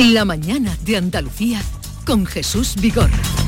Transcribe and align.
La 0.00 0.24
mañana 0.24 0.74
de 0.82 0.96
Andalucía 0.96 1.60
con 2.06 2.24
Jesús 2.24 2.74
Vigorra. 2.80 3.39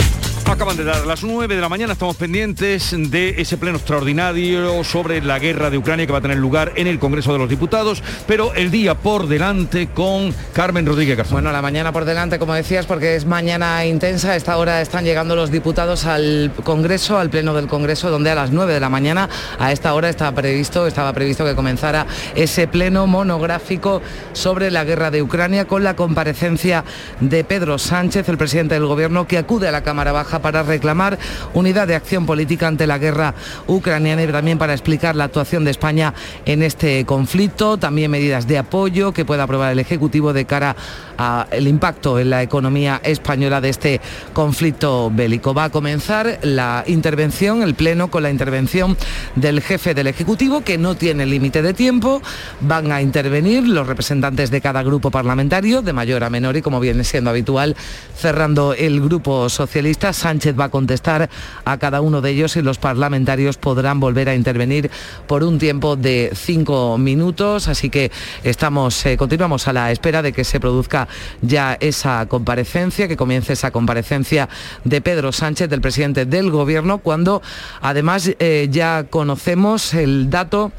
Acaban 0.44 0.76
de 0.76 0.84
dar 0.84 1.06
las 1.06 1.24
9 1.24 1.54
de 1.54 1.60
la 1.60 1.68
mañana, 1.70 1.94
estamos 1.94 2.16
pendientes 2.16 2.94
de 3.10 3.40
ese 3.40 3.56
pleno 3.56 3.78
extraordinario 3.78 4.84
sobre 4.84 5.22
la 5.22 5.38
guerra 5.38 5.70
de 5.70 5.78
Ucrania 5.78 6.06
que 6.06 6.12
va 6.12 6.18
a 6.18 6.22
tener 6.22 6.36
lugar 6.36 6.72
en 6.76 6.86
el 6.86 6.98
Congreso 6.98 7.32
de 7.32 7.38
los 7.38 7.48
Diputados, 7.48 8.02
pero 8.26 8.52
el 8.54 8.70
día 8.70 8.94
por 8.94 9.28
delante 9.28 9.88
con 9.88 10.34
Carmen 10.52 10.84
Rodríguez 10.84 11.16
Garzón. 11.16 11.36
Bueno, 11.36 11.52
la 11.52 11.62
mañana 11.62 11.90
por 11.90 12.04
delante, 12.04 12.38
como 12.38 12.52
decías, 12.52 12.84
porque 12.84 13.16
es 13.16 13.24
mañana 13.24 13.86
intensa, 13.86 14.32
a 14.32 14.36
esta 14.36 14.58
hora 14.58 14.82
están 14.82 15.04
llegando 15.04 15.34
los 15.36 15.50
diputados 15.50 16.04
al 16.04 16.52
Congreso, 16.64 17.18
al 17.18 17.30
pleno 17.30 17.54
del 17.54 17.66
Congreso, 17.66 18.10
donde 18.10 18.30
a 18.30 18.34
las 18.34 18.50
9 18.50 18.74
de 18.74 18.80
la 18.80 18.90
mañana, 18.90 19.30
a 19.58 19.72
esta 19.72 19.94
hora 19.94 20.10
estaba 20.10 20.32
previsto, 20.32 20.86
estaba 20.86 21.14
previsto 21.14 21.46
que 21.46 21.54
comenzara 21.54 22.06
ese 22.34 22.68
pleno 22.68 23.06
monográfico 23.06 24.02
sobre 24.34 24.70
la 24.70 24.84
guerra 24.84 25.10
de 25.10 25.22
Ucrania 25.22 25.66
con 25.66 25.82
la 25.82 25.96
comparecencia 25.96 26.84
de 27.20 27.42
Pedro 27.42 27.78
Sánchez, 27.78 28.28
el 28.28 28.36
presidente 28.36 28.74
del 28.74 28.86
Gobierno, 28.86 29.26
que 29.26 29.38
acude 29.38 29.68
a 29.68 29.72
la 29.72 29.82
Cámara 29.82 30.12
Baja 30.12 30.31
para 30.40 30.62
reclamar 30.62 31.18
unidad 31.54 31.86
de 31.86 31.94
acción 31.94 32.26
política 32.26 32.68
ante 32.68 32.86
la 32.86 32.98
guerra 32.98 33.34
ucraniana 33.66 34.22
y 34.22 34.28
también 34.28 34.58
para 34.58 34.72
explicar 34.72 35.16
la 35.16 35.24
actuación 35.24 35.64
de 35.64 35.70
España 35.70 36.14
en 36.46 36.62
este 36.62 37.04
conflicto, 37.04 37.76
también 37.76 38.10
medidas 38.10 38.46
de 38.46 38.58
apoyo 38.58 39.12
que 39.12 39.24
pueda 39.24 39.44
aprobar 39.44 39.72
el 39.72 39.78
Ejecutivo 39.78 40.32
de 40.32 40.44
cara 40.44 40.76
al 41.16 41.68
impacto 41.68 42.18
en 42.18 42.30
la 42.30 42.42
economía 42.42 43.00
española 43.04 43.60
de 43.60 43.68
este 43.68 44.00
conflicto 44.32 45.10
bélico. 45.10 45.54
Va 45.54 45.64
a 45.64 45.70
comenzar 45.70 46.38
la 46.42 46.84
intervención, 46.86 47.62
el 47.62 47.74
pleno 47.74 48.10
con 48.10 48.22
la 48.22 48.30
intervención 48.30 48.96
del 49.36 49.60
jefe 49.60 49.94
del 49.94 50.06
Ejecutivo 50.06 50.62
que 50.62 50.78
no 50.78 50.94
tiene 50.94 51.26
límite 51.26 51.62
de 51.62 51.74
tiempo. 51.74 52.22
Van 52.60 52.92
a 52.92 53.02
intervenir 53.02 53.66
los 53.66 53.86
representantes 53.86 54.50
de 54.50 54.60
cada 54.60 54.82
grupo 54.82 55.10
parlamentario, 55.10 55.82
de 55.82 55.92
mayor 55.92 56.24
a 56.24 56.30
menor 56.30 56.56
y 56.56 56.62
como 56.62 56.80
viene 56.80 57.04
siendo 57.04 57.30
habitual, 57.30 57.76
cerrando 58.16 58.74
el 58.74 59.00
grupo 59.00 59.48
socialista. 59.48 60.12
Sánchez 60.22 60.54
va 60.58 60.66
a 60.66 60.68
contestar 60.68 61.28
a 61.64 61.78
cada 61.78 62.00
uno 62.00 62.20
de 62.20 62.30
ellos 62.30 62.54
y 62.54 62.62
los 62.62 62.78
parlamentarios 62.78 63.56
podrán 63.56 63.98
volver 63.98 64.28
a 64.28 64.36
intervenir 64.36 64.88
por 65.26 65.42
un 65.42 65.58
tiempo 65.58 65.96
de 65.96 66.30
cinco 66.34 66.96
minutos. 66.96 67.66
Así 67.66 67.90
que 67.90 68.12
estamos, 68.44 69.04
eh, 69.04 69.16
continuamos 69.16 69.66
a 69.66 69.72
la 69.72 69.90
espera 69.90 70.22
de 70.22 70.32
que 70.32 70.44
se 70.44 70.60
produzca 70.60 71.08
ya 71.40 71.76
esa 71.80 72.24
comparecencia, 72.26 73.08
que 73.08 73.16
comience 73.16 73.54
esa 73.54 73.72
comparecencia 73.72 74.48
de 74.84 75.00
Pedro 75.00 75.32
Sánchez, 75.32 75.68
del 75.68 75.80
presidente 75.80 76.24
del 76.24 76.52
Gobierno, 76.52 76.98
cuando 76.98 77.42
además 77.80 78.30
eh, 78.38 78.68
ya 78.70 79.06
conocemos 79.10 79.92
el 79.94 80.30
dato 80.30 80.70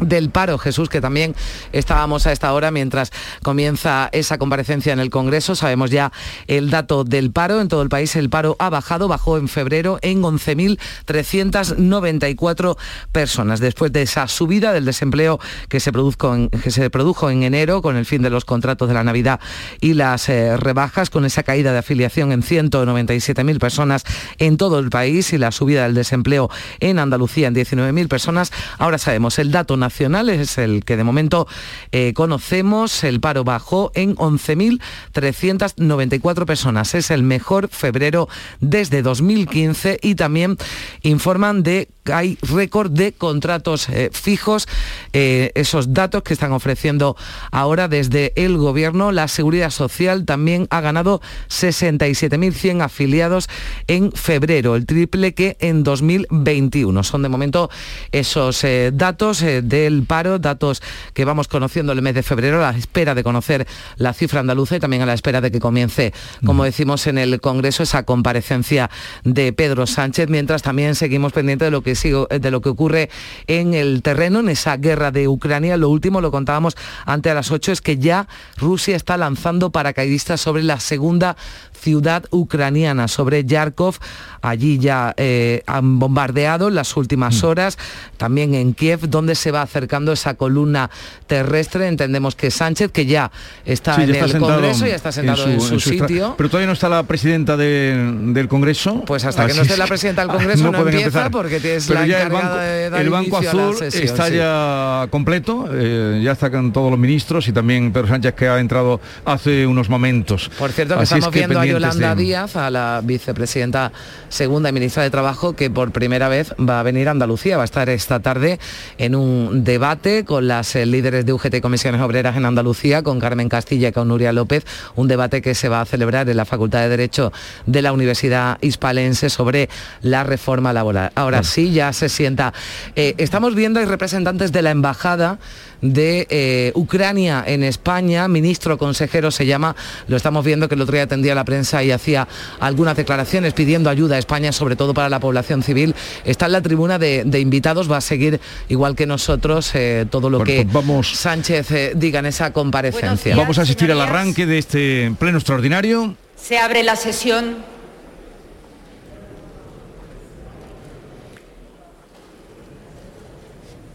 del 0.00 0.30
paro, 0.30 0.58
Jesús, 0.58 0.88
que 0.88 1.00
también 1.00 1.36
estábamos 1.72 2.26
a 2.26 2.32
esta 2.32 2.52
hora 2.52 2.70
mientras 2.70 3.12
comienza 3.42 4.08
esa 4.12 4.38
comparecencia 4.38 4.92
en 4.92 5.00
el 5.00 5.10
Congreso. 5.10 5.54
Sabemos 5.54 5.90
ya 5.90 6.12
el 6.46 6.70
dato 6.70 7.04
del 7.04 7.30
paro. 7.30 7.60
En 7.60 7.68
todo 7.68 7.82
el 7.82 7.88
país 7.88 8.16
el 8.16 8.30
paro 8.30 8.56
ha 8.58 8.70
bajado, 8.70 9.06
bajó 9.08 9.36
en 9.38 9.48
febrero 9.48 9.98
en 10.02 10.22
11.394 10.22 12.76
personas. 13.12 13.60
Después 13.60 13.92
de 13.92 14.02
esa 14.02 14.26
subida 14.28 14.72
del 14.72 14.84
desempleo 14.84 15.40
que 15.68 15.80
se, 15.80 15.92
produjo 15.92 16.34
en, 16.34 16.50
que 16.50 16.70
se 16.70 16.90
produjo 16.90 17.30
en 17.30 17.42
enero 17.42 17.80
con 17.82 17.96
el 17.96 18.06
fin 18.06 18.22
de 18.22 18.30
los 18.30 18.44
contratos 18.44 18.86
de 18.88 18.94
la 18.94 19.02
Navidad 19.04 19.40
y 19.80 19.94
las 19.94 20.28
eh, 20.28 20.56
rebajas, 20.56 21.10
con 21.10 21.24
esa 21.24 21.42
caída 21.42 21.72
de 21.72 21.78
afiliación 21.78 22.30
en 22.32 22.42
197.000 22.42 23.58
personas 23.58 24.04
en 24.38 24.56
todo 24.56 24.78
el 24.78 24.90
país 24.90 25.32
y 25.32 25.38
la 25.38 25.50
subida 25.52 25.84
del 25.84 25.94
desempleo 25.94 26.50
en 26.80 26.98
Andalucía 26.98 27.46
en 27.48 27.54
19.000 27.54 28.08
personas. 28.08 28.52
Ahora 28.78 28.98
sabemos 28.98 29.38
el 29.38 29.52
dato 29.52 29.76
nacional 29.76 29.85
es 29.86 30.58
el 30.58 30.84
que 30.84 30.96
de 30.96 31.04
momento 31.04 31.46
eh, 31.92 32.12
conocemos. 32.14 33.04
El 33.04 33.20
paro 33.20 33.44
bajó 33.44 33.92
en 33.94 34.16
11.394 34.16 36.44
personas. 36.44 36.94
Es 36.94 37.10
el 37.10 37.22
mejor 37.22 37.68
febrero 37.68 38.28
desde 38.60 39.02
2015 39.02 39.98
y 40.02 40.14
también 40.14 40.56
informan 41.02 41.62
de 41.62 41.88
que 42.04 42.12
hay 42.12 42.38
récord 42.42 42.90
de 42.90 43.12
contratos 43.12 43.88
eh, 43.88 44.10
fijos. 44.12 44.68
Eh, 45.12 45.52
esos 45.54 45.92
datos 45.92 46.22
que 46.22 46.32
están 46.34 46.52
ofreciendo 46.52 47.16
ahora 47.50 47.88
desde 47.88 48.32
el 48.36 48.56
gobierno. 48.56 49.10
La 49.12 49.28
seguridad 49.28 49.70
social 49.70 50.24
también 50.24 50.66
ha 50.70 50.80
ganado 50.80 51.20
67.100 51.48 52.82
afiliados 52.82 53.48
en 53.86 54.10
febrero, 54.12 54.76
el 54.76 54.86
triple 54.86 55.34
que 55.34 55.58
en 55.60 55.84
2021. 55.84 57.02
Son 57.02 57.22
de 57.22 57.28
momento 57.28 57.68
esos 58.12 58.64
datos 58.92 59.40
de 59.40 59.75
del 59.76 60.04
paro, 60.04 60.38
datos 60.38 60.82
que 61.12 61.24
vamos 61.24 61.48
conociendo 61.48 61.92
el 61.92 62.00
mes 62.00 62.14
de 62.14 62.22
febrero, 62.22 62.64
a 62.64 62.72
la 62.72 62.78
espera 62.78 63.14
de 63.14 63.22
conocer 63.22 63.66
la 63.96 64.14
cifra 64.14 64.40
andaluza 64.40 64.76
y 64.76 64.80
también 64.80 65.02
a 65.02 65.06
la 65.06 65.12
espera 65.12 65.40
de 65.40 65.50
que 65.50 65.60
comience, 65.60 66.14
como 66.44 66.64
decimos 66.64 67.06
en 67.06 67.18
el 67.18 67.40
Congreso, 67.40 67.82
esa 67.82 68.04
comparecencia 68.04 68.90
de 69.24 69.52
Pedro 69.52 69.86
Sánchez, 69.86 70.28
mientras 70.30 70.62
también 70.62 70.94
seguimos 70.94 71.32
pendientes 71.32 71.66
de 71.66 71.70
lo 71.70 71.82
que 71.82 71.94
sigo, 71.94 72.26
de 72.26 72.50
lo 72.50 72.62
que 72.62 72.70
ocurre 72.70 73.10
en 73.46 73.74
el 73.74 74.00
terreno, 74.02 74.40
en 74.40 74.48
esa 74.48 74.76
guerra 74.78 75.10
de 75.10 75.28
Ucrania. 75.28 75.76
Lo 75.76 75.90
último, 75.90 76.20
lo 76.20 76.30
contábamos 76.30 76.74
antes 77.04 77.32
a 77.32 77.34
las 77.34 77.50
8, 77.50 77.72
es 77.72 77.80
que 77.82 77.98
ya 77.98 78.28
Rusia 78.56 78.96
está 78.96 79.16
lanzando 79.16 79.70
paracaidistas 79.70 80.40
sobre 80.40 80.62
la 80.62 80.80
segunda 80.80 81.36
ciudad 81.76 82.24
ucraniana, 82.30 83.08
sobre 83.08 83.44
Yarkov. 83.44 83.96
Allí 84.42 84.78
ya 84.78 85.14
eh, 85.16 85.62
han 85.66 85.98
bombardeado 85.98 86.68
en 86.68 86.74
las 86.74 86.96
últimas 86.96 87.42
mm. 87.42 87.46
horas, 87.46 87.78
también 88.16 88.54
en 88.54 88.74
Kiev, 88.74 89.08
donde 89.08 89.34
se 89.34 89.50
va 89.50 89.65
acercando 89.66 90.12
esa 90.12 90.34
columna 90.34 90.90
terrestre. 91.26 91.88
Entendemos 91.88 92.34
que 92.34 92.50
Sánchez, 92.50 92.90
que 92.90 93.06
ya 93.06 93.30
está 93.64 94.02
en 94.02 94.14
el 94.14 94.38
Congreso, 94.38 94.86
ya 94.86 94.96
está 94.96 95.12
sentado 95.12 95.46
en 95.46 95.60
su, 95.60 95.78
sitio. 95.80 96.34
Pero 96.36 96.48
todavía 96.48 96.66
no 96.66 96.72
está 96.72 96.88
la 96.88 97.02
presidenta 97.02 97.56
del 97.56 98.48
Congreso. 98.48 99.02
Pues 99.06 99.24
hasta 99.24 99.46
que 99.46 99.54
no 99.54 99.62
esté 99.62 99.76
la 99.76 99.86
presidenta 99.86 100.22
del 100.22 100.30
Congreso 100.36 100.70
no, 100.70 100.78
empieza 100.78 101.30
porque 101.30 101.60
tienes 101.60 101.88
la 101.90 102.06
ya 102.06 102.22
el 102.22 102.30
banco, 102.30 102.56
de 102.56 102.86
el 102.86 103.10
banco 103.10 103.38
azul 103.38 103.76
está 103.82 104.28
ya 104.28 105.08
completo, 105.10 105.68
eh, 105.72 106.20
ya 106.22 106.32
está 106.32 106.50
con 106.50 106.72
todos 106.72 106.90
los 106.90 106.98
ministros 106.98 107.48
y 107.48 107.52
también 107.52 107.92
Pedro 107.92 108.08
Sánchez 108.08 108.34
que 108.34 108.48
ha 108.48 108.58
entrado 108.58 109.00
hace 109.24 109.66
unos 109.66 109.88
momentos. 109.88 110.50
Por 110.58 110.72
cierto, 110.72 110.96
que 110.96 111.04
estamos 111.04 111.30
viendo 111.30 111.58
a 111.58 111.66
Yolanda 111.66 112.14
Díaz, 112.14 112.56
a 112.56 112.70
la 112.70 113.00
vicepresidenta 113.02 113.92
segunda 114.28 114.68
y 114.68 114.72
ministra 114.72 115.02
de 115.02 115.10
Trabajo, 115.10 115.54
que 115.54 115.70
por 115.70 115.90
primera 115.92 116.28
vez 116.28 116.54
va 116.58 116.80
a 116.80 116.82
venir 116.82 117.08
a 117.08 117.12
Andalucía, 117.12 117.56
va 117.56 117.62
a 117.62 117.66
estar 117.66 117.88
esta 117.88 118.20
tarde 118.20 118.58
en 118.98 119.14
un 119.14 119.55
debate 119.64 120.24
con 120.24 120.48
las 120.48 120.74
eh, 120.76 120.86
líderes 120.86 121.26
de 121.26 121.32
UGT 121.32 121.54
y 121.54 121.60
Comisiones 121.60 122.00
Obreras 122.00 122.36
en 122.36 122.44
Andalucía, 122.44 123.02
con 123.02 123.20
Carmen 123.20 123.48
Castilla 123.48 123.88
y 123.88 123.92
con 123.92 124.08
Nuria 124.08 124.32
López, 124.32 124.64
un 124.94 125.08
debate 125.08 125.42
que 125.42 125.54
se 125.54 125.68
va 125.68 125.80
a 125.80 125.84
celebrar 125.84 126.28
en 126.28 126.36
la 126.36 126.44
Facultad 126.44 126.80
de 126.80 126.88
Derecho 126.88 127.32
de 127.66 127.82
la 127.82 127.92
Universidad 127.92 128.58
Hispalense 128.60 129.30
sobre 129.30 129.68
la 130.02 130.24
reforma 130.24 130.72
laboral. 130.72 131.12
Ahora 131.14 131.42
sí, 131.42 131.72
ya 131.72 131.92
se 131.92 132.08
sienta. 132.08 132.52
Eh, 132.94 133.14
estamos 133.18 133.54
viendo, 133.54 133.80
hay 133.80 133.86
representantes 133.86 134.52
de 134.52 134.62
la 134.62 134.70
Embajada 134.70 135.38
de 135.82 136.26
eh, 136.30 136.72
Ucrania 136.74 137.44
en 137.46 137.62
España, 137.62 138.28
ministro 138.28 138.78
consejero 138.78 139.30
se 139.30 139.46
llama, 139.46 139.76
lo 140.08 140.16
estamos 140.16 140.44
viendo 140.44 140.68
que 140.68 140.74
el 140.74 140.80
otro 140.80 140.94
día 140.94 141.04
atendía 141.04 141.32
a 141.32 141.34
la 141.34 141.44
prensa 141.44 141.82
y 141.82 141.90
hacía 141.90 142.26
algunas 142.60 142.96
declaraciones 142.96 143.52
pidiendo 143.52 143.90
ayuda 143.90 144.16
a 144.16 144.18
España, 144.18 144.52
sobre 144.52 144.76
todo 144.76 144.94
para 144.94 145.08
la 145.08 145.20
población 145.20 145.62
civil. 145.62 145.94
Está 146.24 146.46
en 146.46 146.52
la 146.52 146.62
tribuna 146.62 146.98
de, 146.98 147.24
invitados, 147.38 147.90
va 147.90 147.98
a 147.98 148.00
seguir 148.00 148.40
igual 148.68 148.96
que 148.96 149.06
nosotros 149.06 149.45
eh, 149.74 150.06
todo 150.10 150.30
lo 150.30 150.42
que 150.42 150.66
pues 150.70 151.18
Sánchez 151.18 151.70
eh, 151.70 151.92
diga 151.94 152.18
en 152.18 152.26
esa 152.26 152.52
comparecencia. 152.52 153.36
vamos 153.36 153.58
a 153.58 153.62
asistir 153.62 153.90
al 153.92 154.00
arranque 154.00 154.46
de 154.46 154.58
este 154.58 155.12
pleno 155.18 155.38
extraordinario. 155.38 156.16
Se 156.36 156.58
abre 156.58 156.82
la 156.82 156.96
sesión 156.96 157.76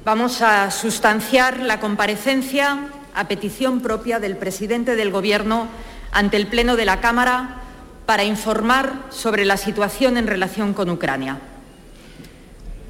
Vamos 0.04 0.42
a 0.42 0.72
sustanciar 0.72 1.60
la 1.60 1.80
comparecencia 1.80 2.88
a 3.14 3.28
petición 3.28 3.82
propia 3.82 4.20
del 4.20 4.36
presidente 4.36 4.96
del 4.96 5.12
Gobierno 5.12 5.68
ante 6.12 6.38
el 6.38 6.48
Pleno 6.48 6.76
de 6.76 6.86
la 6.86 7.02
Cámara 7.02 7.62
para 8.08 8.24
informar 8.24 8.94
sobre 9.12 9.46
la 9.46 9.58
situación 9.58 10.18
en 10.18 10.26
relación 10.26 10.74
con 10.74 10.90
Ucrania. 10.90 11.38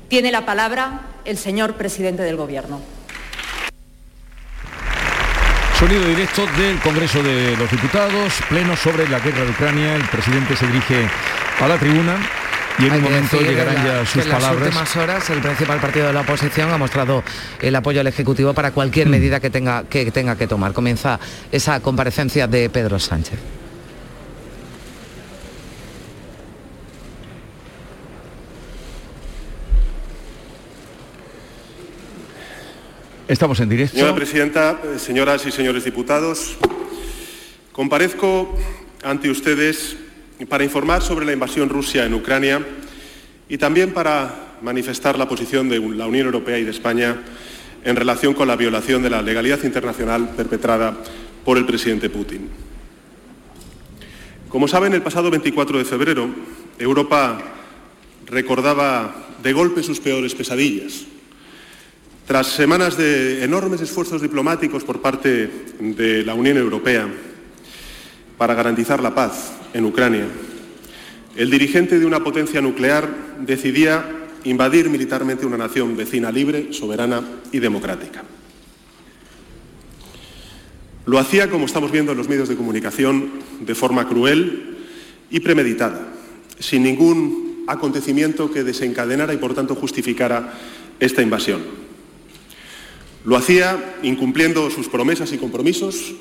Tiene 0.08 0.32
la 0.32 0.46
palabra 0.46 1.02
el 1.26 1.38
señor 1.38 1.76
presidente 1.76 2.24
del 2.24 2.36
Gobierno. 2.36 2.82
Sonido 5.80 6.08
directo 6.08 6.46
del 6.58 6.78
Congreso 6.80 7.24
de 7.24 7.58
los 7.58 7.72
Diputados, 7.72 8.34
pleno 8.50 8.76
sobre 8.76 9.10
la 9.10 9.20
guerra 9.20 9.46
de 9.46 9.50
Ucrania. 9.50 9.96
El 9.96 10.04
presidente 10.04 10.56
se 10.56 10.68
dirige 10.68 11.08
a 11.60 11.68
la 11.68 11.78
tribuna 11.78 12.18
y 12.78 12.86
en 12.86 12.94
un 12.94 13.02
momento 13.02 13.40
llegarán 13.42 13.84
ya 13.84 14.06
sus 14.06 14.24
palabras. 14.26 14.52
En 14.52 14.60
las 14.60 14.68
últimas 14.68 14.96
horas 14.98 15.30
el 15.32 15.40
principal 15.40 15.80
partido 15.80 16.08
de 16.08 16.14
la 16.14 16.22
oposición 16.22 16.72
ha 16.72 16.78
mostrado 16.78 17.24
el 17.62 17.76
apoyo 17.76 18.02
al 18.02 18.08
Ejecutivo 18.08 18.54
para 18.54 18.72
cualquier 18.72 19.08
mm. 19.08 19.12
medida 19.12 19.40
que 19.40 19.50
tenga, 19.50 19.84
que 19.86 20.12
tenga 20.12 20.36
que 20.36 20.48
tomar. 20.48 20.74
Comienza 20.74 21.20
esa 21.52 21.80
comparecencia 21.80 22.48
de 22.48 22.70
Pedro 22.70 23.00
Sánchez. 23.00 23.40
Estamos 33.32 33.62
en 33.62 33.70
directo. 33.70 33.96
Señora 33.96 34.14
Presidenta, 34.14 34.82
señoras 34.98 35.46
y 35.46 35.52
señores 35.52 35.86
diputados, 35.86 36.58
Comparezco 37.72 38.54
ante 39.02 39.30
ustedes 39.30 39.96
para 40.50 40.66
informar 40.66 41.02
sobre 41.02 41.26
la 41.26 41.32
invasión 41.32 41.70
rusa 41.70 42.04
en 42.04 42.14
Ucrania 42.14 42.60
y 43.48 43.58
también 43.58 43.94
para 43.94 44.58
manifestar 44.62 45.18
la 45.18 45.30
posición 45.30 45.70
de 45.70 45.80
la 45.80 46.08
Unión 46.08 46.26
Europea 46.26 46.60
y 46.60 46.66
de 46.66 46.72
España 46.72 47.22
en 47.86 47.96
relación 47.96 48.34
con 48.34 48.50
la 48.50 48.58
violación 48.58 49.02
de 49.02 49.10
la 49.10 49.22
legalidad 49.22 49.64
internacional 49.64 50.32
perpetrada 50.36 50.98
por 51.46 51.58
el 51.58 51.66
presidente 51.66 52.10
Putin. 52.10 52.50
Como 54.50 54.68
saben, 54.68 54.94
el 54.94 55.02
pasado 55.02 55.32
24 55.32 55.78
de 55.78 55.86
febrero, 55.86 56.28
Europa 56.78 57.42
recordaba 58.26 59.28
de 59.42 59.54
golpe 59.54 59.84
sus 59.84 60.02
peores 60.02 60.36
pesadillas. 60.36 61.06
Tras 62.32 62.48
semanas 62.48 62.96
de 62.96 63.44
enormes 63.44 63.82
esfuerzos 63.82 64.22
diplomáticos 64.22 64.86
por 64.86 65.02
parte 65.02 65.50
de 65.80 66.24
la 66.24 66.34
Unión 66.34 66.56
Europea 66.56 67.06
para 68.38 68.56
garantizar 68.56 69.04
la 69.04 69.14
paz 69.14 69.52
en 69.74 69.84
Ucrania, 69.84 70.28
el 71.36 71.52
dirigente 71.52 72.00
de 72.00 72.06
una 72.06 72.24
potencia 72.24 72.62
nuclear 72.62 73.10
decidía 73.42 74.06
invadir 74.46 74.90
militarmente 74.90 75.46
una 75.46 75.58
nación 75.58 75.98
vecina 75.98 76.32
libre, 76.32 76.72
soberana 76.72 77.22
y 77.52 77.60
democrática. 77.60 78.24
Lo 81.06 81.20
hacía, 81.20 81.50
como 81.50 81.66
estamos 81.66 81.92
viendo 81.92 82.14
en 82.14 82.18
los 82.18 82.30
medios 82.30 82.48
de 82.48 82.56
comunicación, 82.56 83.30
de 83.60 83.76
forma 83.76 84.08
cruel 84.08 84.78
y 85.30 85.42
premeditada, 85.42 86.14
sin 86.60 86.84
ningún 86.84 87.66
acontecimiento 87.68 88.50
que 88.50 88.64
desencadenara 88.64 89.34
y, 89.34 89.38
por 89.38 89.54
tanto, 89.54 89.76
justificara 89.76 90.54
esta 91.02 91.22
invasión. 91.22 91.91
Lo 93.24 93.38
hacía 93.38 93.98
incumpliendo 94.02 94.70
sus 94.72 94.88
promesas 94.88 95.32
y 95.32 95.38
compromisos, 95.38 96.14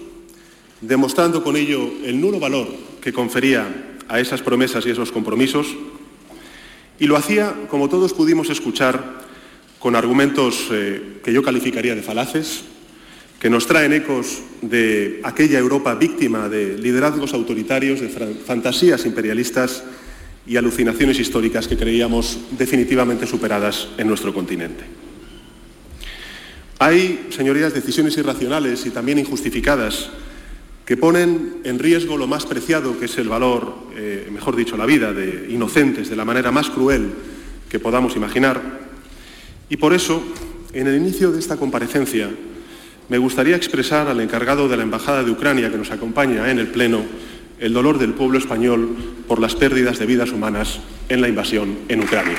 demostrando 0.81 1.43
con 1.43 1.57
ello 1.57 1.91
el 2.05 2.21
nulo 2.21 2.39
valor 2.39 2.69
que 3.01 3.13
confería 3.13 3.97
a 4.09 4.21
esas 4.21 4.43
promesas 4.43 4.85
y 4.85 4.91
esos 4.91 5.11
compromisos, 5.13 5.69
y 6.99 7.07
lo 7.07 7.17
hacía, 7.17 7.55
como 7.71 7.89
todos 7.89 8.13
pudimos 8.13 8.51
escuchar, 8.51 9.21
con 9.79 9.97
argumentos 9.97 10.69
eh, 10.71 11.21
que 11.25 11.33
yo 11.33 11.43
calificaría 11.43 11.95
de 11.95 12.03
falaces, 12.03 12.65
que 13.41 13.49
nos 13.49 13.67
traen 13.67 13.95
ecos 13.95 14.41
de 14.61 15.21
aquella 15.25 15.59
Europa 15.59 15.95
víctima 15.95 16.51
de 16.51 16.77
liderazgos 16.77 17.33
autoritarios, 17.33 18.01
de 18.01 18.11
fantasías 18.11 19.07
imperialistas 19.07 19.83
y 20.47 20.57
alucinaciones 20.57 21.19
históricas 21.19 21.67
que 21.67 21.79
creíamos 21.79 22.39
definitivamente 22.59 23.27
superadas 23.27 23.89
en 23.97 24.09
nuestro 24.09 24.35
continente. 24.35 25.10
Hay, 26.83 27.27
señorías, 27.29 27.75
decisiones 27.75 28.17
irracionales 28.17 28.87
y 28.87 28.91
también 28.91 29.19
injustificadas 29.19 30.09
que 30.87 30.97
ponen 30.97 31.59
en 31.65 31.79
riesgo 31.79 32.17
lo 32.17 32.27
más 32.27 32.47
preciado, 32.47 32.99
que 32.99 33.05
es 33.05 33.19
el 33.19 33.29
valor, 33.29 33.75
eh, 33.95 34.27
mejor 34.33 34.57
dicho, 34.57 34.79
la 34.79 34.87
vida 34.87 35.13
de 35.13 35.49
inocentes 35.51 36.09
de 36.09 36.17
la 36.17 36.25
manera 36.25 36.51
más 36.51 36.71
cruel 36.71 37.13
que 37.69 37.79
podamos 37.79 38.17
imaginar. 38.17 38.63
Y 39.69 39.77
por 39.77 39.93
eso, 39.93 40.23
en 40.73 40.87
el 40.87 40.97
inicio 40.97 41.31
de 41.31 41.39
esta 41.39 41.59
comparecencia, 41.59 42.31
me 43.11 43.19
gustaría 43.19 43.57
expresar 43.57 44.09
al 44.09 44.21
encargado 44.23 44.67
de 44.67 44.79
la 44.79 44.83
Embajada 44.83 45.23
de 45.23 45.31
Ucrania 45.31 45.71
que 45.71 45.77
nos 45.77 45.91
acompaña 45.91 46.51
en 46.51 46.59
el 46.59 46.69
Pleno 46.69 47.05
el 47.59 47.75
dolor 47.75 47.99
del 47.99 48.15
pueblo 48.15 48.39
español 48.39 48.97
por 49.29 49.39
las 49.39 49.55
pérdidas 49.55 49.99
de 49.99 50.07
vidas 50.07 50.33
humanas 50.33 50.81
en 51.11 51.21
la 51.21 51.29
invasión 51.29 51.77
en 51.89 52.01
Ucrania. 52.01 52.39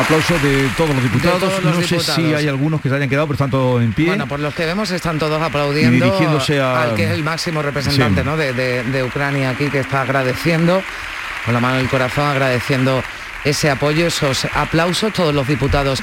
Aplauso 0.00 0.38
de 0.38 0.70
todos 0.78 0.94
los 0.94 1.02
diputados. 1.02 1.62
no 1.62 1.82
sé 1.82 2.00
si 2.00 2.32
hay 2.32 2.48
algunos 2.48 2.80
que 2.80 2.88
se 2.88 2.94
hayan 2.94 3.08
quedado, 3.08 3.26
pero 3.26 3.34
están 3.34 3.50
todos 3.50 3.82
en 3.82 3.92
pie. 3.92 4.06
Bueno, 4.06 4.26
por 4.26 4.40
los 4.40 4.54
que 4.54 4.64
vemos 4.64 4.90
están 4.90 5.18
todos 5.18 5.40
aplaudiendo 5.42 6.04
dirigiéndose 6.04 6.60
al 6.60 6.94
que 6.94 7.04
es 7.04 7.10
el 7.10 7.22
máximo 7.22 7.62
representante 7.62 8.22
de, 8.22 9.04
Ucrania 9.04 9.50
aquí, 9.50 9.68
que 9.68 9.80
está 9.80 10.02
agradeciendo, 10.02 10.82
con 11.44 11.54
la 11.54 11.60
mano 11.60 11.76
en 11.76 11.82
el 11.82 11.88
corazón, 11.88 12.26
agradeciendo 12.26 13.02
ese 13.44 13.70
apoyo, 13.70 14.06
esos 14.06 14.46
aplausos, 14.54 15.12
todos 15.12 15.34
los 15.34 15.46
diputados 15.46 16.02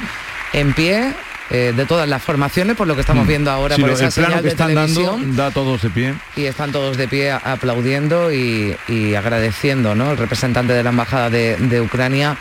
en 0.52 0.72
pie, 0.74 1.12
eh, 1.50 1.72
de 1.74 1.86
todas 1.86 2.08
las 2.08 2.22
formaciones, 2.22 2.76
por 2.76 2.86
lo 2.86 2.94
que 2.94 3.00
estamos 3.00 3.24
mm. 3.24 3.28
viendo 3.28 3.50
ahora 3.50 3.76
por 3.76 3.90
esa 3.90 4.10
señal 4.10 4.42
que 4.42 4.48
están 4.48 4.74
dando 4.74 5.18
da 5.28 5.50
todos 5.50 5.82
de 5.82 5.90
pie 5.90 6.14
y 6.36 6.44
están 6.44 6.72
todos 6.72 6.96
de 6.96 7.08
pie 7.08 7.32
aplaudiendo 7.32 8.32
y, 8.32 8.76
agradeciendo, 9.16 9.94
¿no? 9.94 10.12
El 10.12 10.18
representante 10.18 10.72
de 10.72 10.82
la 10.82 10.90
embajada 10.90 11.30
de 11.30 11.80
Ucrania 11.80 12.36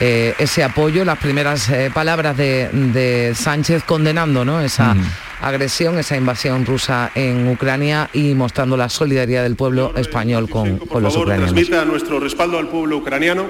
eh, 0.00 0.34
ese 0.38 0.62
apoyo, 0.62 1.04
las 1.04 1.18
primeras 1.18 1.68
eh, 1.70 1.90
palabras 1.92 2.36
de, 2.36 3.32
Sánchez 3.34 3.82
condenando 3.84 4.44
¿no? 4.44 4.60
esa 4.60 4.94
agresión, 5.40 5.98
esa 5.98 6.16
invasión 6.16 6.64
rusa 6.64 7.10
en 7.14 7.48
Ucrania 7.48 8.08
y 8.12 8.34
mostrando 8.34 8.76
la 8.76 8.88
solidaridad 8.88 9.42
del 9.42 9.56
pueblo 9.56 9.92
español 9.96 10.48
con, 10.48 10.78
con 10.78 11.02
los 11.02 11.16
ucranianos. 11.16 11.52
Transmita 11.52 11.84
nuestro 11.84 12.20
respaldo 12.20 12.58
al 12.58 12.68
pueblo 12.68 12.96
ucraniano, 12.98 13.46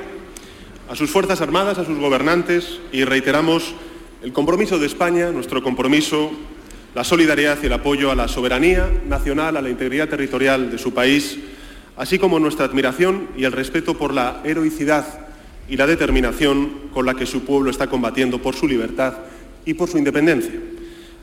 a 0.89 0.97
sus 0.97 1.11
Fuerzas 1.11 1.41
Armadas, 1.43 1.79
a 1.79 1.85
sus 1.85 1.99
gobernantes 1.99 2.81
y 2.93 3.05
reiteramos 3.05 3.75
el 4.23 4.33
compromiso 4.33 4.79
de 4.79 4.87
España, 4.87 5.31
nuestro 5.31 5.63
compromiso, 5.63 6.33
la 6.95 7.05
solidaridad 7.05 7.59
y 7.63 7.67
el 7.67 7.73
apoyo 7.75 8.11
a 8.11 8.15
la 8.15 8.27
soberanía 8.27 8.91
nacional, 9.07 9.57
a 9.57 9.63
la 9.63 9.69
integridad 9.69 10.09
territorial 10.09 10.71
de 10.71 10.79
su 10.79 10.95
país, 10.95 11.39
así 11.97 12.19
como 12.19 12.41
nuestra 12.41 12.65
admiración 12.65 13.29
y 13.37 13.45
el 13.45 13.53
respeto 13.53 13.99
por 13.99 14.15
la 14.15 14.41
heroicidad 14.45 15.28
y 15.69 15.77
la 15.77 15.87
determinación 15.87 16.89
con 16.93 17.07
la 17.07 17.15
que 17.15 17.27
su 17.27 17.45
pueblo 17.45 17.71
está 17.71 17.89
combatiendo 17.89 18.41
por 18.41 18.55
su 18.55 18.67
libertad 18.67 19.15
y 19.65 19.75
por 19.75 19.89
su 19.89 19.99
independencia. 19.99 20.55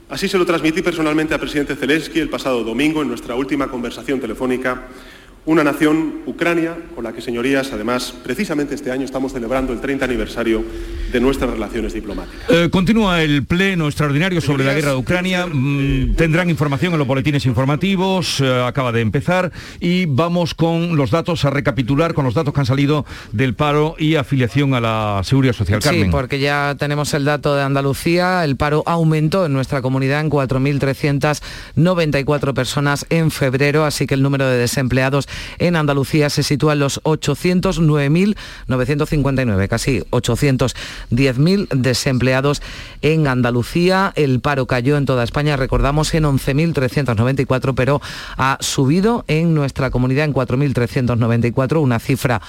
Así 0.10 0.28
se 0.28 0.38
lo 0.38 0.46
transmití 0.46 0.82
personalmente 0.82 1.34
al 1.34 1.40
presidente 1.40 1.76
Zelensky 1.76 2.20
el 2.20 2.30
pasado 2.30 2.64
domingo 2.64 3.02
en 3.02 3.08
nuestra 3.08 3.36
última 3.36 3.68
conversación 3.68 4.20
telefónica 4.20 4.84
una 5.46 5.64
nación, 5.64 6.22
Ucrania, 6.26 6.76
con 6.96 7.04
la 7.04 7.14
que, 7.14 7.22
señorías, 7.22 7.72
además, 7.72 8.16
precisamente 8.24 8.74
este 8.74 8.90
año 8.92 9.06
estamos 9.06 9.32
celebrando 9.32 9.74
el 9.74 9.82
30 9.82 10.06
aniversario 10.06 10.66
de 11.12 11.20
nuestras 11.20 11.52
relaciones 11.52 11.94
diplomáticas. 11.94 12.50
Eh, 12.50 12.70
continúa 12.72 13.22
el 13.22 13.46
pleno 13.46 13.86
extraordinario 13.86 14.42
sobre 14.42 14.64
la 14.64 14.74
guerra 14.74 14.90
de 14.92 14.98
Ucrania. 14.98 15.46
Mm, 15.46 16.16
tendrán 16.16 16.50
información 16.50 16.94
en 16.94 17.00
los 17.00 17.08
boletines 17.08 17.46
informativos. 17.46 18.42
Eh, 18.42 18.64
acaba 18.64 18.92
de 18.92 19.02
empezar. 19.02 19.52
Y 19.80 20.08
vamos 20.08 20.56
con 20.56 20.98
los 20.98 21.12
datos 21.12 21.46
a 21.46 21.52
recapitular, 21.52 22.16
con 22.16 22.26
los 22.26 22.34
datos 22.34 22.52
que 22.54 22.60
han 22.60 22.66
salido 22.66 23.06
del 23.32 23.54
paro 23.54 23.96
y 24.00 24.16
afiliación 24.16 24.74
a 24.74 24.82
la 24.82 25.22
Seguridad 25.24 25.54
Social. 25.54 25.80
Sí, 25.84 26.06
porque 26.10 26.40
ya 26.40 26.76
tenemos 26.80 27.14
el 27.14 27.26
dato 27.26 27.56
de 27.56 27.62
Andalucía. 27.62 28.44
El 28.44 28.56
paro 28.56 28.82
aumentó 28.88 29.46
en 29.46 29.54
nuestra 29.54 29.84
comunidad 29.84 30.22
en 30.22 30.32
4.394 30.32 32.56
personas 32.56 33.06
en 33.12 33.30
febrero, 33.30 33.86
así 33.86 34.08
que 34.08 34.16
el 34.16 34.24
número 34.24 34.48
de 34.48 34.58
desempleados 34.58 35.28
en 35.60 35.76
Andalucía 35.76 36.30
se 36.30 36.44
sitúa 36.44 36.72
en 36.74 36.80
los 36.80 37.02
809.959, 37.04 39.68
casi 39.68 40.00
810.000 40.12 41.68
desempleados 41.70 42.62
en 43.02 43.28
Andalucía. 43.28 44.14
El 44.16 44.40
paro 44.40 44.68
cayó 44.68 44.96
en 44.98 45.06
toda 45.06 45.24
España, 45.24 45.58
recordamos, 45.58 46.14
en 46.14 46.24
11.394, 46.24 47.74
pero 47.76 48.02
ha 48.38 48.58
subido 48.62 49.26
en 49.28 49.54
nuestra 49.54 49.92
comunidad 49.92 50.26
en 50.26 50.34
4.394, 50.34 51.82
una 51.82 52.00
cifra 52.00 52.42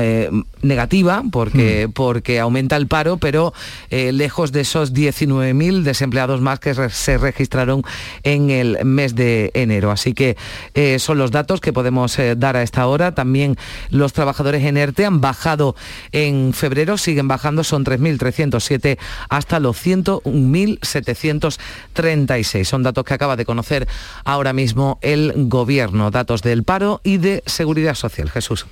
eh, 0.00 0.30
negativa 0.62 1.22
porque, 1.30 1.86
hmm. 1.86 1.92
porque 1.92 2.40
aumenta 2.40 2.76
el 2.76 2.86
paro, 2.86 3.18
pero 3.18 3.52
eh, 3.90 4.12
lejos 4.12 4.52
de 4.52 4.62
esos 4.62 4.92
19.000 4.92 5.82
desempleados 5.82 6.40
más 6.40 6.60
que 6.60 6.74
se 6.74 7.18
registraron 7.18 7.82
en 8.22 8.50
el 8.50 8.84
mes 8.84 9.14
de 9.14 9.50
enero. 9.54 9.90
Así 9.90 10.14
que 10.14 10.36
eh, 10.74 10.98
son 10.98 11.18
los 11.18 11.30
datos 11.30 11.60
que 11.60 11.72
podemos 11.72 12.18
dar 12.36 12.56
a 12.56 12.62
esta 12.62 12.86
hora. 12.86 13.14
También 13.14 13.56
los 13.90 14.12
trabajadores 14.12 14.64
en 14.64 14.76
ERTE 14.76 15.06
han 15.06 15.20
bajado 15.20 15.76
en 16.12 16.52
febrero, 16.52 16.98
siguen 16.98 17.28
bajando, 17.28 17.62
son 17.64 17.84
3.307 17.84 18.98
hasta 19.28 19.60
los 19.60 19.76
101.736. 19.84 22.64
Son 22.64 22.82
datos 22.82 23.04
que 23.04 23.14
acaba 23.14 23.36
de 23.36 23.44
conocer 23.44 23.86
ahora 24.24 24.52
mismo 24.52 24.98
el 25.02 25.32
gobierno, 25.48 26.10
datos 26.10 26.42
del 26.42 26.64
paro 26.64 27.00
y 27.04 27.18
de 27.18 27.44
seguridad 27.46 27.94
social. 27.94 28.30
Jesús. 28.30 28.66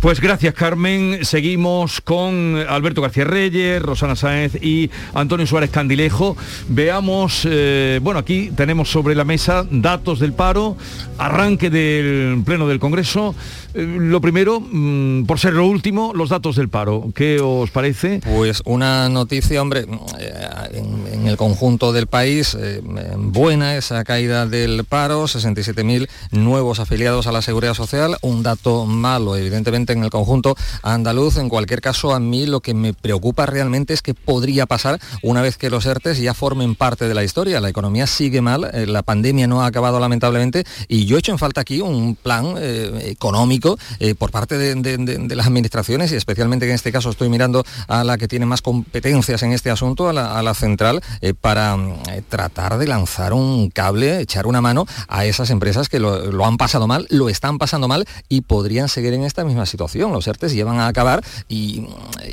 Pues 0.00 0.20
gracias. 0.20 0.43
Gracias, 0.44 0.60
Carmen. 0.60 1.24
Seguimos 1.24 2.02
con 2.02 2.62
Alberto 2.68 3.00
García 3.00 3.24
Reyes, 3.24 3.80
Rosana 3.80 4.14
Sáenz 4.14 4.56
y 4.62 4.90
Antonio 5.14 5.46
Suárez 5.46 5.70
Candilejo. 5.70 6.36
Veamos, 6.68 7.48
eh, 7.50 7.98
bueno, 8.02 8.20
aquí 8.20 8.50
tenemos 8.54 8.90
sobre 8.90 9.14
la 9.14 9.24
mesa 9.24 9.66
datos 9.70 10.20
del 10.20 10.34
paro, 10.34 10.76
arranque 11.16 11.70
del 11.70 12.42
Pleno 12.44 12.68
del 12.68 12.78
Congreso. 12.78 13.34
Eh, 13.74 13.82
lo 13.82 14.20
primero, 14.20 14.60
mm, 14.60 15.24
por 15.24 15.40
ser 15.40 15.54
lo 15.54 15.66
último, 15.66 16.12
los 16.14 16.28
datos 16.28 16.54
del 16.54 16.68
paro. 16.68 17.10
¿Qué 17.14 17.40
os 17.40 17.70
parece? 17.70 18.20
Pues 18.24 18.62
una 18.64 19.08
noticia, 19.08 19.60
hombre, 19.60 19.86
eh, 20.20 20.82
en, 21.12 21.26
el 21.26 21.36
conjunto 21.36 21.92
del 21.92 22.06
país, 22.06 22.56
eh, 22.60 22.82
buena 23.16 23.76
esa 23.76 24.04
caída 24.04 24.46
del 24.46 24.84
paro, 24.84 25.26
67.000 25.26 26.08
nuevos 26.30 26.78
afiliados 26.78 27.26
a 27.26 27.32
la 27.32 27.42
Seguridad 27.42 27.74
Social, 27.74 28.16
un 28.20 28.42
dato 28.42 28.86
malo, 28.86 29.36
evidentemente, 29.36 29.92
en 29.92 30.04
el 30.04 30.10
conjunto 30.10 30.54
andaluz. 30.82 31.38
En 31.38 31.48
cualquier 31.48 31.80
caso, 31.80 32.14
a 32.14 32.20
mí 32.20 32.46
lo 32.46 32.60
que 32.60 32.74
me 32.74 32.92
preocupa 32.92 33.46
realmente 33.46 33.94
es 33.94 34.02
que 34.02 34.14
podría 34.14 34.66
pasar 34.66 35.00
una 35.22 35.42
vez 35.42 35.56
que 35.56 35.70
los 35.70 35.86
ERTES 35.86 36.18
ya 36.18 36.34
formen 36.34 36.74
parte 36.74 37.08
de 37.08 37.14
la 37.14 37.24
historia. 37.24 37.60
La 37.60 37.70
economía 37.70 38.06
sigue 38.06 38.40
mal, 38.40 38.70
la 38.86 39.02
pandemia 39.02 39.46
no 39.46 39.62
ha 39.62 39.66
acabado 39.66 39.98
lamentablemente, 39.98 40.64
y 40.86 41.06
yo 41.06 41.16
he 41.16 41.20
hecho 41.20 41.32
en 41.32 41.38
falta 41.38 41.62
aquí 41.62 41.80
un 41.80 42.14
plan 42.14 42.54
económico 42.58 43.63
eh, 43.98 44.14
por 44.14 44.30
parte 44.30 44.58
de, 44.58 45.34
las 45.34 45.46
administraciones 45.46 46.12
y 46.12 46.16
especialmente 46.16 46.66
en 46.66 46.72
este 46.72 46.92
caso 46.92 47.10
estoy 47.10 47.28
mirando 47.28 47.64
a 47.88 48.04
la 48.04 48.18
que 48.18 48.28
tiene 48.28 48.46
más 48.46 48.62
competencias 48.62 49.42
en 49.42 49.52
este 49.52 49.70
asunto, 49.70 50.08
a 50.08 50.12
la, 50.12 50.54
central, 50.54 51.00
eh, 51.20 51.34
para 51.34 51.76
mm, 51.76 51.92
eh, 52.10 52.22
tratar 52.28 52.78
de 52.78 52.86
lanzar 52.86 53.32
un 53.32 53.70
cable, 53.70 54.20
echar 54.20 54.46
una 54.46 54.60
mano 54.60 54.86
a 55.08 55.24
esas 55.24 55.50
empresas 55.50 55.88
que 55.88 55.98
lo, 55.98 56.44
han 56.44 56.56
pasado 56.56 56.86
mal, 56.86 57.06
lo 57.10 57.28
están 57.28 57.58
pasando 57.58 57.88
mal 57.88 58.06
y 58.28 58.42
podrían 58.42 58.88
seguir 58.88 59.14
en 59.14 59.24
esta 59.24 59.44
misma 59.44 59.66
situación. 59.66 60.12
Los 60.12 60.26
ERTES 60.26 60.52
llevan 60.52 60.78
a 60.78 60.86
acabar 60.86 61.24
y, 61.48 61.86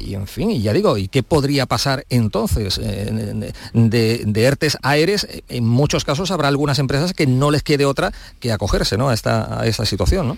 en 0.09 0.27
fin, 0.27 0.51
y 0.51 0.61
ya 0.61 0.73
digo, 0.73 0.97
¿y 0.97 1.07
qué 1.07 1.23
podría 1.23 1.65
pasar 1.65 2.05
entonces? 2.09 2.79
de, 2.79 4.31
ERTES 4.35 4.77
a 4.81 4.97
en 4.97 5.67
muchos 5.67 6.05
casos 6.05 6.31
habrá 6.31 6.47
algunas 6.47 6.79
empresas 6.79 7.13
que 7.13 7.27
no 7.27 7.51
les 7.51 7.63
quede 7.63 7.85
otra 7.85 8.11
que 8.39 8.51
acogerse 8.51 8.97
¿no? 8.97 9.09
a, 9.09 9.13
esta, 9.13 9.61
a 9.61 9.65
esta 9.67 9.85
situación. 9.85 10.27
¿no? 10.27 10.37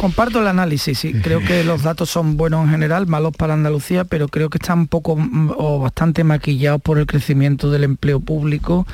Comparto 0.00 0.40
el 0.40 0.46
análisis, 0.46 0.98
sí. 0.98 1.12
Creo 1.12 1.40
que 1.40 1.62
los 1.70 1.82
datos 1.82 2.08
son 2.08 2.38
buenos 2.38 2.64
en 2.64 2.70
general, 2.70 3.06
malos 3.06 3.36
para 3.36 3.52
Andalucía, 3.52 4.04
pero 4.04 4.28
creo 4.28 4.48
que 4.48 4.56
están 4.56 4.78
un 4.78 4.86
poco 4.86 5.14
mm, 5.14 5.52
o 5.58 5.78
bastante 5.78 6.24
maquillados 6.24 6.80
por 6.80 6.98
el 6.98 7.04
crecimiento 7.04 7.70
del 7.70 7.84
empleo 7.84 8.18
público, 8.18 8.86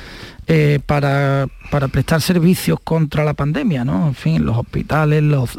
eh, 0.49 0.79
para, 0.85 1.47
prestar 1.91 2.21
servicios 2.21 2.79
contra 2.81 3.25
la 3.25 3.33
pandemia, 3.33 3.83
¿no? 3.83 4.07
En 4.07 4.15
fin, 4.15 4.45
los 4.45 4.55
hospitales, 4.57 5.21
los, 5.21 5.57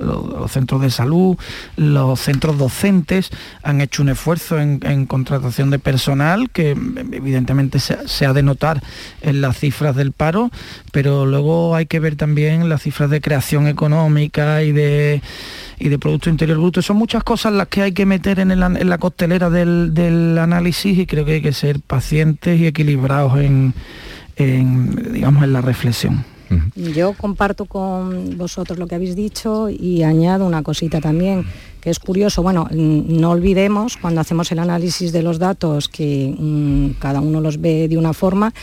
centros 0.50 0.80
de 0.80 0.90
salud, 0.90 1.36
los 1.76 2.18
centros 2.18 2.56
docentes 2.56 3.28
han 3.62 3.82
hecho 3.82 4.00
un 4.00 4.08
esfuerzo 4.08 4.58
en, 4.58 5.04
contratación 5.04 5.68
de 5.68 5.78
personal 5.78 6.48
que 6.48 6.70
evidentemente 6.70 7.80
se, 7.80 8.24
ha 8.24 8.32
de 8.32 8.42
notar 8.42 8.82
en 9.20 9.42
las 9.42 9.58
cifras 9.58 9.94
del 9.94 10.12
paro, 10.12 10.50
pero 10.90 11.26
luego 11.26 11.76
hay 11.76 11.84
que 11.84 12.00
ver 12.00 12.16
también 12.16 12.70
las 12.70 12.80
cifras 12.80 13.10
de 13.10 13.20
creación 13.20 13.66
económica 13.66 14.62
y 14.62 14.72
de 14.72 15.20
y 15.80 15.90
de 15.90 15.98
Producto 15.98 16.30
Interior 16.30 16.58
Bruto. 16.58 16.82
Son 16.82 16.96
muchas 16.96 17.22
cosas 17.22 17.52
las 17.52 17.68
que 17.68 17.82
hay 17.82 17.92
que 17.92 18.06
meter 18.06 18.40
en, 18.40 18.58
la 18.58 18.98
costelera 18.98 19.50
del, 19.50 20.38
análisis 20.38 20.98
y 20.98 21.06
creo 21.06 21.24
que 21.24 21.34
hay 21.34 21.42
que 21.42 21.52
ser 21.52 21.80
pacientes 21.80 22.58
y 22.58 22.66
equilibrados 22.66 23.38
en, 23.38 23.74
en, 24.38 25.12
digamos, 25.12 25.42
en 25.42 25.52
la 25.52 25.60
reflexión. 25.60 26.24
Yo 26.74 27.12
comparto 27.12 27.66
con 27.66 28.38
vosotros 28.38 28.78
lo 28.78 28.86
que 28.86 28.94
habéis 28.94 29.14
dicho 29.14 29.68
y 29.68 30.02
añado 30.02 30.46
una 30.46 30.62
cosita 30.62 31.00
también, 31.00 31.44
que 31.80 31.90
es 31.90 31.98
curioso. 31.98 32.42
Bueno, 32.42 32.68
no 32.70 33.30
olvidemos 33.30 33.96
cuando 33.96 34.20
hacemos 34.20 34.50
el 34.52 34.58
análisis 34.58 35.12
de 35.12 35.22
los 35.22 35.38
datos 35.38 35.88
que 35.88 36.34
mm, 36.38 37.00
cada 37.00 37.20
uno 37.20 37.40
los 37.40 37.60
ve 37.60 37.88
de 37.88 37.98
una 37.98 38.14
forma, 38.14 38.54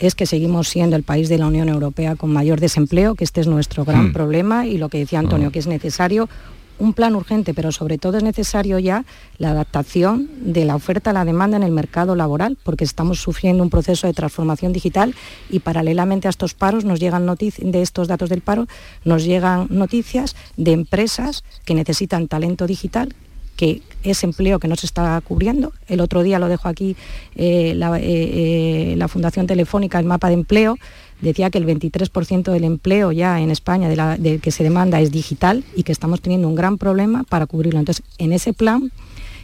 es 0.00 0.14
que 0.14 0.26
seguimos 0.26 0.68
siendo 0.68 0.96
el 0.96 1.02
país 1.02 1.28
de 1.28 1.38
la 1.38 1.46
Unión 1.46 1.68
Europea 1.68 2.16
con 2.16 2.32
mayor 2.32 2.60
desempleo, 2.60 3.14
que 3.14 3.24
este 3.24 3.40
es 3.40 3.46
nuestro 3.46 3.84
gran 3.84 4.08
mm. 4.08 4.12
problema 4.12 4.66
y 4.66 4.78
lo 4.78 4.88
que 4.88 4.98
decía 4.98 5.18
Antonio, 5.18 5.50
mm. 5.50 5.52
que 5.52 5.58
es 5.58 5.66
necesario 5.66 6.28
un 6.78 6.92
plan 6.92 7.14
urgente, 7.14 7.54
pero 7.54 7.72
sobre 7.72 7.98
todo 7.98 8.16
es 8.16 8.22
necesario 8.22 8.78
ya 8.78 9.04
la 9.38 9.50
adaptación 9.50 10.28
de 10.40 10.64
la 10.64 10.76
oferta 10.76 11.10
a 11.10 11.12
la 11.12 11.24
demanda 11.24 11.56
en 11.56 11.62
el 11.62 11.70
mercado 11.70 12.14
laboral, 12.14 12.58
porque 12.62 12.84
estamos 12.84 13.20
sufriendo 13.20 13.62
un 13.62 13.70
proceso 13.70 14.06
de 14.06 14.12
transformación 14.12 14.72
digital 14.72 15.14
y 15.50 15.60
paralelamente 15.60 16.28
a 16.28 16.30
estos 16.30 16.54
paros 16.54 16.84
nos 16.84 17.00
llegan 17.00 17.26
noticias 17.26 17.70
de 17.70 17.82
estos 17.82 18.08
datos 18.08 18.28
del 18.28 18.40
paro, 18.40 18.66
nos 19.04 19.24
llegan 19.24 19.66
noticias 19.70 20.36
de 20.56 20.72
empresas 20.72 21.44
que 21.64 21.74
necesitan 21.74 22.28
talento 22.28 22.66
digital 22.66 23.14
que 23.56 23.82
es 24.02 24.22
empleo 24.22 24.58
que 24.58 24.68
no 24.68 24.76
se 24.76 24.86
está 24.86 25.20
cubriendo. 25.22 25.72
El 25.88 26.00
otro 26.00 26.22
día 26.22 26.38
lo 26.38 26.48
dejo 26.48 26.68
aquí 26.68 26.96
eh, 27.36 27.74
la, 27.74 27.98
eh, 27.98 28.02
eh, 28.02 28.94
la 28.96 29.08
Fundación 29.08 29.46
Telefónica, 29.46 29.98
el 29.98 30.06
mapa 30.06 30.28
de 30.28 30.34
empleo, 30.34 30.76
decía 31.20 31.50
que 31.50 31.58
el 31.58 31.66
23% 31.66 32.52
del 32.52 32.64
empleo 32.64 33.12
ya 33.12 33.40
en 33.40 33.50
España 33.50 33.88
de, 33.88 34.38
que 34.40 34.50
se 34.50 34.62
demanda 34.62 35.00
es 35.00 35.10
digital 35.10 35.64
y 35.74 35.84
que 35.84 35.92
estamos 35.92 36.20
teniendo 36.20 36.48
un 36.48 36.54
gran 36.54 36.76
problema 36.76 37.24
para 37.24 37.46
cubrirlo. 37.46 37.78
Entonces, 37.78 38.04
en 38.18 38.32
ese 38.32 38.52
plan, 38.52 38.92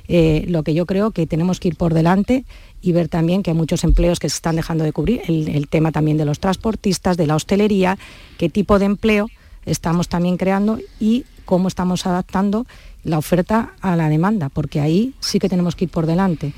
lo 0.08 0.64
que 0.64 0.74
yo 0.74 0.86
creo 0.86 1.12
que 1.12 1.26
tenemos 1.26 1.60
que 1.60 1.68
ir 1.68 1.76
por 1.76 1.94
delante 1.94 2.44
y 2.82 2.92
ver 2.92 3.08
también 3.08 3.42
que 3.42 3.50
hay 3.50 3.56
muchos 3.56 3.84
empleos 3.84 4.18
que 4.18 4.28
se 4.28 4.36
están 4.36 4.56
dejando 4.56 4.84
de 4.84 4.92
cubrir, 4.92 5.22
el, 5.28 5.68
tema 5.68 5.92
también 5.92 6.16
de 6.16 6.24
los 6.24 6.40
transportistas, 6.40 7.16
de 7.16 7.26
la 7.26 7.36
hostelería, 7.36 7.98
qué 8.36 8.48
tipo 8.48 8.78
de 8.78 8.86
empleo 8.86 9.28
estamos 9.66 10.08
también 10.08 10.36
creando 10.36 10.78
y 10.98 11.24
cómo 11.44 11.68
estamos 11.68 12.06
adaptando 12.06 12.66
la 13.04 13.18
oferta 13.18 13.72
a 13.80 13.96
la 13.96 14.08
demanda, 14.08 14.48
porque 14.48 14.80
ahí 14.80 15.14
sí 15.20 15.38
que 15.38 15.48
tenemos 15.48 15.76
que 15.76 15.84
ir 15.84 15.90
por 15.90 16.06
delante. 16.06 16.52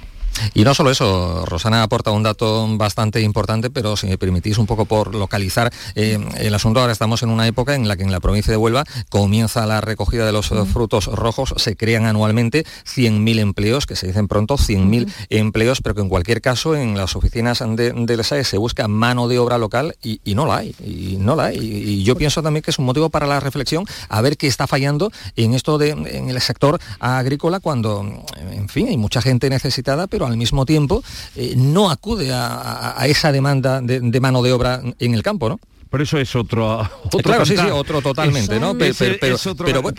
Y 0.55 0.65
no 0.65 0.75
solo 0.75 0.91
eso, 0.91 1.45
Rosana 1.47 1.83
aporta 1.83 2.11
un 2.11 2.23
dato 2.23 2.67
bastante 2.77 3.21
importante, 3.21 3.71
pero 3.71 3.97
si 3.97 4.07
me 4.07 4.19
permitís 4.19 4.59
un 4.59 4.67
poco 4.67 4.85
por 4.85 5.15
localizar 5.15 5.73
eh, 5.95 6.19
el 6.39 6.55
asunto, 6.55 6.81
ahora 6.81 6.93
estamos 6.93 7.23
en 7.23 7.31
una 7.31 7.47
época 7.47 7.75
en 7.75 7.89
la 7.89 7.97
que 7.97 8.03
en 8.03 8.13
la 8.13 8.21
provincia 8.21 8.51
de 8.51 8.57
Huelva 8.57 8.85
comienza 9.09 9.67
la 9.67 9.81
recogida 9.81 10.27
de 10.27 10.33
los 10.33 10.49
frutos 10.73 11.07
rojos, 11.07 11.55
se 11.57 11.77
crean 11.77 12.07
anualmente 12.07 12.65
100.000 12.85 13.39
empleos, 13.39 13.87
que 13.87 13.97
se 13.97 14.07
dicen 14.07 14.29
pronto 14.29 14.57
100.000 14.57 15.13
empleos, 15.31 15.81
pero 15.83 15.95
que 15.95 16.01
en 16.03 16.09
cualquier 16.09 16.41
caso 16.41 16.77
en 16.77 16.97
las 16.97 17.17
oficinas 17.17 17.63
de, 17.77 17.93
del 17.93 18.25
SAE 18.25 18.45
se 18.45 18.59
busca 18.59 18.89
mano 18.89 19.29
de 19.29 19.39
obra 19.39 19.59
local 19.59 19.97
y, 20.03 20.21
no 20.35 20.47
la 20.47 20.59
hay, 20.59 20.75
y 20.85 21.17
no 21.19 21.37
la 21.37 21.47
hay. 21.47 21.59
Y, 21.59 22.03
yo 22.03 22.17
pienso 22.17 22.43
también 22.43 22.63
que 22.63 22.71
es 22.71 22.79
un 22.79 22.85
motivo 22.85 23.11
para 23.11 23.27
la 23.27 23.41
reflexión 23.41 23.85
a 24.09 24.21
ver 24.21 24.37
qué 24.37 24.47
está 24.47 24.67
fallando 24.67 25.13
en 25.37 25.55
esto 25.55 25.79
de 25.79 25.91
en 25.91 26.31
el 26.31 26.41
sector 26.41 26.81
agrícola 26.99 27.61
cuando, 27.61 28.25
en 28.51 28.69
fin, 28.69 28.89
hay 28.89 28.97
mucha 28.97 29.23
gente 29.23 29.49
necesitada, 29.51 30.07
pero 30.07 30.22
al 30.27 30.37
mismo 30.37 30.67
tiempo 30.67 31.03
eh, 31.37 31.55
no 31.57 31.91
acude 31.91 32.31
a, 32.33 32.97
esa 33.07 33.33
demanda 33.33 33.81
de, 33.81 34.21
mano 34.21 34.43
de 34.43 34.53
obra 34.53 34.81
en 34.99 35.15
el 35.15 35.23
campo, 35.23 35.49
¿no? 35.49 35.59
Pero 35.93 36.05
eso 36.05 36.17
es 36.17 36.35
otro, 36.35 36.81
otro 37.05 37.21
claro, 37.21 37.45
sí, 37.45 37.55
sí, 37.55 37.67
otro 37.71 38.01
totalmente, 38.01 38.59
¿no? 38.59 38.75
Pero, 38.79 38.95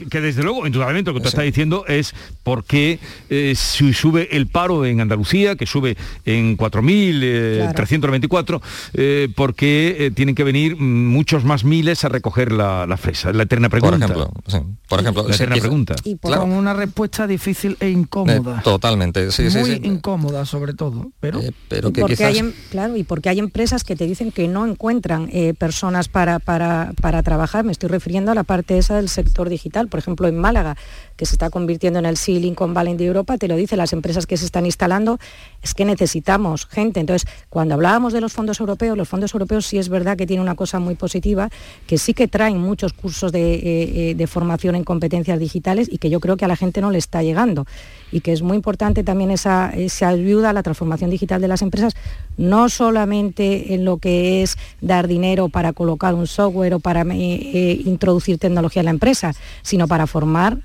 que 0.09 0.21
desde 0.21 0.41
luego, 0.41 0.65
indudablemente, 0.65 1.11
lo 1.11 1.13
que 1.13 1.21
tú 1.21 1.27
estás 1.27 1.45
diciendo 1.45 1.85
es 1.87 2.15
por 2.41 2.63
qué 2.63 2.99
eh, 3.29 3.53
si 3.55 3.93
sube 3.93 4.35
el 4.35 4.47
paro 4.47 4.85
en 4.85 5.01
Andalucía, 5.01 5.55
que 5.55 5.67
sube 5.67 5.95
en 6.25 6.57
4.324, 6.57 8.61
eh, 8.95 9.29
por 9.35 9.53
qué 9.53 10.11
tienen 10.15 10.33
que 10.33 10.43
venir 10.43 10.77
muchos 10.77 11.43
más 11.43 11.63
miles 11.63 12.03
a 12.05 12.09
recoger 12.09 12.51
la, 12.51 12.97
fresa? 12.97 13.31
La 13.31 13.43
eterna 13.43 13.69
pregunta. 13.69 14.07
Por 14.07 14.17
ejemplo, 14.17 14.33
sí, 14.47 14.57
por 14.87 14.99
ejemplo 14.99 15.27
la 15.27 15.35
eterna 15.35 15.57
pregunta. 15.57 15.95
Y 16.03 16.17
con 16.17 16.53
una 16.53 16.73
respuesta 16.73 17.27
difícil 17.27 17.77
e 17.79 17.89
incómoda. 17.89 18.63
totalmente, 18.63 19.31
sí, 19.31 19.43
Muy 19.43 19.75
sí, 19.75 19.81
incómoda 19.83 20.47
sobre 20.47 20.73
todo, 20.73 21.11
pero... 21.19 21.39
pero 21.67 21.93
que 21.93 22.01
porque 22.01 22.25
hay, 22.25 22.39
em, 22.39 22.51
claro, 22.71 22.97
y 22.97 23.03
porque 23.03 23.29
hay 23.29 23.37
empresas 23.37 23.83
que 23.83 23.95
te 23.95 24.07
dicen 24.07 24.31
que 24.31 24.47
no 24.47 24.65
encuentran 24.65 25.29
personas 25.59 25.82
para, 26.11 26.39
para, 26.39 26.93
para, 27.01 27.23
trabajar. 27.23 27.65
Me 27.65 27.73
estoy 27.73 27.89
refiriendo 27.89 28.31
a 28.31 28.35
la 28.35 28.43
parte 28.43 28.77
esa 28.77 28.95
del 28.95 29.09
sector 29.09 29.49
digital. 29.49 29.89
Por 29.89 29.99
ejemplo, 29.99 30.27
en 30.27 30.37
Málaga, 30.37 30.77
que 31.15 31.25
se 31.25 31.35
está 31.35 31.49
convirtiendo 31.49 31.99
en 31.99 32.05
el 32.05 32.17
Silicon 32.17 32.73
Valley 32.73 32.95
de 32.95 33.05
Europa, 33.05 33.37
te 33.37 33.47
lo 33.47 33.55
dicen 33.55 33.77
las 33.77 33.93
empresas 33.93 34.25
que 34.25 34.37
se 34.37 34.45
están 34.45 34.65
instalando, 34.65 35.19
es 35.61 35.73
que 35.73 35.85
necesitamos 35.85 36.65
gente. 36.65 36.99
Entonces, 36.99 37.29
cuando 37.49 37.75
hablábamos 37.75 38.13
de 38.13 38.21
los 38.21 38.33
fondos 38.33 38.59
europeos, 38.59 38.97
los 38.97 39.07
fondos 39.07 39.33
europeos 39.33 39.65
sí 39.65 39.77
es 39.77 39.89
verdad 39.89 40.17
que 40.17 40.25
tienen 40.25 40.41
una 40.41 40.55
cosa 40.55 40.79
muy 40.79 40.95
positiva, 40.95 41.49
que 41.87 41.97
sí 41.97 42.13
que 42.13 42.27
traen 42.27 42.57
muchos 42.57 42.93
cursos 42.93 43.31
de, 43.31 43.55
eh, 43.55 44.15
eh, 44.17 44.27
formación 44.27 44.75
en 44.75 44.83
competencias 44.83 45.37
digitales 45.37 45.87
y 45.91 45.97
que 45.97 46.09
yo 46.09 46.19
creo 46.19 46.37
que 46.37 46.45
a 46.45 46.47
la 46.47 46.55
gente 46.55 46.81
no 46.81 46.91
le 46.91 46.97
está 46.97 47.21
llegando. 47.21 47.65
Y 48.11 48.21
que 48.21 48.31
es 48.31 48.41
muy 48.41 48.55
importante 48.55 49.03
también 49.03 49.31
esa, 49.31 49.71
esa 49.71 50.07
ayuda 50.09 50.51
a 50.51 50.53
la 50.53 50.63
transformación 50.63 51.09
digital 51.09 51.41
de 51.41 51.47
las 51.47 51.61
empresas, 51.61 51.93
no 52.37 52.69
solamente 52.69 53.73
en 53.73 53.85
lo 53.85 53.97
que 53.97 54.43
es 54.43 54.57
dar 54.81 55.07
dinero 55.07 55.49
para 55.49 55.73
colocar 55.73 56.13
un 56.13 56.27
software 56.27 56.75
o 56.75 56.79
para 56.79 57.03
eh, 57.11 57.81
introducir 57.85 58.37
tecnología 58.37 58.81
en 58.81 58.85
la 58.85 58.91
empresa, 58.91 59.33
sino 59.61 59.87
para 59.87 60.07
formar 60.07 60.59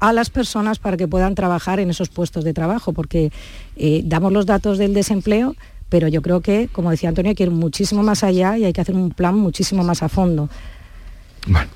a 0.00 0.12
las 0.12 0.30
personas 0.30 0.78
para 0.78 0.96
que 0.96 1.08
puedan 1.08 1.34
trabajar 1.34 1.80
en 1.80 1.90
esos 1.90 2.08
puestos 2.08 2.44
de 2.44 2.52
trabajo, 2.52 2.92
porque 2.92 3.32
eh, 3.76 4.02
damos 4.04 4.32
los 4.32 4.46
datos 4.46 4.78
del 4.78 4.94
desempleo, 4.94 5.54
pero 5.88 6.08
yo 6.08 6.22
creo 6.22 6.40
que, 6.40 6.68
como 6.72 6.90
decía 6.90 7.08
Antonio, 7.08 7.30
hay 7.30 7.34
que 7.36 7.44
ir 7.44 7.50
muchísimo 7.50 8.02
más 8.02 8.24
allá 8.24 8.58
y 8.58 8.64
hay 8.64 8.72
que 8.72 8.80
hacer 8.80 8.94
un 8.94 9.10
plan 9.10 9.36
muchísimo 9.36 9.84
más 9.84 10.02
a 10.02 10.08
fondo. 10.08 10.48
Bueno, 11.46 11.68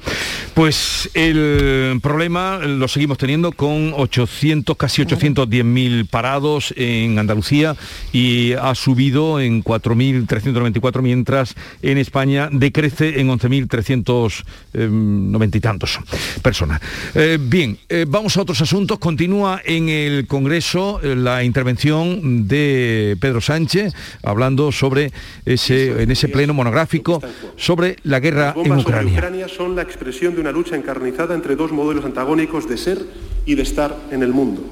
pues 0.55 1.11
el 1.13 2.01
problema 2.03 2.59
lo 2.59 2.89
seguimos 2.89 3.19
teniendo 3.19 3.53
con 3.53 3.93
800, 3.95 4.75
casi 4.77 5.03
810.000 5.03 6.09
parados 6.09 6.73
en 6.77 7.19
Andalucía 7.19 7.77
y 8.13 8.55
ha 8.55 8.75
subido 8.75 9.41
en 9.41 9.63
4.394, 9.63 11.03
mientras 11.03 11.55
en 11.83 11.99
España 11.99 12.49
decrece 12.51 13.21
en 13.21 13.29
11.390 13.29 15.55
y 15.55 15.61
tantos 15.61 15.99
personas. 16.43 16.81
Eh, 17.15 17.39
bien, 17.41 17.79
eh, 17.89 18.05
vamos 18.09 18.37
a 18.37 18.43
otros 18.43 18.61
asuntos. 18.63 18.99
Continúa 18.99 19.61
en 19.65 19.91
el 19.91 20.27
Congreso 20.27 20.99
eh, 21.03 21.15
la 21.15 21.45
intervención 21.45 22.49
de 22.49 23.17
Pedro 23.21 23.41
Sánchez 23.41 23.95
hablando 24.23 24.73
sobre 24.73 25.13
ese, 25.45 26.03
en 26.03 26.11
ese 26.11 26.27
pleno 26.29 26.53
monográfico 26.55 27.23
sobre 27.57 27.99
la 28.03 28.19
guerra 28.21 28.55
en 28.57 28.73
Ucrania 28.73 29.47
son 29.59 29.75
la 29.75 29.83
expresión 29.83 30.37
de 30.37 30.41
una 30.41 30.53
lucha 30.53 30.77
encarnizada 30.77 31.35
entre 31.35 31.57
dos 31.57 31.73
modelos 31.73 32.05
antagónicos 32.05 32.69
de 32.69 32.77
ser 32.77 33.05
y 33.45 33.57
de 33.57 33.63
estar 33.63 33.95
en 34.13 34.23
el 34.23 34.33
mundo. 34.33 34.63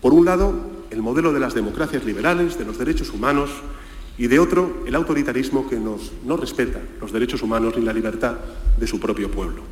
Por 0.00 0.14
un 0.14 0.24
lado, 0.24 0.54
el 0.90 1.02
modelo 1.02 1.32
de 1.32 1.40
las 1.40 1.52
democracias 1.52 2.04
liberales, 2.04 2.56
de 2.56 2.64
los 2.64 2.78
derechos 2.78 3.10
humanos, 3.10 3.50
y 4.16 4.28
de 4.28 4.38
otro, 4.38 4.84
el 4.86 4.94
autoritarismo 4.94 5.68
que 5.68 5.80
nos, 5.80 6.12
no 6.24 6.36
respeta 6.36 6.78
los 7.00 7.10
derechos 7.10 7.42
humanos 7.42 7.74
ni 7.76 7.84
la 7.84 7.92
libertad 7.92 8.36
de 8.78 8.86
su 8.86 9.00
propio 9.00 9.28
pueblo. 9.32 9.62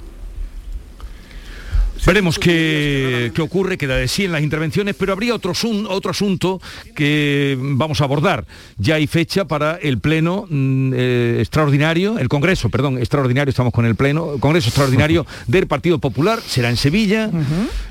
Veremos 2.04 2.38
qué, 2.38 3.30
qué, 3.34 3.42
ocurre, 3.42 3.78
queda 3.78 3.96
de 3.96 4.08
sí 4.08 4.24
en 4.24 4.32
las 4.32 4.42
intervenciones, 4.42 4.96
pero 4.98 5.12
habría 5.12 5.34
otro, 5.34 5.52
otro 5.88 6.10
asunto 6.10 6.60
que 6.96 7.56
vamos 7.58 8.00
a 8.00 8.04
abordar. 8.04 8.44
Ya 8.76 8.96
hay 8.96 9.06
fecha 9.06 9.44
para 9.44 9.76
el 9.76 9.98
pleno 9.98 10.46
mm, 10.48 10.92
eh, 10.94 11.36
extraordinario, 11.40 12.18
el 12.18 12.28
Congreso, 12.28 12.70
perdón, 12.70 12.98
extraordinario, 12.98 13.50
estamos 13.50 13.72
con 13.72 13.86
el 13.86 13.94
pleno, 13.94 14.36
Congreso 14.40 14.68
extraordinario 14.68 15.26
del 15.46 15.66
Partido 15.66 15.98
Popular, 15.98 16.40
será 16.44 16.70
en 16.70 16.76
Sevilla, 16.76 17.30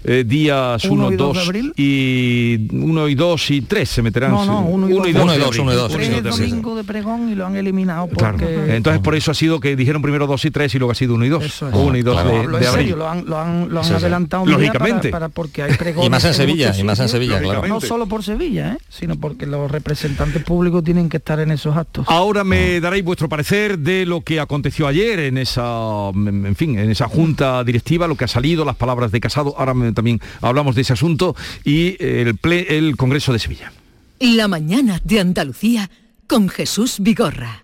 eh, 0.04 0.26
días 0.28 0.84
1, 0.84 1.12
2 1.12 1.52
y 1.78 2.68
1 2.72 3.08
y 3.08 3.16
2 3.16 3.52
y 3.52 3.62
3 3.62 3.90
se 3.90 4.02
meterán. 4.02 4.32
No, 4.32 4.46
no, 4.46 4.62
1 4.62 4.90
y 4.90 4.94
2. 5.14 5.24
1 5.24 5.36
y 5.36 5.38
2, 5.38 5.60
1 5.60 5.72
y 5.72 5.76
2. 5.76 5.96
Es 5.96 6.24
domingo 6.24 6.76
de 6.76 6.84
pregón 6.84 7.30
y 7.30 7.36
lo 7.36 7.46
han 7.46 7.56
eliminado 7.56 8.08
porque... 8.08 8.46
Claro. 8.46 8.66
Entonces 8.74 9.02
por 9.02 9.16
eso 9.16 9.32
ha 9.32 9.36
sido 9.36 9.60
que 9.60 9.76
dijeron 9.76 10.02
primero 10.02 10.28
2 10.28 10.46
y 10.46 10.52
3 10.52 10.76
y 10.76 10.80
luego 10.80 10.92
ha 10.92 10.96
sido 10.96 11.16
1 11.16 11.26
y 11.26 11.30
2. 11.30 11.44
Eso 11.44 11.70
es. 11.70 11.74
O 11.74 11.84
1 11.84 11.98
y 11.98 12.02
2 12.02 12.22
Claro, 12.22 12.30
de, 12.30 12.60
de 12.60 12.68
abril. 12.68 12.72
serio, 12.72 12.96
lo 12.98 13.10
han, 13.10 13.26
lo 13.26 13.40
han, 13.40 13.70
lo 13.70 13.80
han 13.82 14.01
adelantado 14.02 14.46
Lógicamente. 14.46 15.10
para, 15.10 15.28
para- 15.28 15.30
porque 15.30 15.64
hay 15.64 15.74
pregones 15.76 16.08
Y 16.08 16.10
más 16.10 16.24
en 16.26 16.34
Sevilla, 16.34 16.74
y 16.78 16.84
más 16.84 17.00
en. 17.00 17.10
Sevilla, 17.10 17.40
claro. 17.42 17.68
No 17.68 17.82
solo 17.82 18.06
por 18.08 18.24
Sevilla, 18.24 18.74
¿eh? 18.74 18.78
sino 18.90 19.16
porque 19.18 19.46
los 19.46 19.70
representantes 19.72 20.44
públicos 20.44 20.84
tienen 20.84 21.10
que 21.10 21.18
estar 21.18 21.40
en 21.40 21.52
esos 21.52 21.76
actos. 21.76 22.06
Ahora 22.10 22.44
me 22.44 22.80
daréis 22.80 23.04
vuestro 23.04 23.28
parecer 23.30 23.80
de 23.80 24.06
lo 24.06 24.22
que 24.22 24.40
aconteció 24.40 24.88
ayer 24.88 25.20
en 25.20 25.38
esa, 25.38 26.10
en 26.10 26.56
fin, 26.56 26.78
en 26.80 26.90
esa 26.92 27.08
junta 27.08 27.64
directiva, 27.64 28.08
lo 28.08 28.16
que 28.16 28.26
ha 28.26 28.28
salido, 28.28 28.66
las 28.66 28.76
palabras 28.76 29.12
de 29.12 29.20
Casado. 29.20 29.56
Ahora 29.58 29.74
me- 29.74 29.92
también 29.92 30.20
hablamos 30.42 30.76
de 30.76 30.82
ese 30.82 30.94
asunto 30.94 31.36
y 31.64 31.96
el, 32.04 32.40
ple- 32.40 32.66
el 32.70 32.96
Congreso 32.98 33.34
de 33.34 33.40
Sevilla. 33.40 33.72
La 34.20 34.48
mañana 34.48 35.02
de 35.04 35.20
Andalucía 35.20 35.90
con 36.28 36.48
Jesús 36.50 36.98
Vigorra. 37.00 37.64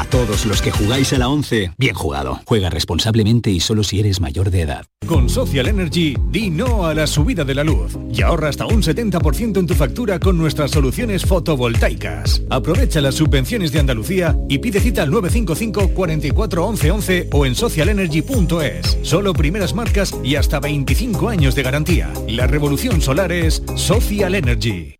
A 0.00 0.04
todos 0.06 0.46
los 0.46 0.62
que 0.62 0.70
jugáis 0.70 1.12
a 1.12 1.18
la 1.18 1.28
11, 1.28 1.72
bien 1.76 1.94
jugado. 1.94 2.40
Juega 2.46 2.70
responsablemente 2.70 3.50
y 3.50 3.60
solo 3.60 3.84
si 3.84 4.00
eres 4.00 4.18
mayor 4.18 4.50
de 4.50 4.62
edad. 4.62 4.86
Con 5.06 5.28
Social 5.28 5.68
Energy, 5.68 6.16
di 6.30 6.48
no 6.48 6.86
a 6.86 6.94
la 6.94 7.06
subida 7.06 7.44
de 7.44 7.54
la 7.54 7.64
luz 7.64 7.98
y 8.10 8.22
ahorra 8.22 8.48
hasta 8.48 8.64
un 8.64 8.82
70% 8.82 9.58
en 9.58 9.66
tu 9.66 9.74
factura 9.74 10.18
con 10.18 10.38
nuestras 10.38 10.70
soluciones 10.70 11.26
fotovoltaicas. 11.26 12.40
Aprovecha 12.48 13.02
las 13.02 13.16
subvenciones 13.16 13.72
de 13.72 13.80
Andalucía 13.80 14.38
y 14.48 14.56
pide 14.56 14.80
cita 14.80 15.02
al 15.02 15.10
955 15.10 15.88
44 15.94 16.64
11 16.64 16.90
11 16.92 17.28
o 17.32 17.44
en 17.44 17.54
socialenergy.es. 17.54 19.00
Solo 19.02 19.34
primeras 19.34 19.74
marcas 19.74 20.16
y 20.24 20.36
hasta 20.36 20.60
25 20.60 21.28
años 21.28 21.54
de 21.54 21.62
garantía. 21.62 22.10
La 22.26 22.46
revolución 22.46 23.02
solar 23.02 23.32
es 23.32 23.62
Social 23.76 24.34
Energy. 24.34 24.99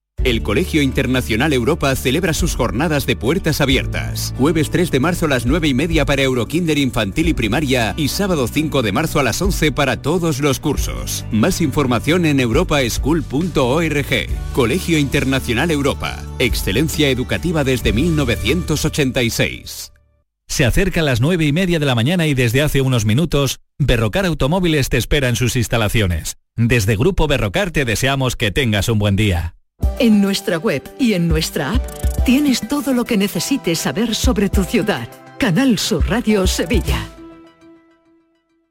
El 0.23 0.43
Colegio 0.43 0.83
Internacional 0.83 1.51
Europa 1.51 1.95
celebra 1.95 2.35
sus 2.35 2.55
jornadas 2.55 3.07
de 3.07 3.15
puertas 3.15 3.59
abiertas. 3.59 4.35
Jueves 4.37 4.69
3 4.69 4.91
de 4.91 4.99
marzo 4.99 5.25
a 5.25 5.29
las 5.29 5.47
9 5.47 5.67
y 5.67 5.73
media 5.73 6.05
para 6.05 6.21
Eurokinder 6.21 6.77
infantil 6.77 7.29
y 7.29 7.33
primaria 7.33 7.95
y 7.97 8.07
sábado 8.07 8.47
5 8.47 8.83
de 8.83 8.91
marzo 8.91 9.19
a 9.19 9.23
las 9.23 9.41
11 9.41 9.71
para 9.71 10.03
todos 10.03 10.39
los 10.39 10.59
cursos. 10.59 11.25
Más 11.31 11.59
información 11.59 12.27
en 12.27 12.39
europaschool.org. 12.39 14.29
Colegio 14.53 14.99
Internacional 14.99 15.71
Europa. 15.71 16.21
Excelencia 16.37 17.09
educativa 17.09 17.63
desde 17.63 17.91
1986. 17.91 19.91
Se 20.47 20.65
acerca 20.65 21.01
las 21.01 21.19
nueve 21.19 21.45
y 21.45 21.51
media 21.51 21.79
de 21.79 21.87
la 21.87 21.95
mañana 21.95 22.27
y 22.27 22.35
desde 22.35 22.61
hace 22.61 22.81
unos 22.81 23.05
minutos, 23.05 23.59
Berrocar 23.79 24.27
Automóviles 24.27 24.89
te 24.89 24.97
espera 24.97 25.29
en 25.29 25.35
sus 25.35 25.55
instalaciones. 25.55 26.37
Desde 26.55 26.95
Grupo 26.95 27.25
Berrocar 27.25 27.71
te 27.71 27.85
deseamos 27.85 28.35
que 28.35 28.51
tengas 28.51 28.87
un 28.87 28.99
buen 28.99 29.15
día. 29.15 29.55
En 29.99 30.21
nuestra 30.21 30.57
web 30.57 30.83
y 30.99 31.13
en 31.13 31.27
nuestra 31.27 31.73
app 31.73 31.83
tienes 32.25 32.67
todo 32.67 32.93
lo 32.93 33.05
que 33.05 33.17
necesites 33.17 33.79
saber 33.79 34.15
sobre 34.15 34.49
tu 34.49 34.63
ciudad. 34.63 35.07
Canal 35.37 35.77
Sur 35.77 36.09
Radio 36.09 36.47
Sevilla. 36.47 37.20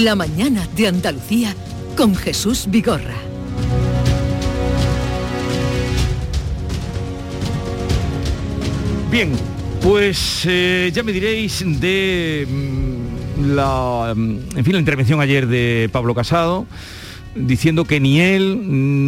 La 0.00 0.14
mañana 0.14 0.66
de 0.74 0.86
Andalucía 0.88 1.54
con 1.98 2.14
Jesús 2.14 2.64
Vigorra. 2.66 3.14
Bien, 9.10 9.32
pues 9.82 10.46
eh, 10.48 10.90
ya 10.94 11.02
me 11.02 11.12
diréis 11.12 11.62
de 11.78 12.48
mm, 12.48 13.54
la, 13.54 14.14
mm, 14.16 14.38
en 14.56 14.64
fin, 14.64 14.72
la 14.72 14.78
intervención 14.78 15.20
ayer 15.20 15.46
de 15.46 15.90
Pablo 15.92 16.14
Casado, 16.14 16.66
diciendo 17.34 17.84
que 17.84 18.00
ni 18.00 18.18
él 18.18 18.60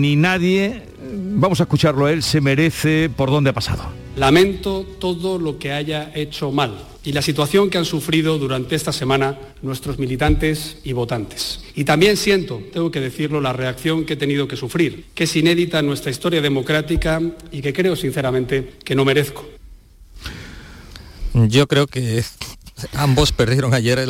ni 0.03 0.17
nadie, 0.17 0.83
vamos 1.13 1.61
a 1.61 1.65
escucharlo 1.65 2.07
a 2.07 2.13
él, 2.13 2.23
se 2.23 2.41
merece 2.41 3.11
por 3.15 3.31
dónde 3.31 3.51
ha 3.51 3.53
pasado. 3.53 3.85
Lamento 4.17 4.87
todo 4.99 5.39
lo 5.39 5.59
que 5.59 5.73
haya 5.73 6.13
hecho 6.15 6.53
mal 6.53 6.79
y 7.05 7.13
la 7.13 7.23
situación 7.23 7.69
que 7.69 7.79
han 7.79 7.85
sufrido 7.85 8.39
durante 8.39 8.75
esta 8.75 8.93
semana 8.93 9.39
nuestros 9.63 9.99
militantes 9.99 10.79
y 10.85 10.93
votantes. 10.93 11.61
Y 11.75 11.85
también 11.85 12.17
siento, 12.17 12.63
tengo 12.73 12.91
que 12.91 13.01
decirlo, 13.01 13.41
la 13.41 13.53
reacción 13.53 14.05
que 14.05 14.15
he 14.15 14.17
tenido 14.17 14.49
que 14.49 14.57
sufrir, 14.57 15.07
que 15.15 15.25
es 15.25 15.37
inédita 15.37 15.81
en 15.81 15.87
nuestra 15.87 16.11
historia 16.11 16.41
democrática 16.41 17.21
y 17.53 17.61
que 17.61 17.73
creo 17.73 17.95
sinceramente 17.97 18.75
que 18.85 18.95
no 18.95 19.05
merezco. 19.05 19.45
Yo 21.35 21.67
creo 21.67 21.87
que 21.89 22.23
Ambos 22.95 23.33
perdieron 23.33 23.75
ayer 23.75 24.07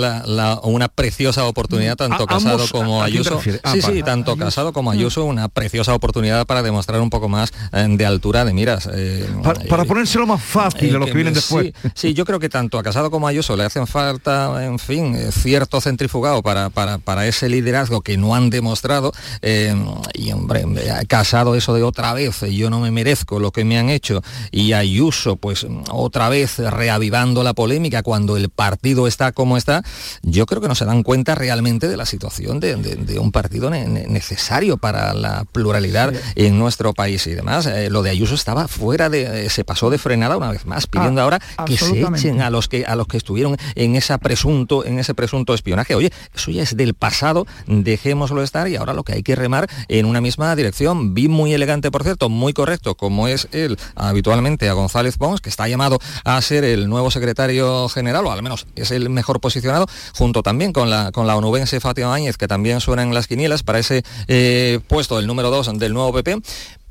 una 0.62 0.88
preciosa 0.88 1.44
oportunidad, 1.44 1.96
tanto 1.96 2.26
Casado 2.26 2.66
como 2.70 3.02
Ayuso. 3.02 3.40
Ah, 3.62 3.72
sí, 3.72 3.82
sí, 3.82 4.02
tanto 4.02 4.36
Casado 4.36 4.72
como 4.72 4.90
mm. 4.90 4.94
Ayuso, 4.94 5.24
una 5.24 5.48
preciosa 5.48 5.94
oportunidad 5.94 6.46
para 6.46 6.62
demostrar 6.62 7.00
un 7.00 7.10
poco 7.10 7.28
más 7.28 7.52
eh, 7.72 7.86
de 7.88 8.06
altura 8.06 8.44
de 8.44 8.52
miras. 8.52 8.88
Eh, 8.92 9.28
para, 9.68 9.84
ponérselo 9.84 10.26
más 10.26 10.42
fácil 10.42 10.94
a 10.96 10.98
los 10.98 11.08
que, 11.08 11.14
vienen 11.14 11.34
después. 11.34 11.72
Sí, 11.94 12.14
yo 12.14 12.24
creo 12.24 12.38
que 12.38 12.48
tanto 12.48 12.78
a 12.78 12.82
Casado 12.82 13.10
como 13.10 13.26
a 13.26 13.30
Ayuso 13.30 13.56
le 13.56 13.64
hacen 13.64 13.86
falta, 13.86 14.64
en 14.64 14.78
fin, 14.78 15.16
cierto 15.32 15.80
centrifugado 15.80 16.42
para, 16.42 16.70
para, 16.70 16.98
para 16.98 17.26
ese 17.26 17.48
liderazgo 17.48 18.00
que 18.00 18.16
no 18.16 18.34
han 18.34 18.50
demostrado. 18.50 19.12
y 19.42 20.32
hombre, 20.32 20.64
Casado 21.08 21.54
eso 21.54 21.74
de 21.74 21.82
otra 21.82 22.12
vez, 22.12 22.40
yo 22.40 22.70
no 22.70 22.80
me 22.80 22.90
merezco 22.90 23.38
lo 23.38 23.50
que 23.50 23.64
me 23.64 23.78
han 23.78 23.90
hecho. 23.90 24.22
Y 24.50 24.72
Ayuso, 24.72 25.36
pues 25.36 25.66
otra 25.90 26.28
vez 26.28 26.58
reavivando 26.58 27.42
la 27.42 27.54
polémica 27.54 28.02
cuando 28.02 28.36
el 28.36 28.48
partido 28.64 29.06
está 29.06 29.32
como 29.32 29.58
está, 29.58 29.82
yo 30.22 30.46
creo 30.46 30.62
que 30.62 30.68
no 30.68 30.74
se 30.74 30.86
dan 30.86 31.02
cuenta 31.02 31.34
realmente 31.34 31.86
de 31.86 31.98
la 31.98 32.06
situación 32.06 32.60
de, 32.60 33.18
un 33.18 33.30
partido 33.30 33.68
necesario 33.68 34.78
para 34.78 35.12
la 35.12 35.44
pluralidad 35.44 36.14
en 36.34 36.58
nuestro 36.58 36.94
país 36.94 37.26
y 37.26 37.34
demás. 37.34 37.66
Eh, 37.66 37.90
lo 37.90 38.02
de 38.02 38.08
Ayuso 38.08 38.34
estaba 38.34 38.66
fuera 38.66 39.10
de, 39.10 39.44
eh, 39.44 39.50
se 39.50 39.64
pasó 39.64 39.90
de 39.90 39.98
frenada 39.98 40.38
una 40.38 40.50
vez 40.50 40.64
más, 40.64 40.86
pidiendo 40.86 41.20
ah, 41.20 41.24
ahora 41.24 41.40
que 41.66 41.76
se 41.76 42.00
echen 42.00 42.40
a 42.40 42.48
los 42.48 42.68
que 42.68 42.86
a 42.86 42.96
los 42.96 43.06
que 43.06 43.18
estuvieron 43.18 43.56
en 43.74 43.96
esa 43.96 44.16
presunto, 44.16 44.84
en 44.86 44.98
ese 44.98 45.12
presunto 45.12 45.52
espionaje. 45.52 45.94
Oye, 45.94 46.10
eso 46.34 46.50
ya 46.50 46.62
es 46.62 46.74
del 46.74 46.94
pasado, 46.94 47.46
dejémoslo 47.66 48.42
estar 48.42 48.66
y 48.68 48.76
ahora 48.76 48.94
lo 48.94 49.04
que 49.04 49.12
hay 49.12 49.22
que 49.22 49.36
remar 49.36 49.68
en 49.88 50.06
una 50.06 50.22
misma 50.22 50.56
dirección. 50.56 51.12
Vi 51.12 51.28
muy 51.28 51.52
elegante, 51.52 51.90
por 51.90 52.02
cierto, 52.02 52.30
muy 52.30 52.54
correcto, 52.54 52.94
como 52.94 53.28
es 53.28 53.46
él 53.52 53.78
habitualmente 53.94 54.70
a 54.70 54.72
González 54.72 55.18
Pons, 55.18 55.42
que 55.42 55.50
está 55.50 55.68
llamado 55.68 55.98
a 56.24 56.40
ser 56.40 56.64
el 56.64 56.88
nuevo 56.88 57.10
secretario 57.10 57.88
general, 57.90 58.26
o 58.26 58.32
al 58.32 58.42
menos 58.42 58.53
es 58.76 58.90
el 58.90 59.10
mejor 59.10 59.40
posicionado, 59.40 59.86
junto 60.14 60.42
también 60.42 60.72
con 60.72 60.90
la, 60.90 61.12
con 61.12 61.26
la 61.26 61.36
onubense 61.36 61.80
Fátima 61.80 62.14
Áñez, 62.14 62.36
que 62.36 62.48
también 62.48 62.80
suena 62.80 63.02
en 63.02 63.14
las 63.14 63.26
quinielas 63.26 63.62
para 63.62 63.78
ese 63.78 64.02
eh, 64.28 64.80
puesto, 64.88 65.18
el 65.18 65.26
número 65.26 65.50
2 65.50 65.78
del 65.78 65.94
nuevo 65.94 66.12
PP. 66.12 66.40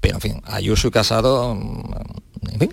Pero 0.01 0.15
en 0.15 0.21
fin, 0.21 0.41
Ayuso 0.45 0.89
y 0.89 0.91
Casado 0.91 1.57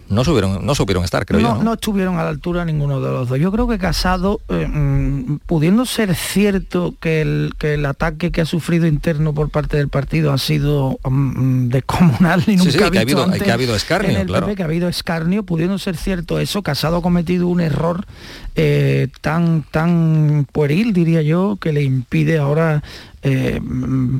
no, 0.09 0.24
subieron, 0.24 0.64
no 0.64 0.74
supieron 0.74 1.05
estar, 1.05 1.24
creo 1.26 1.40
no, 1.40 1.57
yo. 1.57 1.62
¿no? 1.62 1.74
estuvieron 1.74 2.18
a 2.18 2.24
la 2.24 2.31
altura 2.31 2.64
ninguno 2.64 3.00
de 3.00 3.11
los 3.11 3.29
dos. 3.29 3.38
Yo 3.38 3.50
creo 3.53 3.68
que 3.68 3.79
Casado, 3.79 4.40
eh, 4.48 4.66
mm, 4.66 5.38
pudiendo 5.46 5.87
ser 5.87 6.14
cierto 6.14 6.94
que 7.00 7.22
el, 7.22 7.53
que 7.59 7.74
el 7.74 7.87
ataque 7.87 8.31
que 8.31 8.40
ha 8.40 8.46
sufrido 8.46 8.87
interno 8.87 9.33
por 9.33 9.50
parte 9.50 9.76
del 9.76 9.88
partido 9.88 10.33
ha 10.33 10.38
sido 10.38 10.98
um, 11.05 11.68
descomunal 11.68 12.44
y 12.46 12.57
nunca 12.57 12.72
sí, 12.72 12.79
que, 12.79 12.85
ha 12.85 13.00
habido, 13.00 13.31
que 13.31 13.50
ha 13.50 13.55
habido 13.55 13.74
escarnio, 13.74 14.24
claro. 14.26 14.55
que 14.55 14.62
ha 14.62 14.66
habido 14.66 14.88
escarnio, 14.88 15.42
pudiendo 15.42 15.79
ser 15.79 15.96
cierto 15.96 16.38
eso, 16.38 16.62
Casado 16.62 16.98
ha 16.98 17.03
cometido 17.03 17.48
un 17.48 17.61
error 17.61 18.07
eh, 18.57 19.09
tan, 19.21 19.65
tan 19.71 20.47
pueril, 20.51 20.93
diría 20.93 21.23
yo, 21.23 21.57
que 21.61 21.73
le 21.73 21.83
impide 21.83 22.39
ahora 22.39 22.83
eh, 23.23 23.61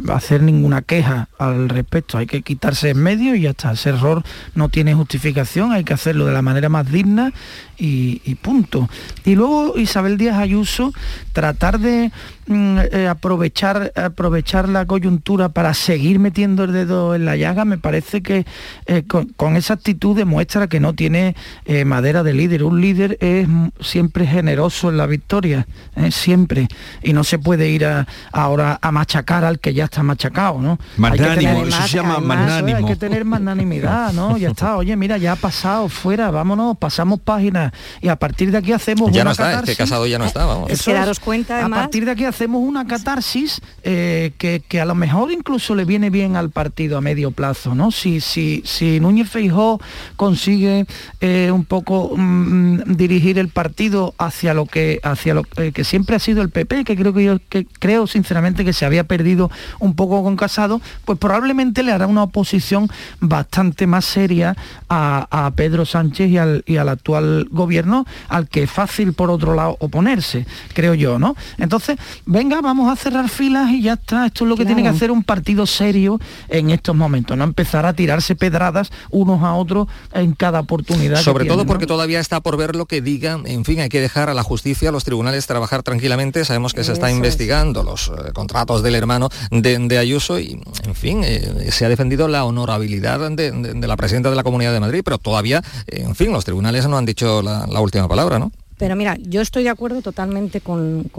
hacer 0.09 0.43
ninguna 0.43 0.83
queja 0.83 1.29
al 1.39 1.69
respecto. 1.69 2.19
Hay 2.19 2.27
que 2.27 2.43
quitarse 2.43 2.91
en 2.91 2.99
medio 2.99 3.35
y 3.35 3.43
ya 3.43 3.51
está. 3.51 3.73
Ese 3.73 3.91
error 3.91 4.23
no 4.55 4.69
tiene 4.69 4.95
justificación, 4.95 5.73
hay 5.73 5.85
que 5.85 5.95
hacerlo 5.95 6.27
de 6.27 6.33
la 6.33 6.43
manera 6.43 6.69
más 6.69 6.91
digna 6.91 7.33
y, 7.79 8.35
punto. 8.37 8.89
Y 9.25 9.35
luego 9.35 9.79
Isabel 9.79 10.19
Díaz 10.19 10.37
Ayuso, 10.37 10.93
tratar 11.33 11.81
de 11.81 12.13
mm, 12.40 12.40
eh, 12.51 13.07
aprovechar, 13.07 13.93
aprovechar 13.95 14.69
la 14.69 14.85
coyuntura 14.85 15.51
para 15.51 15.73
seguir 15.73 16.19
metiendo 16.19 16.65
el 16.65 16.73
dedo 16.73 17.15
en 17.15 17.25
la 17.25 17.37
llaga, 17.37 17.65
me 17.65 17.79
parece 17.79 18.23
que 18.23 18.45
eh, 18.87 19.05
con, 19.07 19.57
esa 19.57 19.75
actitud 19.75 20.17
demuestra 20.17 20.67
que 20.67 20.81
no 20.81 20.95
tiene 20.95 21.37
eh, 21.65 21.85
madera 21.85 22.25
de 22.25 22.35
líder. 22.35 22.65
Un 22.65 22.81
líder 22.81 23.19
es 23.21 23.47
siempre 23.81 24.27
generoso 24.27 24.89
en 24.89 24.97
la 24.97 25.07
victoria, 25.07 25.69
siempre. 26.11 26.67
Y 27.05 27.13
no 27.13 27.23
se 27.23 27.39
puede 27.39 27.69
ir 27.69 27.87
ahora 28.33 28.79
a 28.83 28.91
machacar 28.91 29.45
al 29.45 29.61
que 29.61 29.73
ya 29.73 29.85
está 29.85 30.03
machacado, 30.03 30.61
¿no? 30.61 30.79
Magnánimo, 30.97 31.67
eso 31.67 31.83
se 31.83 31.97
llama 31.99 32.19
magnánimo. 32.19 32.79
Hay 32.79 32.85
que 32.85 32.97
tener 32.97 33.25
magnanimidad, 33.25 34.13
¿no? 34.13 34.37
Ya 34.37 34.51
está, 34.51 34.77
oye, 34.77 34.97
mira, 34.97 35.19
ya 35.19 35.33
ha 35.33 35.37
pasado, 35.37 35.89
fuera, 35.89 36.33
vámonos, 36.33 36.77
pasamos 36.79 37.21
páginas 37.21 37.73
y 38.01 38.09
a 38.09 38.17
partir 38.17 38.51
de 38.51 38.59
aquí 38.59 38.73
hacemos 38.73 39.13
ya 39.13 39.23
una 39.23 39.25
no 39.27 39.31
está, 39.31 39.45
catarsis. 39.45 39.71
Es 39.71 39.77
que 39.77 39.83
casado 39.85 40.07
ya 40.07 40.19
no 40.19 40.25
está, 40.25 40.47
vamos. 40.47 40.71
Es 40.71 40.83
que 40.83 40.93
daros 40.93 41.21
cuenta 41.21 41.61
además... 41.61 41.79
A 41.79 41.83
partir 41.83 42.05
de 42.05 42.11
aquí 42.11 42.25
hacemos 42.25 42.40
una 42.47 42.87
catarsis 42.87 43.61
eh, 43.83 44.33
que, 44.39 44.81
a 44.81 44.85
lo 44.85 44.95
mejor 44.95 45.33
incluso 45.33 45.75
le 45.75 45.85
viene 45.85 46.11
bien 46.11 46.37
al 46.37 46.51
partido 46.51 46.97
a 46.97 47.01
medio 47.01 47.31
plazo, 47.31 47.75
¿no? 47.75 47.91
Si, 47.91 48.21
si, 48.21 48.63
si 48.65 49.01
Núñez 49.01 49.29
Feijó 49.29 49.81
consigue 50.17 50.87
eh, 51.21 51.51
un 51.53 51.65
poco 51.65 52.15
mm, 52.17 52.97
dirigir 52.97 53.39
el 53.39 53.49
partido 53.49 54.15
hacia 54.19 54.55
lo 54.55 54.67
que 54.67 55.01
hacia 55.03 55.35
lo 55.35 55.45
eh, 55.57 55.73
que 55.73 55.85
siempre 55.85 56.17
ha 56.17 56.19
sido 56.19 56.43
el 56.43 56.51
PP, 56.51 56.85
que 56.85 56.97
creo 56.97 57.13
que 57.13 57.25
yo 57.25 57.39
que 57.49 57.67
creo 57.79 58.07
sinceramente 58.07 58.65
que 58.65 58.73
se 58.73 58.87
había 58.87 59.05
perdido 59.05 59.51
un 59.79 59.95
poco 59.95 60.23
con 60.23 60.37
Casado, 60.37 60.81
pues 61.05 61.19
probablemente 61.19 61.83
le 61.83 61.93
hará 61.93 62.07
una 62.07 62.23
oposición 62.23 62.89
bastante 63.21 63.87
más 63.87 64.05
seria 64.05 64.57
a, 64.89 65.27
a 65.31 65.51
Pedro 65.53 65.85
Sánchez 65.85 66.31
y 66.31 66.39
al, 66.39 66.65
y 66.67 66.77
al 66.77 66.89
actual 66.89 67.49
gobierno 67.51 68.07
al 68.29 68.49
que 68.49 68.63
es 68.63 68.71
fácil 68.71 69.13
por 69.13 69.31
otro 69.31 69.55
lado 69.55 69.77
oponerse, 69.81 70.47
creo 70.73 70.95
yo, 70.95 71.19
¿no? 71.19 71.37
Entonces, 71.59 71.99
venga, 72.31 72.61
vamos 72.61 72.91
a 72.91 72.97
cerrar 72.97 73.29
filas 73.29 73.71
y 73.71 73.83
ya 73.83 73.95
está. 73.95 74.27
Esto 74.27 74.45
es 74.45 74.49
lo 74.49 74.57
que 74.57 74.65
tiene 74.65 74.83
que 74.83 74.89
hacer 74.89 75.11
un 75.11 75.23
partido 75.23 75.67
serio 75.67 76.19
en 76.49 76.71
estos 76.71 76.95
momentos, 76.95 77.37
no 77.37 77.45
empezar 77.45 77.85
a 77.85 77.93
tirarse 77.93 78.35
pedradas 78.35 78.91
unos 79.11 79.43
a 79.43 79.55
otros 79.55 79.89
en 80.13 80.33
cada 80.33 80.61
oportunidad. 80.61 81.21
Sobre 81.21 81.45
todo 81.45 81.67
porque 81.67 81.87
todavía 81.87 82.21
está 82.21 82.41
por 82.41 82.57
ver 82.57 82.77
lo 82.77 82.87
que 82.87 83.03
digan, 83.03 83.47
en 83.47 83.65
fin, 83.65 83.81
hay 83.81 83.89
que 83.89 84.01
dejar 84.01 84.31
a 84.31 84.35
la 84.35 84.43
justicia, 84.43 84.89
a 84.89 84.93
los 84.93 85.05
tribunales 85.05 85.47
trabajar 85.47 85.83
tranquilamente, 85.83 86.45
sabemos 86.45 86.73
que 86.73 86.85
se 86.85 86.93
está 86.93 87.11
investigando 87.11 87.83
los 87.83 88.09
eh, 88.09 88.33
contratos 88.33 88.83
del 88.83 88.95
hermano 88.95 89.29
de, 89.51 90.01
Ayuso 90.01 90.39
y, 90.39 90.59
en 90.85 90.95
fin, 90.95 91.23
eh, 91.25 91.69
se 91.71 91.85
ha 91.85 91.89
defendido 91.91 92.27
la 92.27 92.45
honorabilidad 92.45 93.31
de, 93.31 93.51
de, 93.51 93.87
la 93.87 93.97
presidenta 93.97 94.31
de 94.31 94.37
la 94.37 94.43
Comunidad 94.43 94.73
de 94.73 94.81
Madrid, 94.81 95.03
pero 95.05 95.19
todavía, 95.19 95.63
en 95.89 96.15
fin, 96.15 96.33
los 96.33 96.45
tribunales 96.45 96.87
no 96.89 96.97
han 96.97 97.05
dicho 97.05 97.43
la, 97.43 97.81
última 97.81 98.09
palabra, 98.09 98.39
¿no? 98.39 98.53
Pero 98.81 98.97
mira, 98.97 99.19
yo 99.21 99.43
estoy 99.43 99.63
de 99.63 99.69
acuerdo 99.69 100.01
totalmente 100.01 100.63
con, 100.63 101.11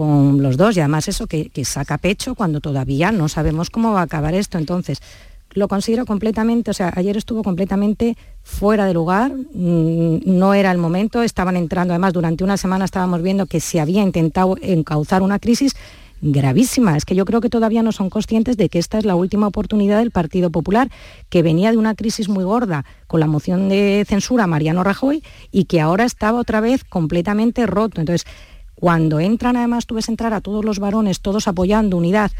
los 0.42 0.56
dos 0.56 0.76
y 0.76 0.80
además 0.80 1.06
eso 1.06 1.28
que, 1.28 1.48
saca 1.64 1.96
pecho 1.96 2.34
cuando 2.34 2.60
todavía 2.60 3.12
no 3.12 3.28
sabemos 3.28 3.70
cómo 3.70 3.92
va 3.92 4.00
a 4.00 4.02
acabar 4.02 4.34
esto. 4.34 4.58
Entonces, 4.58 5.00
lo 5.52 5.68
considero 5.68 6.04
completamente, 6.04 6.72
o 6.72 6.74
sea, 6.74 6.92
ayer 6.96 7.16
estuvo 7.16 7.44
completamente 7.44 8.16
fuera 8.42 8.84
de 8.84 8.94
lugar, 8.94 9.30
mm, 9.30 10.22
no 10.24 10.54
era 10.54 10.72
el 10.72 10.78
momento, 10.78 11.22
estaban 11.22 11.56
entrando, 11.56 11.92
además 11.94 12.12
durante 12.12 12.42
una 12.42 12.56
semana 12.56 12.84
estábamos 12.84 13.22
viendo 13.22 13.46
que 13.46 13.60
se 13.60 13.78
había 13.78 14.02
intentado 14.02 14.56
encauzar 14.60 15.22
una 15.22 15.38
crisis 15.38 15.76
gravísima. 16.22 16.96
Es 16.96 17.04
que 17.04 17.14
yo 17.14 17.26
creo 17.26 17.40
que 17.40 17.50
todavía 17.50 17.82
no 17.82 17.92
son 17.92 18.08
conscientes 18.08 18.56
de 18.56 18.68
que 18.68 18.78
esta 18.78 18.96
es 18.96 19.04
la 19.04 19.16
última 19.16 19.48
oportunidad 19.48 19.98
del 19.98 20.10
Partido 20.10 20.50
Popular, 20.50 20.90
que 21.28 21.42
venía 21.42 21.70
de 21.70 21.76
una 21.76 21.94
crisis 21.94 22.28
muy 22.28 22.44
gorda 22.44 22.84
con 23.06 23.20
la 23.20 23.26
moción 23.26 23.68
de 23.68 24.06
censura 24.08 24.44
a 24.44 24.46
Mariano 24.46 24.84
Rajoy 24.84 25.22
y 25.50 25.64
que 25.64 25.80
ahora 25.80 26.04
estaba 26.04 26.38
otra 26.38 26.60
vez 26.60 26.84
completamente 26.84 27.66
roto. 27.66 28.00
Entonces, 28.00 28.26
cuando 28.74 29.20
entran, 29.20 29.56
además 29.56 29.86
tú 29.86 29.96
ves 29.96 30.08
entrar 30.08 30.32
a 30.32 30.40
todos 30.40 30.64
los 30.64 30.78
varones, 30.78 31.20
todos 31.20 31.48
apoyando 31.48 31.96
unidad, 31.96 32.30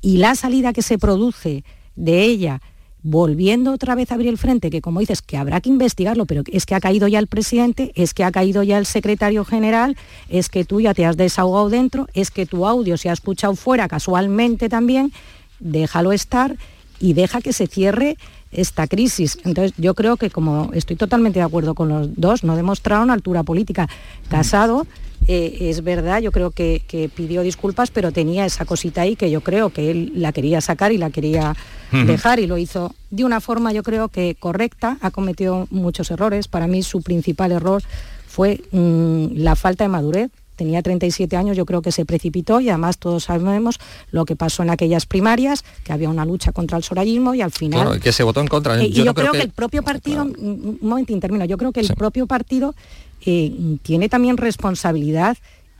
y 0.00 0.16
la 0.16 0.34
salida 0.34 0.72
que 0.72 0.82
se 0.82 0.98
produce 0.98 1.64
de 1.94 2.22
ella 2.22 2.62
volviendo 3.02 3.72
otra 3.72 3.94
vez 3.94 4.10
a 4.10 4.14
abrir 4.14 4.30
el 4.30 4.38
frente, 4.38 4.70
que 4.70 4.80
como 4.80 5.00
dices, 5.00 5.22
que 5.22 5.36
habrá 5.36 5.60
que 5.60 5.68
investigarlo, 5.68 6.26
pero 6.26 6.42
es 6.50 6.66
que 6.66 6.74
ha 6.74 6.80
caído 6.80 7.08
ya 7.08 7.18
el 7.18 7.26
presidente, 7.26 7.92
es 7.94 8.14
que 8.14 8.24
ha 8.24 8.30
caído 8.30 8.62
ya 8.62 8.78
el 8.78 8.86
secretario 8.86 9.44
general, 9.44 9.96
es 10.28 10.48
que 10.48 10.64
tú 10.64 10.80
ya 10.80 10.94
te 10.94 11.04
has 11.04 11.16
desahogado 11.16 11.68
dentro, 11.68 12.08
es 12.14 12.30
que 12.30 12.46
tu 12.46 12.66
audio 12.66 12.96
se 12.96 13.10
ha 13.10 13.12
escuchado 13.12 13.56
fuera 13.56 13.88
casualmente 13.88 14.68
también, 14.68 15.12
déjalo 15.58 16.12
estar 16.12 16.56
y 17.00 17.14
deja 17.14 17.40
que 17.40 17.52
se 17.52 17.66
cierre 17.66 18.16
esta 18.52 18.86
crisis. 18.86 19.38
Entonces 19.44 19.72
yo 19.78 19.94
creo 19.94 20.16
que 20.16 20.30
como 20.30 20.70
estoy 20.72 20.96
totalmente 20.96 21.38
de 21.38 21.44
acuerdo 21.44 21.74
con 21.74 21.88
los 21.88 22.14
dos, 22.16 22.44
no 22.44 22.56
demostraron 22.56 23.10
altura 23.10 23.42
política. 23.42 23.88
Casado 24.28 24.86
eh, 25.28 25.70
es 25.70 25.84
verdad, 25.84 26.20
yo 26.20 26.32
creo 26.32 26.50
que, 26.50 26.82
pidió 27.14 27.42
disculpas, 27.42 27.90
pero 27.90 28.12
tenía 28.12 28.44
esa 28.44 28.64
cosita 28.64 29.02
ahí 29.02 29.14
que 29.14 29.30
yo 29.30 29.40
creo 29.40 29.70
que 29.70 29.90
él 29.90 30.12
la 30.16 30.32
quería 30.32 30.60
sacar 30.60 30.92
y 30.92 30.98
la 30.98 31.10
quería 31.10 31.54
dejar 31.92 32.40
y 32.40 32.46
lo 32.46 32.56
hizo 32.56 32.94
de 33.10 33.24
una 33.24 33.40
forma 33.40 33.72
yo 33.72 33.82
creo 33.82 34.08
que 34.08 34.34
correcta, 34.34 34.96
ha 35.00 35.10
cometido 35.10 35.68
muchos 35.70 36.10
errores. 36.10 36.48
Para 36.48 36.66
mí 36.66 36.82
su 36.82 37.02
principal 37.02 37.52
error 37.52 37.82
fue 38.26 38.62
mm, 38.72 39.36
la 39.36 39.54
falta 39.56 39.84
de 39.84 39.88
madurez. 39.88 40.30
Tenía 40.62 40.80
37 40.80 41.36
años, 41.36 41.56
yo 41.56 41.66
creo 41.66 41.82
que 41.82 41.90
se 41.90 42.04
precipitó 42.04 42.60
y 42.60 42.68
además 42.68 42.96
todos 42.96 43.24
sabemos 43.24 43.80
lo 44.12 44.24
que 44.24 44.36
pasó 44.36 44.62
en 44.62 44.70
aquellas 44.70 45.06
primarias, 45.06 45.64
que 45.82 45.92
había 45.92 46.08
una 46.08 46.24
lucha 46.24 46.52
contra 46.52 46.78
el 46.78 46.84
sorayismo 46.84 47.34
y 47.34 47.40
al 47.40 47.50
final... 47.50 47.98
que 47.98 48.12
se 48.12 48.22
votó 48.22 48.40
en 48.40 48.46
contra. 48.46 48.80
Eh, 48.80 48.88
yo, 48.88 49.12
creo, 49.12 49.32
que... 49.32 49.40
el 49.40 49.50
propio 49.50 49.82
partido, 49.82 50.22
un 50.22 50.78
momentín, 50.80 51.18
termino, 51.18 51.44
yo 51.46 51.58
creo 51.58 51.72
que 51.72 51.80
el 51.80 51.88
propio 51.96 52.28
partido 52.28 52.76
eh, 53.26 53.76
tiene 53.82 54.08
también 54.08 54.36
responsabilidad 54.36 55.36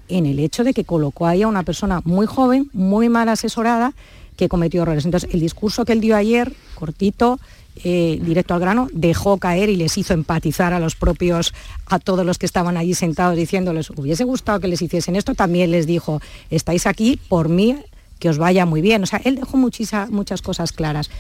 en 0.09 0.27
el 0.27 0.40
hecho 0.40 0.64
de 0.64 0.75
que 0.75 0.83
colocó 0.83 1.29
ahí 1.29 1.42
a 1.42 1.47
una 1.47 1.62
persona 1.62 2.03
muy 2.05 2.27
joven, 2.27 2.68
muy 2.73 3.09
mal 3.09 3.29
asesorada, 3.29 3.92
que 4.37 4.49
cometió 4.49 4.83
errores. 4.83 5.05
Entonces, 5.05 5.33
el 5.33 5.38
discurso 5.38 5.85
que 5.85 5.92
él 5.92 6.01
dio 6.01 6.16
ayer, 6.16 6.53
cortito, 6.75 7.38
eh, 7.85 8.18
directo 8.22 8.54
al 8.54 8.61
grano, 8.61 8.88
dejó 8.92 9.38
caer 9.38 9.68
y 9.68 9.76
les 9.76 9.96
hizo 9.98 10.14
empatizar 10.14 10.72
a 10.72 10.80
los 10.80 10.94
propios, 10.94 11.54
a 11.87 11.98
todos 11.98 12.24
los 12.24 12.38
que 12.38 12.46
estaban 12.46 12.76
allí 12.76 12.94
sentados 12.94 13.37
diciéndoles, 13.37 13.90
hubiese 13.90 14.24
gustado 14.24 14.61
que 14.61 14.68
les 14.68 14.82
hiciesen 14.82 15.16
esto, 15.16 15.35
también 15.35 15.70
les 15.70 15.87
dijo, 15.87 16.20
estáis 16.50 16.87
aquí 16.87 17.18
por 17.28 17.48
mí, 17.48 17.76
que 18.18 18.28
os 18.28 18.38
vaya 18.38 18.66
muy 18.66 18.82
bien. 18.82 19.02
O 19.02 19.06
sea, 19.06 19.20
él 19.24 19.35
dejó 19.35 19.56
muchas 19.56 20.42
cosas 20.42 20.72
claras. 20.72 21.11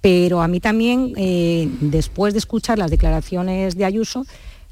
Pero 0.00 0.42
a 0.42 0.48
mí 0.48 0.60
también, 0.60 1.14
eh, 1.16 1.68
después 1.80 2.34
de 2.34 2.38
escuchar 2.38 2.78
las 2.78 2.90
declaraciones 2.90 3.76
de 3.76 3.84
Ayuso, 3.84 4.26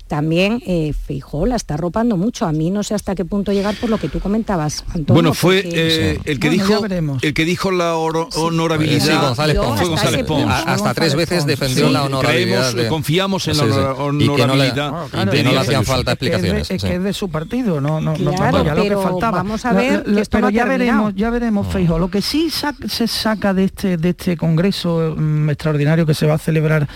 también 0.07 0.63
eh, 0.67 0.93
Feijó 0.93 1.47
la 1.47 1.57
está 1.57 1.75
arropando 1.75 2.17
mucho. 2.17 2.47
A 2.47 2.53
mí 2.53 2.71
no 2.71 2.83
sé 2.83 2.95
hasta 2.95 3.15
qué 3.15 3.25
punto 3.25 3.53
llegar 3.53 3.75
por 3.77 3.91
lo 3.91 3.99
que 3.99 4.09
tú 4.09 4.21
comentabas, 4.21 4.85
Antonio. 4.89 5.15
Bueno, 5.15 5.35
fue 5.35 5.63
eh, 5.65 6.19
el 6.25 6.39
que 6.39 6.51
dijo 6.51 6.85
el 6.87 7.35
que 7.35 7.45
dijo 7.45 7.71
la 7.71 7.97
honorabilidad. 7.97 9.05
Sí, 9.05 9.13
González 9.13 9.57
Pons. 9.57 9.81
Fue 9.81 9.89
González 9.89 10.25
Pons. 10.25 10.53
Hasta 10.67 10.95
tres 10.95 11.15
veces 11.15 11.47
defendió 11.47 11.91
la 11.91 12.05
honorabilidad. 12.05 12.89
Confiamos 12.89 13.49
en 13.49 13.59
la 13.59 13.65
honorabilidad. 13.65 14.93
Y 15.13 15.31
que 15.31 15.43
no 15.43 15.53
le, 15.53 15.59
hacían 15.59 15.85
falta 15.85 16.13
explicaciones. 16.13 16.71
Es, 16.71 16.83
que 16.83 16.97
es 16.97 17.03
de 17.03 17.13
su 17.13 17.29
partido, 17.29 17.81
no, 17.81 18.01
no, 18.01 18.17
no 18.17 18.33
ya 18.37 18.75
lo 18.75 18.83
que 18.83 18.97
faltaba. 18.97 19.39
Vamos 19.39 19.65
a 19.65 19.73
ver, 19.73 20.05
pero 20.31 20.51
ya 20.51 20.65
veremos, 20.65 21.15
ya 21.15 21.31
veremos, 21.31 21.67
Feijó. 21.67 21.99
Lo 21.99 22.11
que 22.11 22.23
sí 22.23 22.51
se 22.51 23.09
saca 23.09 23.55
de 23.55 23.65
este 23.65 23.97
de 23.97 24.11
este 24.11 24.37
congreso 24.37 25.15
mm, 25.17 25.51
extraordinario 25.51 26.07
que 26.07 26.15
se 26.15 26.27
va 26.27 26.35
a 26.35 26.39
celebrar 26.39 26.89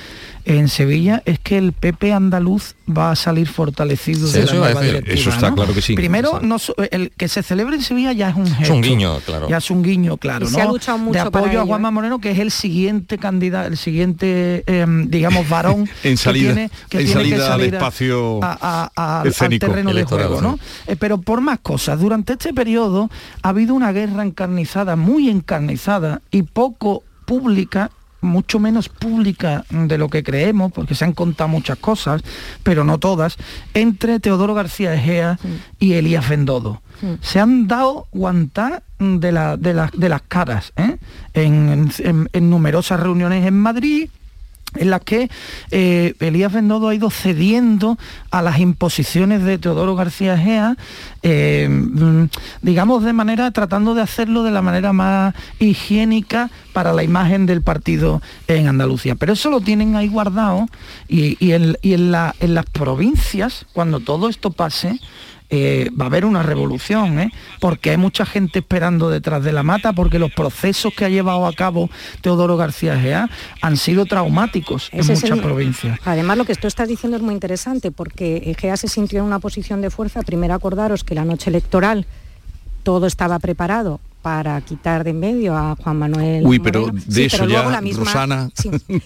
en 0.44 0.68
Sevilla 0.68 1.22
es 1.24 1.38
que 1.38 1.58
el 1.58 1.72
PP 1.72 2.12
andaluz 2.12 2.74
va 2.88 3.10
a 3.10 3.16
salir 3.16 3.46
fortalecido 3.46 4.28
de 4.30 4.44
la 4.44 4.52
nueva 4.52 4.80
directiva, 4.80 5.14
Eso 5.14 5.30
está 5.30 5.54
claro 5.54 5.74
que 5.74 5.82
sí. 5.82 5.94
Primero, 5.94 6.40
no, 6.40 6.56
el 6.90 7.10
que 7.16 7.28
se 7.28 7.42
celebre 7.42 7.76
en 7.76 7.82
Sevilla 7.82 8.12
ya 8.12 8.30
es 8.30 8.36
un 8.36 8.46
gesto. 8.46 8.62
Es 8.62 8.70
un 8.70 8.80
guiño, 8.80 9.20
claro. 9.20 9.48
Ya 9.48 9.58
es 9.58 9.70
un 9.70 9.82
guiño, 9.82 10.16
claro, 10.16 10.46
¿no? 10.46 10.50
Se 10.50 10.60
ha 10.60 10.66
luchado 10.66 10.98
mucho 10.98 11.12
de 11.12 11.20
apoyo 11.20 11.60
a 11.60 11.66
Juanma 11.66 11.88
¿eh? 11.88 11.92
Moreno, 11.92 12.20
que 12.20 12.30
es 12.30 12.38
el 12.38 12.50
siguiente 12.50 13.18
candidato, 13.18 13.68
el 13.68 13.76
siguiente, 13.76 14.64
em, 14.66 15.08
digamos, 15.08 15.48
varón 15.48 15.88
en 16.02 16.16
salida, 16.16 16.54
que 16.88 16.98
tiene, 16.98 17.06
que 17.06 17.06
salir 17.06 17.40
al 17.40 17.60
espacio 17.62 18.40
al 18.42 19.32
terreno 19.58 19.92
de 19.92 20.04
juego, 20.04 20.40
¿no? 20.40 20.58
Eh, 20.86 20.96
pero 20.96 21.20
por 21.20 21.40
más 21.40 21.60
cosas, 21.60 22.00
durante 22.00 22.32
este 22.34 22.52
periodo 22.52 23.10
ha 23.42 23.48
habido 23.50 23.74
una 23.74 23.92
guerra 23.92 24.22
encarnizada, 24.22 24.96
muy 24.96 25.28
encarnizada 25.28 26.22
y 26.30 26.42
poco 26.42 27.04
pública 27.26 27.90
mucho 28.20 28.58
menos 28.58 28.88
pública 28.88 29.64
de 29.70 29.98
lo 29.98 30.08
que 30.08 30.22
creemos, 30.22 30.72
porque 30.72 30.94
se 30.94 31.04
han 31.04 31.12
contado 31.12 31.48
muchas 31.48 31.78
cosas, 31.78 32.22
pero 32.62 32.84
no 32.84 32.98
todas, 32.98 33.36
entre 33.74 34.20
Teodoro 34.20 34.54
García 34.54 34.94
Egea 34.94 35.38
y 35.78 35.94
Elías 35.94 36.28
Bendodo. 36.28 36.82
Se 37.22 37.40
han 37.40 37.66
dado 37.66 38.08
guantá 38.12 38.82
de, 38.98 39.32
la, 39.32 39.56
de, 39.56 40.08
las 40.08 40.22
caras 40.22 40.74
¿eh? 40.76 40.98
en 41.32 42.50
numerosas 42.50 43.00
reuniones 43.00 43.46
en 43.46 43.58
Madrid, 43.58 44.10
en 44.76 44.90
las 44.90 45.00
que 45.02 45.30
eh, 45.70 46.14
Elías 46.20 46.52
Bendodo 46.52 46.88
ha 46.88 46.94
ido 46.94 47.10
cediendo 47.10 47.98
a 48.30 48.42
las 48.42 48.58
imposiciones 48.58 49.42
de 49.42 49.58
Teodoro 49.58 49.96
García 49.96 50.36
Gea, 50.36 50.76
eh, 51.22 51.68
mm, 51.68 52.24
digamos 52.62 53.04
de 53.04 53.12
manera, 53.12 53.50
tratando 53.50 53.94
de 53.94 54.02
hacerlo 54.02 54.42
de 54.42 54.50
la 54.50 54.62
manera 54.62 54.92
más 54.92 55.34
higiénica 55.58 56.50
para 56.72 56.92
la 56.92 57.02
imagen 57.02 57.46
del 57.46 57.62
partido 57.62 58.22
en 58.46 58.68
Andalucía. 58.68 59.14
Pero 59.16 59.32
eso 59.32 59.50
lo 59.50 59.60
tienen 59.60 59.96
ahí 59.96 60.08
guardado 60.08 60.66
y, 61.08 61.52
en, 61.52 61.76
en 61.82 62.10
las 62.54 62.66
provincias, 62.72 63.66
cuando 63.72 64.00
todo 64.00 64.28
esto 64.28 64.50
pase, 64.50 65.00
eh, 65.50 65.90
va 66.00 66.04
a 66.04 66.08
haber 66.08 66.24
una 66.24 66.42
revolución, 66.42 67.18
¿eh? 67.18 67.32
porque 67.58 67.90
hay 67.90 67.96
mucha 67.96 68.24
gente 68.24 68.60
esperando 68.60 69.10
detrás 69.10 69.42
de 69.42 69.52
la 69.52 69.62
mata, 69.62 69.92
porque 69.92 70.18
los 70.18 70.32
procesos 70.32 70.92
que 70.94 71.04
ha 71.04 71.08
llevado 71.08 71.46
a 71.46 71.52
cabo 71.52 71.90
Teodoro 72.20 72.56
García 72.56 72.98
Gea 72.98 73.28
han 73.60 73.76
sido 73.76 74.06
traumáticos 74.06 74.88
en 74.92 75.06
muchas 75.06 75.38
provincias. 75.40 75.98
Además, 76.04 76.38
lo 76.38 76.44
que 76.44 76.54
tú 76.54 76.68
estás 76.68 76.88
diciendo 76.88 77.16
es 77.16 77.22
muy 77.22 77.34
interesante, 77.34 77.90
porque 77.90 78.36
Egea 78.46 78.76
se 78.76 78.88
sintió 78.88 79.18
en 79.20 79.24
una 79.24 79.40
posición 79.40 79.80
de 79.80 79.90
fuerza. 79.90 80.22
Primero 80.22 80.54
acordaros 80.54 81.02
que 81.02 81.14
la 81.14 81.24
noche 81.24 81.50
electoral 81.50 82.06
todo 82.82 83.06
estaba 83.06 83.38
preparado 83.38 84.00
para 84.22 84.60
quitar 84.60 85.02
de 85.04 85.10
en 85.10 85.20
medio 85.20 85.56
a 85.56 85.76
Juan 85.76 85.98
Manuel. 85.98 86.46
Uy, 86.46 86.58
pero 86.58 86.90
de 86.92 87.24
eso 87.24 87.46
ya, 87.46 87.64
la 87.64 87.80
misma, 87.80 88.04
Rosana. 88.04 88.50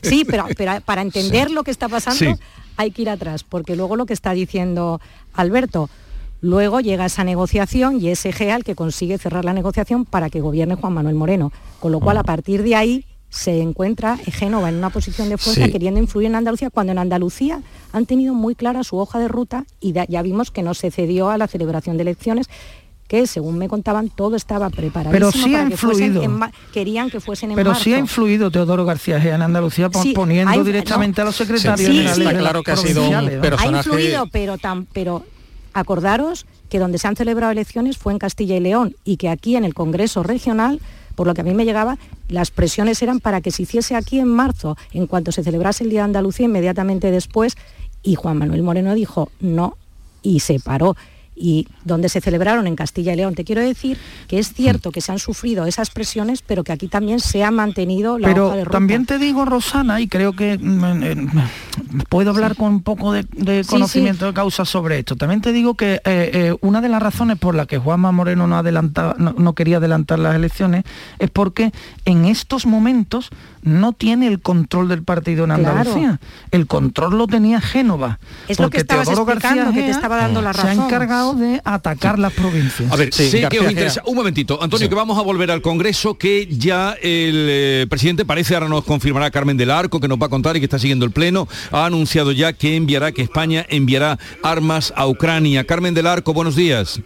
Sí, 0.03 0.25
pero, 0.29 0.47
para 0.85 1.03
entender 1.03 1.51
lo 1.51 1.63
que 1.63 1.71
está 1.71 1.89
pasando 1.89 2.39
hay 2.77 2.91
que 2.91 3.03
ir 3.03 3.11
atrás, 3.11 3.45
porque 3.45 3.77
luego 3.77 3.97
lo 3.97 4.07
que 4.07 4.13
está 4.13 4.33
diciendo 4.33 5.01
Alberto, 5.33 5.89
Luego 6.45 6.81
llega 6.81 7.07
esa 7.07 7.25
negociación 7.25 8.03
y 8.03 8.11
es 8.11 8.27
Egea 8.27 8.57
el 8.57 8.65
que 8.65 8.75
consigue 8.75 9.17
cerrar 9.17 9.47
la 9.47 9.55
negociación 9.55 10.05
para 10.05 10.29
que 10.29 10.43
gobierne 10.43 10.75
Juan 10.75 10.93
Manuel 10.93 11.15
Moreno. 11.15 11.53
Con 11.81 11.91
lo 11.91 12.01
cual, 12.01 12.19
a 12.19 12.23
partir 12.23 12.63
de 12.63 12.77
ahí, 12.77 13.07
se 13.31 13.63
encuentra 13.63 14.19
Génova 14.19 14.69
en 14.69 14.75
una 14.75 14.91
posición 14.91 15.31
de 15.31 15.39
fuerza 15.39 15.67
queriendo 15.69 15.99
influir 15.99 16.27
en 16.27 16.35
Andalucía, 16.35 16.69
cuando 16.69 16.93
en 16.93 16.99
Andalucía 16.99 17.63
han 17.95 18.05
tenido 18.05 18.35
muy 18.35 18.55
clara 18.55 18.85
su 18.85 18.99
hoja 18.99 19.19
de 19.21 19.29
ruta 19.29 19.65
y 19.81 19.95
ya 19.95 20.21
vimos 20.21 20.51
que 20.51 20.63
no 20.63 20.75
se 20.75 20.91
cedió 20.91 21.31
a 21.31 21.39
la 21.39 21.49
celebración 21.49 21.97
de 21.97 22.03
elecciones 22.03 22.51
que 23.09 23.27
según 23.27 23.57
me 23.57 23.67
contaban 23.67 24.11
todo 24.11 24.37
estaba 24.37 24.71
preparado 24.71 25.13
pero 25.13 25.31
sí 25.31 25.55
ha 25.55 25.63
influido. 25.63 26.23
querían 26.73 27.11
que 27.11 27.21
fuesen 27.21 27.51
en 27.51 27.57
pero 27.57 27.75
sí 27.75 27.93
ha 27.93 27.99
influido 27.99 28.51
Teodoro 28.51 28.87
García 28.87 29.21
Gea 29.21 29.35
en 29.35 29.43
Andalucía 29.43 29.91
poniendo 29.91 30.65
directamente 30.65 31.21
a 31.21 31.25
los 31.25 31.37
secretarios 31.37 31.87
generales 31.87 32.39
claro 32.39 32.63
que 32.63 32.71
ha 32.71 32.77
sido 32.77 33.07
un 33.07 33.41
personaje... 33.43 33.67
ha 33.67 33.77
influido 33.77 34.27
pero 34.33 34.57
tan 34.57 34.87
pero 34.87 35.23
acordaros 35.75 36.47
que 36.69 36.79
donde 36.79 36.99
se 36.99 37.09
han 37.09 37.17
celebrado 37.17 37.53
elecciones 37.53 37.99
fue 37.99 38.13
en 38.13 38.19
Castilla 38.19 38.57
y 38.57 38.61
León 38.61 38.97
y 39.05 39.17
que 39.17 39.29
aquí 39.29 39.57
en 39.57 39.65
el 39.65 39.75
Congreso 39.75 40.23
Regional, 40.23 40.81
por 41.15 41.27
lo 41.27 41.35
que 41.35 41.43
a 41.43 41.45
mí 41.45 41.53
me 41.53 41.65
llegaba, 41.65 41.99
las 42.29 42.51
presiones 42.51 43.03
eran 43.03 43.21
para 43.21 43.41
que 43.41 43.51
se 43.51 43.63
hiciese 43.63 43.95
aquí 43.95 44.19
en 44.19 44.29
marzo, 44.29 44.77
en 44.93 45.07
cuanto 45.07 45.33
se 45.33 45.45
celebrase 45.45 45.85
el 45.85 45.91
Día 45.91 46.01
de 46.01 46.05
Andalucía, 46.05 46.47
inmediatamente 46.47 47.11
después, 47.11 47.57
y 48.03 48.15
Juan 48.15 48.39
Manuel 48.39 48.63
Moreno 48.63 48.95
dijo 48.95 49.31
no 49.41 49.77
y 50.23 50.41
se 50.41 50.59
paró 50.59 50.97
y 51.35 51.67
donde 51.85 52.09
se 52.09 52.21
celebraron 52.21 52.67
en 52.67 52.77
Castilla 52.77 53.13
y 53.13 53.17
León. 53.17 53.35
Te 53.35 53.45
quiero 53.45 53.63
decir 53.63 53.99
que 54.29 54.39
es 54.39 54.53
cierto 54.53 54.91
que 54.91 55.01
se 55.01 55.13
han 55.13 55.19
sufrido 55.19 55.67
esas 55.67 55.91
presiones, 55.91 56.43
pero 56.43 56.65
que 56.65 56.73
aquí 56.73 56.89
también 56.89 57.21
se 57.21 57.45
ha 57.45 57.51
mantenido 57.51 58.19
la 58.19 58.29
pero 58.29 58.47
hoja 58.49 58.57
de 58.57 58.65
ruta. 58.65 58.79
también 58.79 59.07
te 59.07 59.19
digo, 59.19 59.45
Rosana, 59.45 60.01
y 60.01 60.09
creo 60.09 60.35
que 60.35 60.59
mm, 60.59 61.39
puedo 62.09 62.31
hablar 62.31 62.57
con 62.57 62.69
un 62.69 62.83
poco 62.83 63.13
de, 63.13 63.25
conocimiento 63.69 64.27
de 64.27 64.35
causa 64.35 64.65
sobre 64.65 64.99
esto. 64.99 65.17
También 65.17 65.41
te 65.41 65.53
digo 65.53 65.75
que 65.75 65.95
eh, 65.95 66.01
eh, 66.05 66.57
una 66.61 66.81
de 66.81 66.89
las 66.89 67.03
razones 67.03 67.39
por 67.39 67.55
las 67.55 67.67
que 67.67 67.79
Juanma 67.79 68.13
Moreno 68.13 68.47
no, 68.47 68.57
adelantaba, 68.57 69.17
no, 69.19 69.55
quería 69.55 69.79
adelantar 69.79 70.19
las 70.19 70.35
elecciones 70.35 70.85
es 71.19 71.31
porque 71.31 71.73
en 72.05 72.25
estos 72.25 72.67
momentos 72.67 73.31
no 73.65 73.95
tiene 73.95 74.27
el 74.27 74.41
control 74.41 74.89
del 74.89 75.03
partido 75.03 75.45
en 75.45 75.51
Andalucía. 75.51 76.21
El 76.51 76.67
control 76.67 77.17
lo 77.17 77.27
tenía 77.27 77.61
Génova. 77.61 78.19
Es 78.47 78.61
lo 78.61 78.69
que 78.69 78.79
estabas 78.79 79.09
explicando, 79.09 79.73
que 79.73 79.81
te 79.81 79.91
estaba 79.91 80.17
dando 80.17 80.43
la 80.43 80.53
razón. 80.53 80.75
Se 80.75 80.81
ha 80.81 80.85
encargado 80.85 81.35
de 81.35 81.61
atacar 81.65 82.19
las 82.19 82.33
provincias. 82.33 82.93
A 82.93 82.97
ver, 82.97 83.13
sé 83.13 83.49
que 83.49 83.61
os 83.61 83.71
interesa. 83.71 84.03
Un 84.07 84.17
momentito, 84.17 84.63
Antonio, 84.63 84.89
que 84.89 84.95
vamos 84.95 85.19
a 85.19 85.23
volver 85.23 85.51
al 85.51 85.63
Congreso, 85.63 86.15
que 86.19 86.47
ya 86.47 86.93
el 87.03 87.47
eh, 87.49 87.87
presidente 87.89 88.25
parece, 88.25 88.55
ahora 88.55 88.69
nos 88.69 88.85
confirmará 88.85 89.31
Carmen 89.31 89.57
del 89.57 89.71
Arco, 89.71 89.99
que 89.99 90.09
nos 90.09 90.21
va 90.21 90.27
a 90.27 90.31
contar 90.31 90.57
y 90.57 90.61
que 90.61 90.67
está 90.67 90.79
siguiendo 90.79 91.07
el 91.07 91.11
Pleno, 91.11 91.49
ha 91.73 91.87
anunciado 91.87 92.33
ya 92.33 92.53
que 92.53 92.77
enviará, 92.77 93.13
que 93.13 93.23
España 93.23 93.65
enviará 93.71 94.19
armas 94.43 94.93
a 94.95 95.07
Ucrania. 95.07 95.65
Carmen 95.65 95.95
del 95.95 96.07
Arco, 96.07 96.35
buenos 96.35 96.55
días. 96.55 97.01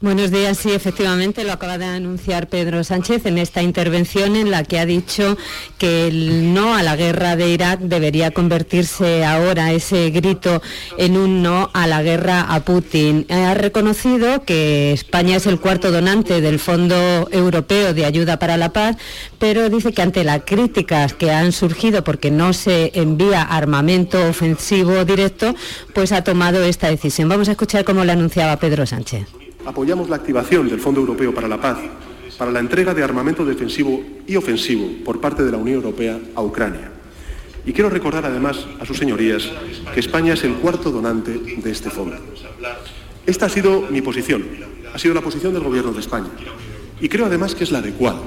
Buenos 0.00 0.30
días, 0.30 0.58
sí, 0.58 0.70
efectivamente 0.72 1.44
lo 1.44 1.52
acaba 1.52 1.78
de 1.78 1.86
anunciar 1.86 2.48
Pedro 2.48 2.84
Sánchez 2.84 3.24
en 3.24 3.38
esta 3.38 3.62
intervención 3.62 4.36
en 4.36 4.50
la 4.50 4.62
que 4.64 4.78
ha 4.78 4.84
dicho 4.84 5.38
que 5.78 6.08
el 6.08 6.52
no 6.52 6.74
a 6.74 6.82
la 6.82 6.94
guerra 6.94 7.36
de 7.36 7.48
Irak 7.48 7.80
debería 7.80 8.32
convertirse 8.32 9.24
ahora 9.24 9.72
ese 9.72 10.10
grito 10.10 10.60
en 10.98 11.16
un 11.16 11.42
no 11.42 11.70
a 11.72 11.86
la 11.86 12.02
guerra 12.02 12.42
a 12.42 12.64
Putin. 12.64 13.24
Ha 13.30 13.54
reconocido 13.54 14.44
que 14.44 14.92
España 14.92 15.36
es 15.36 15.46
el 15.46 15.60
cuarto 15.60 15.90
donante 15.90 16.40
del 16.42 16.58
Fondo 16.58 17.28
Europeo 17.30 17.94
de 17.94 18.04
Ayuda 18.04 18.38
para 18.38 18.58
la 18.58 18.72
Paz, 18.72 18.96
pero 19.38 19.70
dice 19.70 19.92
que 19.92 20.02
ante 20.02 20.24
las 20.24 20.42
críticas 20.44 21.14
que 21.14 21.30
han 21.30 21.52
surgido 21.52 22.04
porque 22.04 22.30
no 22.30 22.52
se 22.52 22.90
envía 22.94 23.42
armamento 23.42 24.28
ofensivo 24.28 25.04
directo, 25.04 25.54
pues 25.94 26.12
ha 26.12 26.24
tomado 26.24 26.62
esta 26.64 26.90
decisión. 26.90 27.28
Vamos 27.28 27.48
a 27.48 27.52
escuchar 27.52 27.84
cómo 27.84 28.04
lo 28.04 28.12
anunciaba 28.12 28.58
Pedro 28.58 28.84
Sánchez 28.84 29.43
apoyamos 29.66 30.08
la 30.08 30.16
activación 30.16 30.68
del 30.68 30.80
Fondo 30.80 31.00
Europeo 31.00 31.34
para 31.34 31.48
la 31.48 31.60
Paz 31.60 31.78
para 32.36 32.50
la 32.50 32.60
entrega 32.60 32.94
de 32.94 33.02
armamento 33.02 33.44
defensivo 33.44 34.02
y 34.26 34.36
ofensivo 34.36 34.88
por 35.04 35.20
parte 35.20 35.42
de 35.44 35.52
la 35.52 35.58
Unión 35.58 35.76
Europea 35.76 36.18
a 36.34 36.42
Ucrania. 36.42 36.90
Y 37.66 37.72
quiero 37.72 37.88
recordar 37.88 38.26
además 38.26 38.66
a 38.80 38.84
sus 38.84 38.98
señorías 38.98 39.50
que 39.92 40.00
España 40.00 40.34
es 40.34 40.44
el 40.44 40.54
cuarto 40.54 40.90
donante 40.90 41.38
de 41.38 41.70
este 41.70 41.90
fondo. 41.90 42.16
Esta 43.24 43.46
ha 43.46 43.48
sido 43.48 43.82
mi 43.90 44.02
posición, 44.02 44.44
ha 44.92 44.98
sido 44.98 45.14
la 45.14 45.22
posición 45.22 45.54
del 45.54 45.62
Gobierno 45.62 45.92
de 45.92 46.00
España. 46.00 46.28
Y 47.00 47.08
creo 47.08 47.26
además 47.26 47.54
que 47.54 47.64
es 47.64 47.72
la 47.72 47.78
adecuada. 47.78 48.20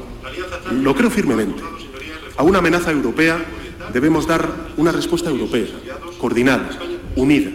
Lo 0.71 0.95
creo 0.95 1.09
firmemente. 1.09 1.61
A 2.35 2.43
una 2.43 2.59
amenaza 2.59 2.91
europea 2.91 3.43
debemos 3.93 4.25
dar 4.27 4.49
una 4.77 4.91
respuesta 4.91 5.29
europea, 5.29 5.67
coordinada, 6.19 6.69
unida. 7.15 7.51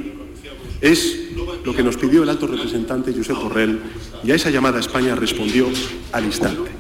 Es 0.81 1.22
lo 1.65 1.75
que 1.75 1.83
nos 1.83 1.97
pidió 1.97 2.23
el 2.23 2.29
alto 2.29 2.47
representante 2.47 3.13
Josep 3.13 3.37
Borrell 3.37 3.81
y 4.25 4.31
a 4.31 4.35
esa 4.35 4.51
llamada 4.51 4.81
España 4.81 5.15
respondió 5.15 5.69
al 6.13 6.25
instante. 6.25 6.71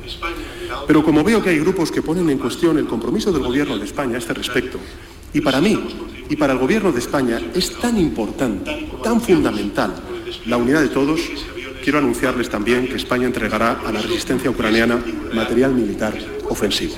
Pero 0.86 1.02
como 1.04 1.22
veo 1.22 1.42
que 1.42 1.50
hay 1.50 1.58
grupos 1.58 1.92
que 1.92 2.02
ponen 2.02 2.28
en 2.30 2.38
cuestión 2.38 2.78
el 2.78 2.86
compromiso 2.86 3.32
del 3.32 3.42
Gobierno 3.42 3.78
de 3.78 3.84
España 3.84 4.16
a 4.16 4.18
este 4.18 4.34
respecto, 4.34 4.78
y 5.32 5.40
para 5.40 5.60
mí 5.60 5.78
y 6.28 6.36
para 6.36 6.54
el 6.54 6.58
Gobierno 6.58 6.92
de 6.92 6.98
España 6.98 7.40
es 7.54 7.78
tan 7.78 7.98
importante, 7.98 8.88
tan 9.02 9.20
fundamental 9.20 9.94
la 10.46 10.56
unidad 10.56 10.82
de 10.82 10.88
todos, 10.88 11.20
quiero 11.82 11.98
anunciarles 11.98 12.48
también 12.48 12.88
que 12.88 12.96
España 12.96 13.26
entregará 13.26 13.80
a 13.86 13.92
la 13.92 14.00
resistencia 14.00 14.50
ucraniana 14.50 15.02
material 15.32 15.74
militar 15.74 16.14
ofensivo. 16.48 16.94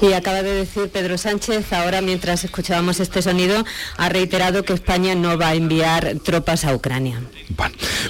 Y 0.00 0.12
acaba 0.12 0.42
de 0.42 0.54
decir 0.54 0.90
Pedro 0.90 1.16
Sánchez, 1.16 1.72
ahora 1.72 2.00
mientras 2.00 2.44
escuchábamos 2.44 3.00
este 3.00 3.22
sonido, 3.22 3.64
ha 3.96 4.08
reiterado 4.08 4.62
que 4.62 4.72
España 4.72 5.14
no 5.14 5.38
va 5.38 5.48
a 5.48 5.54
enviar 5.54 6.16
tropas 6.22 6.64
a 6.64 6.74
Ucrania. 6.74 7.20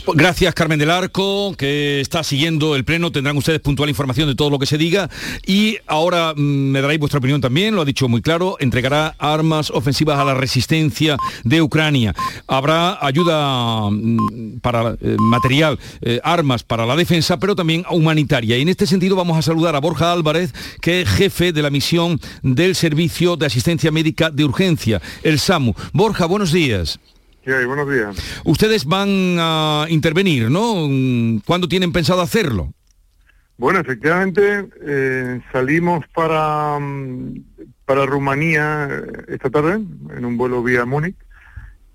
Pues 0.04 0.18
gracias 0.18 0.54
Carmen 0.54 0.78
del 0.78 0.90
Arco, 0.90 1.54
que 1.56 2.00
está 2.00 2.22
siguiendo 2.22 2.76
el 2.76 2.84
pleno. 2.84 3.12
Tendrán 3.12 3.36
ustedes 3.36 3.60
puntual 3.60 3.88
información 3.88 4.28
de 4.28 4.34
todo 4.34 4.50
lo 4.50 4.58
que 4.58 4.66
se 4.66 4.78
diga. 4.78 5.10
Y 5.46 5.78
ahora 5.86 6.34
mm, 6.34 6.40
me 6.40 6.80
daréis 6.80 7.00
vuestra 7.00 7.18
opinión 7.18 7.40
también, 7.40 7.74
lo 7.74 7.82
ha 7.82 7.84
dicho 7.84 8.08
muy 8.08 8.22
claro, 8.22 8.56
entregará 8.60 9.14
armas 9.18 9.70
ofensivas 9.70 10.18
a 10.18 10.24
la 10.24 10.34
resistencia 10.34 11.16
de 11.42 11.62
Ucrania. 11.62 12.14
Habrá 12.46 13.04
ayuda 13.04 13.90
mm, 13.90 14.58
para 14.60 14.96
eh, 15.00 15.16
material, 15.18 15.78
eh, 16.02 16.20
armas 16.22 16.62
para 16.62 16.86
la 16.86 16.96
defensa, 16.96 17.38
pero 17.38 17.56
también 17.56 17.84
humanitaria. 17.90 18.56
Y 18.56 18.62
en 18.62 18.68
este 18.68 18.86
sentido 18.86 19.16
vamos 19.16 19.38
a 19.38 19.42
saludar 19.42 19.74
a 19.76 19.80
Borja 19.80 20.12
Álvarez, 20.12 20.52
que 20.80 21.02
es 21.02 21.08
jefe 21.08 21.52
de 21.52 21.62
la 21.62 21.70
misión 21.70 22.20
del 22.42 22.74
Servicio 22.74 23.36
de 23.36 23.46
Asistencia 23.46 23.90
Médica 23.90 24.30
de 24.30 24.44
Urgencia, 24.44 25.00
el 25.22 25.38
SAMU. 25.38 25.74
Borja, 25.92 26.26
buenos 26.26 26.52
días. 26.52 26.98
Buenos 27.44 27.90
días. 27.90 28.42
Ustedes 28.44 28.84
van 28.84 29.36
a 29.38 29.86
intervenir, 29.88 30.50
¿no? 30.50 30.88
¿Cuándo 31.44 31.68
tienen 31.68 31.92
pensado 31.92 32.20
hacerlo? 32.20 32.72
Bueno, 33.56 33.78
efectivamente, 33.78 34.68
eh, 34.82 35.40
salimos 35.52 36.04
para, 36.14 36.78
mm, 36.80 37.44
para 37.84 38.04
Rumanía 38.04 38.88
eh, 38.90 39.24
esta 39.28 39.48
tarde, 39.48 39.74
en 39.74 40.24
un 40.24 40.36
vuelo 40.36 40.62
vía 40.62 40.84
Múnich, 40.84 41.16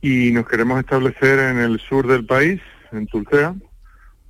y 0.02 0.32
nos 0.32 0.48
queremos 0.48 0.80
establecer 0.80 1.40
en 1.40 1.58
el 1.58 1.80
sur 1.80 2.08
del 2.08 2.26
país, 2.26 2.62
en 2.94 3.08
Tulcea, 3.08 3.56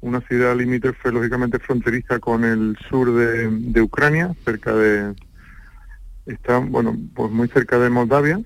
una 0.02 0.22
ciudad 0.22 0.56
limítrofe, 0.56 1.12
lógicamente 1.12 1.60
fronteriza 1.60 2.20
con 2.20 2.44
el 2.44 2.76
sur 2.90 3.14
de 3.14 3.82
Ucrania, 3.82 4.34
cerca 4.44 4.74
de, 4.74 5.14
está, 6.26 6.58
bueno, 6.58 6.98
pues 7.14 7.32
muy 7.32 7.48
cerca 7.48 7.80
de 7.80 7.90
Moldavia 7.90 8.40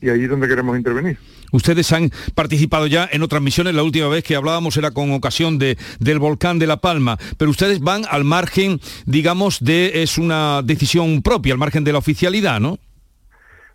y 0.00 0.08
ahí 0.08 0.24
es 0.24 0.30
donde 0.30 0.48
queremos 0.48 0.76
intervenir. 0.76 1.18
Ustedes 1.52 1.92
han 1.92 2.10
participado 2.34 2.86
ya 2.86 3.08
en 3.10 3.22
otras 3.22 3.42
misiones, 3.42 3.74
la 3.74 3.82
última 3.82 4.08
vez 4.08 4.24
que 4.24 4.36
hablábamos 4.36 4.76
era 4.76 4.90
con 4.90 5.12
ocasión 5.12 5.58
de, 5.58 5.76
del 6.00 6.18
volcán 6.18 6.58
de 6.58 6.66
La 6.66 6.78
Palma, 6.78 7.18
pero 7.38 7.50
ustedes 7.50 7.80
van 7.80 8.04
al 8.10 8.24
margen, 8.24 8.80
digamos, 9.04 9.62
de, 9.62 10.02
es 10.02 10.18
una 10.18 10.62
decisión 10.62 11.22
propia, 11.22 11.52
al 11.52 11.58
margen 11.58 11.84
de 11.84 11.92
la 11.92 11.98
oficialidad, 11.98 12.60
¿no? 12.60 12.78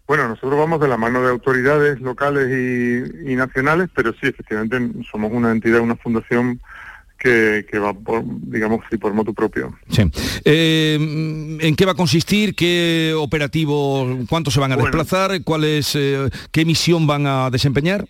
Bueno, 0.07 0.27
nosotros 0.27 0.60
vamos 0.60 0.81
de 0.81 0.89
la 0.89 0.97
mano 0.97 1.21
de 1.21 1.29
autoridades 1.29 2.01
locales 2.01 2.49
y, 2.49 3.31
y 3.31 3.36
nacionales, 3.36 3.89
pero 3.95 4.12
sí, 4.12 4.27
efectivamente, 4.27 4.77
somos 5.10 5.31
una 5.31 5.51
entidad, 5.51 5.79
una 5.79 5.95
fundación 5.95 6.60
que, 7.21 7.79
va 7.79 7.93
por, 7.93 8.23
digamos, 8.25 8.81
sí, 8.89 8.97
por 8.97 9.13
moto 9.13 9.34
propio. 9.34 9.75
Sí. 9.89 10.03
Eh, 10.43 11.57
¿En 11.62 11.75
qué 11.75 11.86
va 11.86 11.91
a 11.91 11.95
consistir? 11.95 12.55
¿Qué 12.55 13.13
operativo? 13.15 14.07
¿Cuántos 14.29 14.53
se 14.53 14.60
van 14.60 14.71
a 14.71 14.77
desplazar? 14.77 15.43
¿Cuál 15.43 15.65
es, 15.65 15.95
eh, 15.95 16.29
¿Qué 16.51 16.65
misión 16.65 17.05
van 17.05 17.27
a 17.27 17.49
desempeñar? 17.49 18.07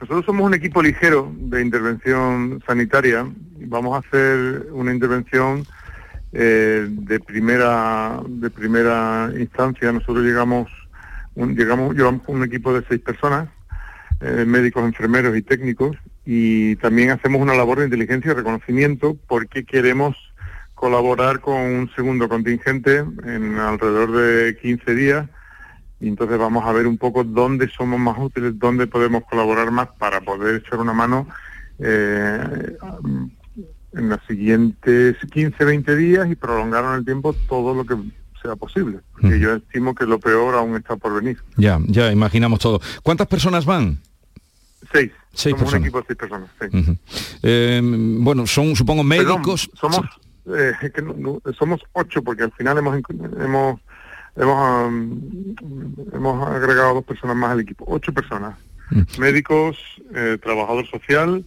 Nosotros 0.00 0.26
somos 0.26 0.46
un 0.46 0.54
equipo 0.54 0.80
ligero 0.80 1.32
de 1.36 1.60
intervención 1.60 2.62
sanitaria. 2.64 3.26
Vamos 3.66 3.96
a 3.96 4.06
hacer 4.06 4.68
una 4.70 4.94
intervención 4.94 5.66
eh, 6.32 6.86
de 6.88 7.18
primera 7.18 8.20
de 8.28 8.50
primera 8.50 9.32
instancia. 9.36 9.90
Nosotros 9.90 10.24
llegamos, 10.24 10.70
un, 11.34 11.56
llegamos 11.56 11.96
llevamos 11.96 12.22
un 12.28 12.44
equipo 12.44 12.72
de 12.72 12.86
seis 12.88 13.00
personas, 13.00 13.48
médicos, 14.20 14.84
enfermeros 14.84 15.36
y 15.36 15.42
técnicos, 15.42 15.96
y 16.30 16.76
también 16.76 17.08
hacemos 17.08 17.40
una 17.40 17.54
labor 17.54 17.78
de 17.78 17.86
inteligencia 17.86 18.32
y 18.32 18.34
reconocimiento 18.34 19.16
porque 19.26 19.64
queremos 19.64 20.14
colaborar 20.74 21.40
con 21.40 21.54
un 21.58 21.90
segundo 21.96 22.28
contingente 22.28 22.98
en 22.98 23.56
alrededor 23.56 24.12
de 24.12 24.54
15 24.60 24.94
días 24.94 25.26
y 25.98 26.08
entonces 26.08 26.36
vamos 26.36 26.66
a 26.66 26.72
ver 26.72 26.86
un 26.86 26.98
poco 26.98 27.24
dónde 27.24 27.70
somos 27.70 27.98
más 27.98 28.18
útiles, 28.18 28.58
dónde 28.58 28.86
podemos 28.86 29.24
colaborar 29.24 29.70
más 29.70 29.88
para 29.98 30.20
poder 30.20 30.56
echar 30.56 30.80
una 30.80 30.92
mano 30.92 31.26
eh, 31.78 32.76
en 33.94 34.08
los 34.10 34.18
siguientes 34.28 35.16
15, 35.32 35.64
20 35.64 35.96
días 35.96 36.30
y 36.30 36.34
prolongar 36.34 36.84
en 36.84 36.92
el 36.92 37.06
tiempo 37.06 37.32
todo 37.48 37.74
lo 37.74 37.86
que 37.86 37.96
sea 38.42 38.54
posible. 38.54 39.00
Porque 39.12 39.40
yo 39.40 39.54
estimo 39.54 39.94
que 39.94 40.04
lo 40.04 40.20
peor 40.20 40.56
aún 40.56 40.76
está 40.76 40.94
por 40.96 41.14
venir. 41.14 41.38
Ya, 41.56 41.80
ya 41.86 42.12
imaginamos 42.12 42.58
todo. 42.58 42.82
¿Cuántas 43.02 43.28
personas 43.28 43.64
van? 43.64 44.02
Seis. 44.92 45.12
Seis 45.32 45.56
somos 45.56 45.72
un 45.72 45.82
equipo 45.82 46.00
de 46.00 46.06
seis 46.06 46.18
personas. 46.18 46.50
Eh, 47.42 47.80
bueno, 47.82 48.46
son 48.46 48.74
supongo 48.74 49.02
médicos. 49.02 49.70
somos 49.74 50.00
eh, 50.56 50.72
somos 51.58 51.80
ocho 51.92 52.22
porque 52.22 52.44
al 52.44 52.52
final 52.52 52.78
hemos 52.78 53.00
hemos 53.38 53.80
hemos, 54.36 54.92
hemos 56.12 56.48
agregado 56.48 56.94
dos 56.94 57.04
personas 57.04 57.36
más 57.36 57.52
al 57.52 57.60
equipo. 57.60 57.84
Ocho 57.88 58.12
personas. 58.12 58.56
Mm. 58.90 59.02
Médicos, 59.18 59.76
eh, 60.14 60.38
trabajador 60.42 60.86
social, 60.86 61.44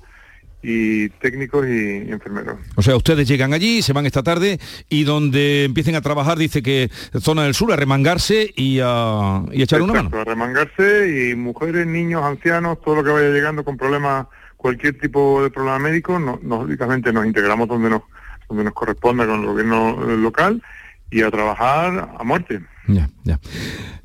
y 0.64 1.10
técnicos 1.10 1.68
y 1.68 2.12
enfermeros. 2.12 2.58
O 2.76 2.82
sea, 2.82 2.96
ustedes 2.96 3.28
llegan 3.28 3.54
allí, 3.54 3.82
se 3.82 3.94
van 3.94 4.06
esta 4.06 4.24
tarde 4.24 4.60
y 4.90 5.04
donde 5.04 5.66
empiecen 5.66 5.96
a 5.96 6.02
trabajar, 6.02 6.38
dice 6.38 6.62
que 6.62 6.90
zona 7.20 7.44
del 7.44 7.56
sur, 7.56 7.72
a 7.72 7.76
remangarse 7.76 8.52
y 8.56 8.80
a, 8.82 9.44
echar 9.52 9.82
una 9.82 9.94
mano. 9.94 10.12
A 10.14 10.24
remangarse 10.24 11.32
y 11.32 11.36
mujeres, 11.36 11.88
niños, 11.88 12.24
ancianos, 12.24 12.80
todo 12.82 12.96
lo 12.96 13.04
que 13.04 13.12
vaya 13.12 13.30
llegando 13.30 13.64
con 13.64 13.78
problemas, 13.78 14.28
cualquier 14.58 15.00
tipo 15.00 15.44
de 15.44 15.50
problema 15.50 15.80
médico, 15.80 16.20
no, 16.20 16.40
lógicamente 16.44 17.12
nos 17.12 17.26
integramos 17.26 17.68
donde 17.68 17.90
nos, 17.90 18.04
donde 18.48 18.64
nos 18.66 18.74
corresponda 18.74 19.26
con 19.26 19.42
el 19.42 19.48
gobierno 19.48 20.00
local 20.18 20.62
y 21.10 21.24
a 21.24 21.32
trabajar 21.32 22.16
a 22.18 22.24
muerte. 22.24 22.62
Ya, 22.88 23.10
ya. 23.24 23.40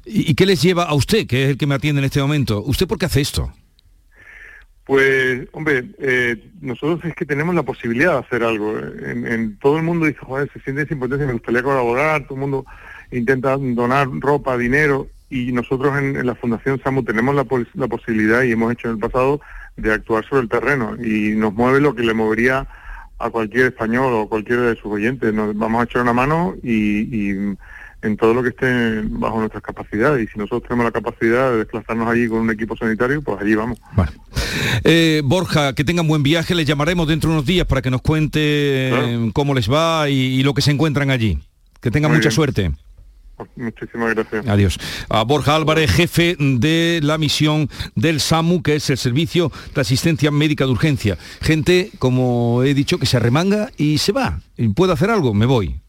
¿Y, 0.04 0.30
¿Y 0.30 0.34
qué 0.34 0.46
les 0.46 0.62
lleva 0.62 0.84
a 0.84 0.94
usted, 0.94 1.26
que 1.26 1.44
es 1.44 1.50
el 1.50 1.58
que 1.58 1.66
me 1.66 1.74
atiende 1.74 2.00
en 2.00 2.06
este 2.06 2.20
momento? 2.20 2.62
¿Usted 2.62 2.86
por 2.86 2.98
qué 2.98 3.06
hace 3.06 3.20
esto? 3.20 3.52
Pues, 4.87 5.49
hombre, 5.51 5.85
eh, 5.99 6.37
nosotros 6.61 7.05
es 7.05 7.16
que 7.16 7.27
tenemos 7.27 7.57
la 7.57 7.64
posibilidad 7.64 8.12
de 8.12 8.18
hacer 8.20 8.44
algo. 8.44 8.79
En, 8.79 9.59
todo 9.59 9.79
el 9.79 9.83
mundo 9.83 10.07
dice, 10.07 10.20
joder, 10.20 10.49
se 10.53 10.61
siente 10.61 10.83
esa 10.83 10.94
impotencia, 10.94 11.27
me 11.27 11.33
gustaría 11.33 11.64
colaborar, 11.64 12.22
todo 12.22 12.35
el 12.35 12.40
mundo 12.40 12.66
intenta 13.11 13.57
donar 13.57 14.09
ropa, 14.20 14.57
dinero, 14.57 15.09
y 15.29 15.51
nosotros 15.51 15.99
en, 15.99 16.25
la 16.25 16.37
Fundación 16.37 16.81
SAMU 16.81 17.03
tenemos 17.03 17.35
la, 17.35 17.44
la, 17.75 17.88
posibilidad, 17.88 18.44
y 18.44 18.53
hemos 18.53 18.72
hecho 18.72 18.87
en 18.87 18.94
el 18.94 19.01
pasado, 19.01 19.40
de 19.77 19.92
actuar 19.92 20.25
sobre 20.25 20.42
el 20.42 20.49
terreno, 20.49 20.96
y 21.05 21.35
nos 21.35 21.53
mueve 21.53 21.81
lo 21.81 21.96
que 21.96 22.05
le 22.05 22.14
movería 22.14 22.68
a 23.18 23.31
cualquier 23.31 23.66
español 23.66 24.12
o 24.12 24.29
cualquiera 24.29 24.62
de 24.62 24.77
sus 24.77 24.92
oyentes. 24.92 25.35
Nos 25.35 25.57
vamos 25.59 25.81
a 25.81 25.85
echar 25.85 26.03
una 26.03 26.12
mano 26.12 26.55
y 26.62 27.57
en 28.06 28.16
todo 28.16 28.34
lo 28.34 28.42
que 28.42 28.50
esté 28.50 29.02
bajo 29.02 29.38
nuestras 29.38 29.62
capacidades. 29.62 30.24
Y 30.24 30.32
si 30.32 30.38
nosotros 30.38 30.62
tenemos 30.62 30.84
la 30.84 30.92
capacidad 30.92 31.50
de 31.50 31.58
desplazarnos 31.58 32.08
allí 32.08 32.28
con 32.28 32.38
un 32.38 32.50
equipo 32.50 32.76
sanitario, 32.76 33.22
pues 33.22 33.40
allí 33.40 33.54
vamos. 33.54 33.78
Eh, 34.84 35.22
Borja, 35.24 35.74
que 35.74 35.84
tengan 35.84 36.06
buen 36.06 36.22
viaje. 36.22 36.54
Les 36.54 36.66
llamaremos 36.66 37.08
dentro 37.08 37.30
de 37.30 37.36
unos 37.36 37.46
días 37.46 37.66
para 37.66 37.82
que 37.82 37.90
nos 37.90 38.02
cuente 38.02 38.40
eh, 38.40 39.30
cómo 39.32 39.54
les 39.54 39.70
va 39.70 40.08
y, 40.08 40.42
lo 40.42 40.54
que 40.54 40.62
se 40.62 40.70
encuentran 40.70 41.10
allí. 41.10 41.38
Que 41.80 41.90
tengan 41.90 42.12
mucha 42.12 42.30
suerte. 42.30 42.72
Muchísimas 43.54 44.14
gracias. 44.14 44.46
Adiós. 44.46 44.78
A 45.10 45.22
Borja 45.24 45.56
Álvarez, 45.56 45.90
jefe 45.90 46.36
de 46.38 47.00
la 47.02 47.18
misión 47.18 47.68
del 47.94 48.20
SAMU, 48.20 48.62
que 48.62 48.76
es 48.76 48.88
el 48.88 48.96
Servicio 48.96 49.52
de 49.74 49.80
Asistencia 49.82 50.30
Médica 50.30 50.64
de 50.64 50.70
Urgencia. 50.70 51.18
Gente, 51.42 51.90
como 51.98 52.62
he 52.62 52.72
dicho, 52.72 52.98
que 52.98 53.04
se 53.04 53.18
arremanga 53.18 53.70
y 53.76 53.98
se 53.98 54.12
va. 54.12 54.40
Y 54.56 54.68
puede 54.68 54.94
hacer 54.94 55.10
algo, 55.10 55.34
me 55.34 55.44
voy 55.44 55.80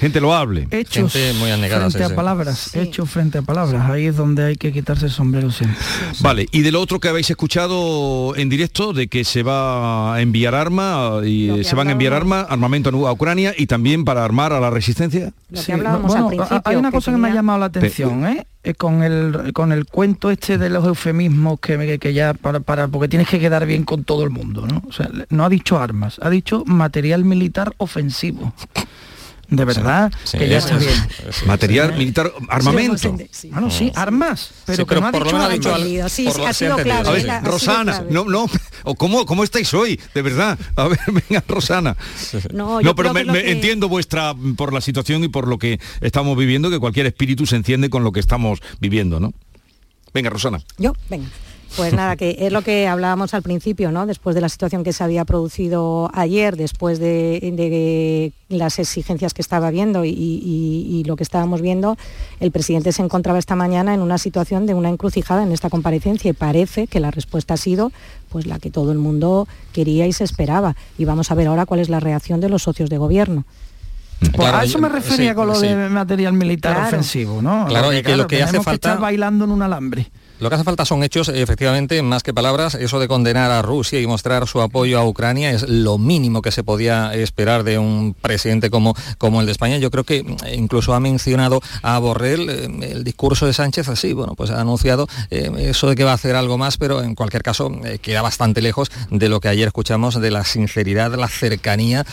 gente 0.00 0.20
lo 0.20 0.34
hable. 0.34 0.66
Hechos 0.70 1.14
muy 1.38 1.50
frente 1.50 2.02
a 2.02 2.14
palabras, 2.14 2.74
hechos 2.74 3.08
frente 3.10 3.38
a 3.38 3.42
palabras. 3.42 3.88
Ahí 3.90 4.06
es 4.06 4.16
donde 4.16 4.44
hay 4.44 4.56
que 4.56 4.72
quitarse 4.72 5.06
el 5.06 5.12
sombrero 5.12 5.50
siempre. 5.50 5.78
Vale, 6.20 6.48
y 6.50 6.62
de 6.62 6.72
lo 6.72 6.80
otro 6.80 6.98
que 7.00 7.08
habéis 7.08 7.28
escuchado 7.28 8.34
en 8.36 8.48
directo, 8.48 8.92
de 8.92 9.08
que 9.08 9.24
se 9.24 9.42
va 9.42 10.14
a 10.14 10.22
enviar 10.22 10.54
arma 10.54 11.20
y 11.24 11.64
se 11.64 11.76
van 11.76 11.88
a 11.88 11.92
enviar 11.92 12.14
arma, 12.14 12.40
armamento 12.40 12.90
a 13.06 13.12
Ucrania 13.12 13.54
y 13.56 13.66
también 13.66 14.04
para 14.04 14.24
armar 14.24 14.52
a 14.52 14.60
la 14.60 14.70
resistencia. 14.70 15.32
Sí, 15.52 15.72
bueno, 15.72 16.02
hay 16.64 16.76
una 16.76 16.90
cosa 16.90 17.12
que, 17.12 17.18
me 17.18 17.28
ha 17.28 17.34
llamado 17.34 17.58
la 17.58 17.66
atención, 17.66 18.26
¿eh? 18.26 18.46
Eh, 18.62 18.74
con 18.74 19.02
el 19.02 19.54
con 19.54 19.72
el 19.72 19.86
cuento 19.86 20.30
este 20.30 20.58
de 20.58 20.68
los 20.68 20.84
eufemismos 20.84 21.58
que, 21.60 21.98
que 21.98 22.12
ya 22.12 22.34
para, 22.34 22.60
para, 22.60 22.88
porque 22.88 23.08
tienes 23.08 23.26
que 23.26 23.40
quedar 23.40 23.64
bien 23.64 23.84
con 23.84 24.04
todo 24.04 24.22
el 24.22 24.30
mundo, 24.30 24.66
¿no? 24.66 24.82
O 24.86 24.92
sea, 24.92 25.10
no 25.30 25.44
ha 25.44 25.48
dicho 25.48 25.78
armas, 25.78 26.18
ha 26.22 26.28
dicho 26.28 26.64
material 26.66 27.24
militar 27.24 27.72
ofensivo. 27.78 28.52
De 29.50 29.64
verdad, 29.64 30.12
Sí, 30.24 30.38
que 30.38 30.48
ya 30.48 30.60
sí, 30.60 30.66
está 30.68 30.80
sí, 30.80 30.86
bien. 30.86 31.08
sí. 31.32 31.46
Material 31.46 31.92
militar, 31.98 32.32
armamento. 32.48 33.16
Bueno, 33.50 33.70
sí, 33.70 33.90
armas, 33.94 34.50
pero 34.64 34.76
Sí, 34.76 34.84
que 34.84 34.94
no 35.00 35.06
ha 35.08 35.12
por 35.12 35.34
ha 35.34 35.48
dicho 35.48 36.08
Sí, 36.08 36.24
por 36.28 36.46
ha 36.46 36.52
sido 36.52 36.76
clave, 36.76 37.08
A 37.08 37.20
sí, 37.20 37.26
ver, 37.26 37.40
sí. 37.40 37.46
Rosana, 37.46 37.92
clave. 37.92 38.12
no, 38.12 38.24
no, 38.24 38.46
o 38.84 38.94
¿cómo, 38.94 39.26
¿cómo 39.26 39.42
estáis 39.44 39.74
hoy? 39.74 40.00
De 40.14 40.22
verdad. 40.22 40.58
A 40.76 40.86
ver, 40.88 40.98
venga, 41.28 41.42
Rosana. 41.48 41.96
No, 42.52 42.80
yo 42.80 42.94
pero 42.94 43.12
me, 43.12 43.24
que 43.26 43.32
que- 43.32 43.50
entiendo 43.52 43.88
vuestra, 43.88 44.34
por 44.56 44.72
la 44.72 44.80
situación 44.80 45.24
y 45.24 45.28
por 45.28 45.48
lo 45.48 45.58
que 45.58 45.80
estamos 46.00 46.36
viviendo, 46.38 46.70
que 46.70 46.78
cualquier 46.78 47.06
espíritu 47.06 47.44
se 47.46 47.56
enciende 47.56 47.90
con 47.90 48.04
lo 48.04 48.12
que 48.12 48.20
estamos 48.20 48.60
viviendo, 48.80 49.18
¿no? 49.20 49.32
Venga, 50.14 50.30
Rosana. 50.30 50.60
Yo, 50.78 50.92
venga. 51.08 51.26
Pues 51.76 51.92
nada, 51.94 52.16
que 52.16 52.36
es 52.40 52.52
lo 52.52 52.62
que 52.62 52.88
hablábamos 52.88 53.32
al 53.32 53.42
principio, 53.42 53.92
¿no? 53.92 54.04
Después 54.04 54.34
de 54.34 54.40
la 54.40 54.48
situación 54.48 54.82
que 54.82 54.92
se 54.92 55.04
había 55.04 55.24
producido 55.24 56.10
ayer, 56.12 56.56
después 56.56 56.98
de, 56.98 57.38
de 57.56 58.32
las 58.48 58.78
exigencias 58.78 59.34
que 59.34 59.40
estaba 59.40 59.70
viendo 59.70 60.04
y, 60.04 60.10
y- 60.10 60.86
y 61.00 61.04
lo 61.04 61.14
que 61.16 61.22
estábamos 61.22 61.62
viendo, 61.62 61.96
el 62.40 62.50
presidente 62.50 62.90
se 62.92 63.02
encontraba 63.02 63.38
esta 63.38 63.54
mañana 63.54 63.94
en 63.94 64.00
una 64.02 64.18
situación 64.18 64.66
de 64.66 64.74
una 64.74 64.88
encrucijada 64.88 65.42
en 65.44 65.52
esta 65.52 65.70
comparecencia 65.70 66.30
y 66.30 66.34
parece 66.34 66.86
que 66.88 66.98
la 67.00 67.10
respuesta 67.12 67.54
ha 67.54 67.56
sido 67.56 67.92
pues 68.30 68.46
la 68.46 68.58
que 68.58 68.70
todo 68.70 68.90
el 68.92 68.98
mundo 68.98 69.46
quería 69.72 70.06
y 70.06 70.12
se 70.12 70.24
esperaba. 70.24 70.74
Y 70.98 71.04
vamos 71.04 71.30
a 71.30 71.34
ver 71.34 71.46
ahora 71.46 71.66
cuál 71.66 71.80
es 71.80 71.88
la 71.88 72.00
reacción 72.00 72.40
de 72.40 72.48
los 72.48 72.62
socios 72.64 72.90
de 72.90 72.98
gobierno. 72.98 73.44
Pues 74.18 74.32
Claro, 74.32 74.58
a 74.58 74.64
eso 74.64 74.78
me 74.78 74.88
refería 74.90 75.30
sí, 75.30 75.34
con 75.34 75.46
lo 75.46 75.54
sí. 75.54 75.66
de 75.68 75.88
material 75.88 76.34
militar 76.34 76.74
Claro. 76.74 76.88
ofensivo, 76.88 77.40
¿no? 77.40 77.64
Claro, 77.66 77.92
y 77.92 78.02
que 78.02 78.16
lo 78.16 78.26
que 78.26 78.42
hace 78.42 78.56
falta- 78.60 78.90
estar 78.90 79.00
bailando 79.00 79.46
en 79.46 79.50
un 79.52 79.62
alambre. 79.62 80.10
Lo 80.40 80.48
que 80.48 80.54
hace 80.54 80.64
falta 80.64 80.86
son 80.86 81.02
hechos, 81.02 81.28
efectivamente, 81.28 82.00
más 82.00 82.22
que 82.22 82.32
palabras. 82.32 82.74
Eso 82.74 82.98
de 82.98 83.08
condenar 83.08 83.50
a 83.50 83.60
Rusia 83.60 84.00
y 84.00 84.06
mostrar 84.06 84.48
su 84.48 84.62
apoyo 84.62 84.98
a 84.98 85.06
Ucrania 85.06 85.50
es 85.50 85.68
lo 85.68 85.98
mínimo 85.98 86.40
que 86.40 86.50
se 86.50 86.64
podía 86.64 87.12
esperar 87.12 87.62
de 87.62 87.78
un 87.78 88.14
presidente 88.14 88.70
como, 88.70 88.94
como 89.18 89.40
el 89.40 89.46
de 89.46 89.52
España. 89.52 89.76
Yo 89.76 89.90
creo 89.90 90.04
que 90.04 90.24
eh, 90.46 90.54
incluso 90.56 90.94
ha 90.94 91.00
mencionado 91.00 91.60
a 91.82 91.98
Borrell 91.98 92.48
eh, 92.48 92.92
el 92.92 93.04
discurso 93.04 93.44
de 93.44 93.52
Sánchez 93.52 93.88
así. 93.88 94.14
Bueno, 94.14 94.34
pues 94.34 94.50
ha 94.50 94.62
anunciado 94.62 95.08
eh, 95.30 95.50
eso 95.58 95.90
de 95.90 95.94
que 95.94 96.04
va 96.04 96.12
a 96.12 96.14
hacer 96.14 96.34
algo 96.34 96.56
más, 96.56 96.78
pero 96.78 97.02
en 97.02 97.14
cualquier 97.14 97.42
caso 97.42 97.70
queda 98.00 98.22
bastante 98.22 98.62
lejos 98.62 98.90
de 99.10 99.28
lo 99.28 99.40
que 99.40 99.48
ayer 99.48 99.66
escuchamos 99.66 100.18
de 100.18 100.30
la 100.30 100.44
sinceridad, 100.44 101.14
la 101.16 101.28
cercanía 101.28 102.06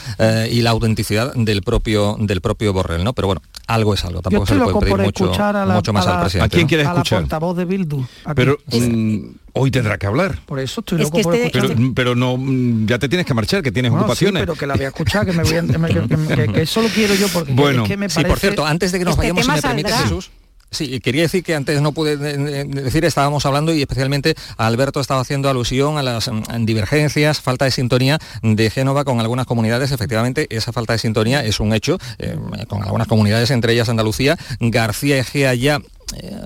y 0.49 0.61
la 0.61 0.71
autenticidad 0.71 1.33
del 1.33 1.61
propio, 1.61 2.17
del 2.19 2.41
propio 2.41 2.73
Borrell, 2.73 3.05
¿no? 3.05 3.13
Pero 3.13 3.27
bueno, 3.27 3.41
algo 3.67 3.93
es 3.93 4.03
algo. 4.05 4.17
Yo 4.17 4.21
Tampoco 4.23 4.45
se 4.45 4.53
estoy 4.53 4.57
le 4.59 4.65
loco 4.65 4.79
puede 4.79 4.89
por 4.89 4.97
pedir 4.99 5.07
mucho, 5.07 5.23
escuchar 5.25 5.55
a 5.57 5.65
la, 5.65 5.73
mucho 5.75 5.93
más 5.93 6.05
a 6.05 6.09
la- 6.09 6.15
al 6.15 6.21
presidente. 6.21 6.45
¿A 6.45 6.49
quién 6.49 6.61
¿no? 6.63 6.67
quieres 6.67 6.87
a 6.87 6.93
la 6.93 6.99
escuchar? 6.99 7.19
portavoz 7.21 7.57
de 7.57 7.65
Bildu. 7.65 7.99
aquí. 8.25 8.33
Pero 8.35 8.57
mm, 8.71 9.17
hoy 9.53 9.71
tendrá 9.71 9.97
que 9.97 10.07
hablar. 10.07 10.39
por 10.45 10.59
eso 10.59 10.79
estoy 10.81 10.97
Es 10.99 11.03
loco 11.05 11.17
que 11.17 11.23
por 11.23 11.35
este- 11.35 11.47
escuchar. 11.57 11.75
Pero, 11.77 11.91
pero 11.93 12.15
no, 12.15 12.37
mm, 12.37 12.85
ya 12.87 12.97
te 12.99 13.09
tienes 13.09 13.25
que 13.27 13.33
marchar, 13.33 13.61
que 13.61 13.71
tienes 13.71 13.91
Bueno, 13.91 14.03
sí, 14.05 14.05
ocupaciones. 14.05 14.41
pero 14.41 14.55
que 14.55 14.67
la 14.67 14.75
voy 14.75 14.85
a 14.85 14.87
escuchar, 14.87 15.25
que 15.25 15.33
me 15.33 15.43
voy 15.43 15.53
a- 15.55 15.61
que, 15.61 16.07
que- 16.07 16.35
que- 16.35 16.53
que 16.53 16.61
eso 16.61 16.81
lo 16.81 16.87
quiero 16.89 17.13
yo 17.15 17.27
porque 17.27 17.51
Bueno, 17.53 17.83
es 17.83 17.89
que 17.89 17.97
me 17.97 18.09
Sí, 18.09 18.23
por 18.23 18.39
cierto, 18.39 18.65
antes 18.65 18.91
de 18.91 18.99
que 18.99 19.05
nos 19.05 19.13
Este 19.15 19.21
vayamos, 19.33 19.45
si 19.45 19.51
me 19.51 19.61
permite. 19.61 19.91
Jesús. 19.91 20.31
Sí, 20.69 20.99
quería 20.99 21.21
decir 21.21 21.43
que 21.43 21.55
antes 21.55 21.81
no 21.81 21.93
pude 21.93 22.13
eh, 22.13 22.17
eh, 22.61 22.65
decir, 22.65 23.05
estábamos 23.05 23.45
hablando 23.45 23.73
y 23.73 23.81
especialmente 23.81 24.35
Alberto 24.57 24.99
estaba 24.99 25.21
haciendo 25.21 25.49
alusión 25.49 25.97
a 25.97 26.03
las 26.03 26.29
mm, 26.29 26.65
divergencias, 26.65 27.39
falta 27.39 27.65
de 27.65 27.71
sintonía 27.71 28.19
de 28.41 28.69
Génova 28.69 29.05
con 29.05 29.19
algunas 29.21 29.45
comunidades. 29.45 29.91
Efectivamente, 29.91 30.47
esa 30.49 30.73
falta 30.73 30.93
de 30.93 30.99
sintonía 30.99 31.43
es 31.43 31.61
un 31.61 31.73
hecho 31.73 31.97
eh, 32.19 32.37
con 32.67 32.83
algunas 32.83 33.07
comunidades, 33.07 33.49
entre 33.51 33.73
ellas 33.73 33.87
Andalucía. 33.87 34.37
García 34.59 35.17
Egea 35.17 35.53
ya 35.53 35.79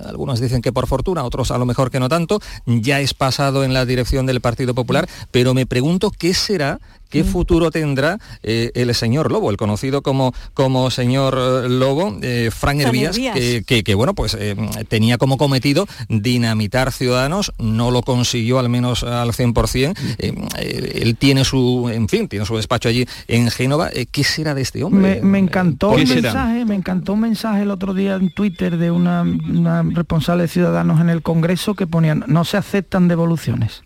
algunos 0.08 0.40
dicen 0.40 0.62
que 0.62 0.72
por 0.72 0.88
fortuna, 0.88 1.24
otros 1.24 1.52
a 1.52 1.58
lo 1.58 1.66
mejor 1.68 1.92
que 1.92 2.00
no 2.00 2.10
tanto, 2.10 2.40
ya 2.66 3.00
es 3.00 3.14
pasado 3.14 3.64
en 3.64 3.74
la 3.74 3.86
dirección 3.86 4.26
del 4.26 4.42
Partido 4.42 4.74
Popular, 4.74 5.08
pero 5.30 5.54
me 5.54 5.68
pregunto 5.68 6.12
qué 6.12 6.34
será, 6.34 6.80
qué 7.12 7.24
futuro 7.24 7.70
tendrá 7.70 8.18
eh, 8.42 8.72
el 8.74 8.94
señor 8.96 9.32
Lobo, 9.32 9.52
el 9.52 9.58
conocido 9.58 10.02
como, 10.02 10.34
como 10.56 10.90
señor 10.90 11.38
eh, 11.38 11.70
Lobo, 11.70 12.18
eh, 12.24 12.50
Fran 12.52 12.80
Fran 12.80 12.82
Hervías, 12.96 13.18
que, 13.18 13.64
que- 13.66 13.84
que, 13.84 13.96
bueno, 13.96 14.16
pues 14.16 14.36
eh, 14.40 14.56
tenía 14.88 15.18
como 15.18 15.38
cometido 15.38 15.86
dinamitar 16.10 16.92
ciudadanos, 16.92 17.52
no 17.60 17.92
lo 17.92 18.02
consiguió 18.02 18.60
al 18.60 18.70
menos 18.70 19.04
al 19.04 19.30
100%, 19.34 19.94
eh, 20.20 20.34
eh, 20.58 21.00
él 21.02 21.16
tiene 21.18 21.44
su, 21.44 21.90
en 21.94 22.08
fin, 22.08 22.28
tiene 22.28 22.46
su 22.46 22.56
despacho 22.56 22.88
allí 22.90 23.06
en 23.28 23.50
Génova, 23.52 23.90
¿qué 24.12 24.24
será 24.24 24.54
de 24.56 24.62
este 24.62 24.84
hombre? 24.84 25.20
Me, 25.22 25.22
me 25.22 25.40
encantó 25.40 25.96
¿Qué 25.96 26.02
un 26.02 26.08
será? 26.08 26.22
mensaje, 26.34 26.66
me 26.66 26.76
encantó 26.76 27.14
un 27.14 27.20
mensaje 27.22 27.64
el 27.64 27.72
otro 27.72 27.94
día 27.94 28.16
en 28.16 28.32
Twitter 28.34 28.78
de 28.78 28.92
una, 28.92 29.22
una 29.24 29.84
responsable 29.84 30.44
de 30.44 30.48
Ciudadanos 30.48 31.02
en 31.02 31.10
el 31.10 31.22
Congreso 31.22 31.74
que 31.76 31.88
ponían 31.88 32.24
no 32.28 32.46
se 32.46 32.58
aceptan 32.58 33.08
devoluciones. 33.08 33.84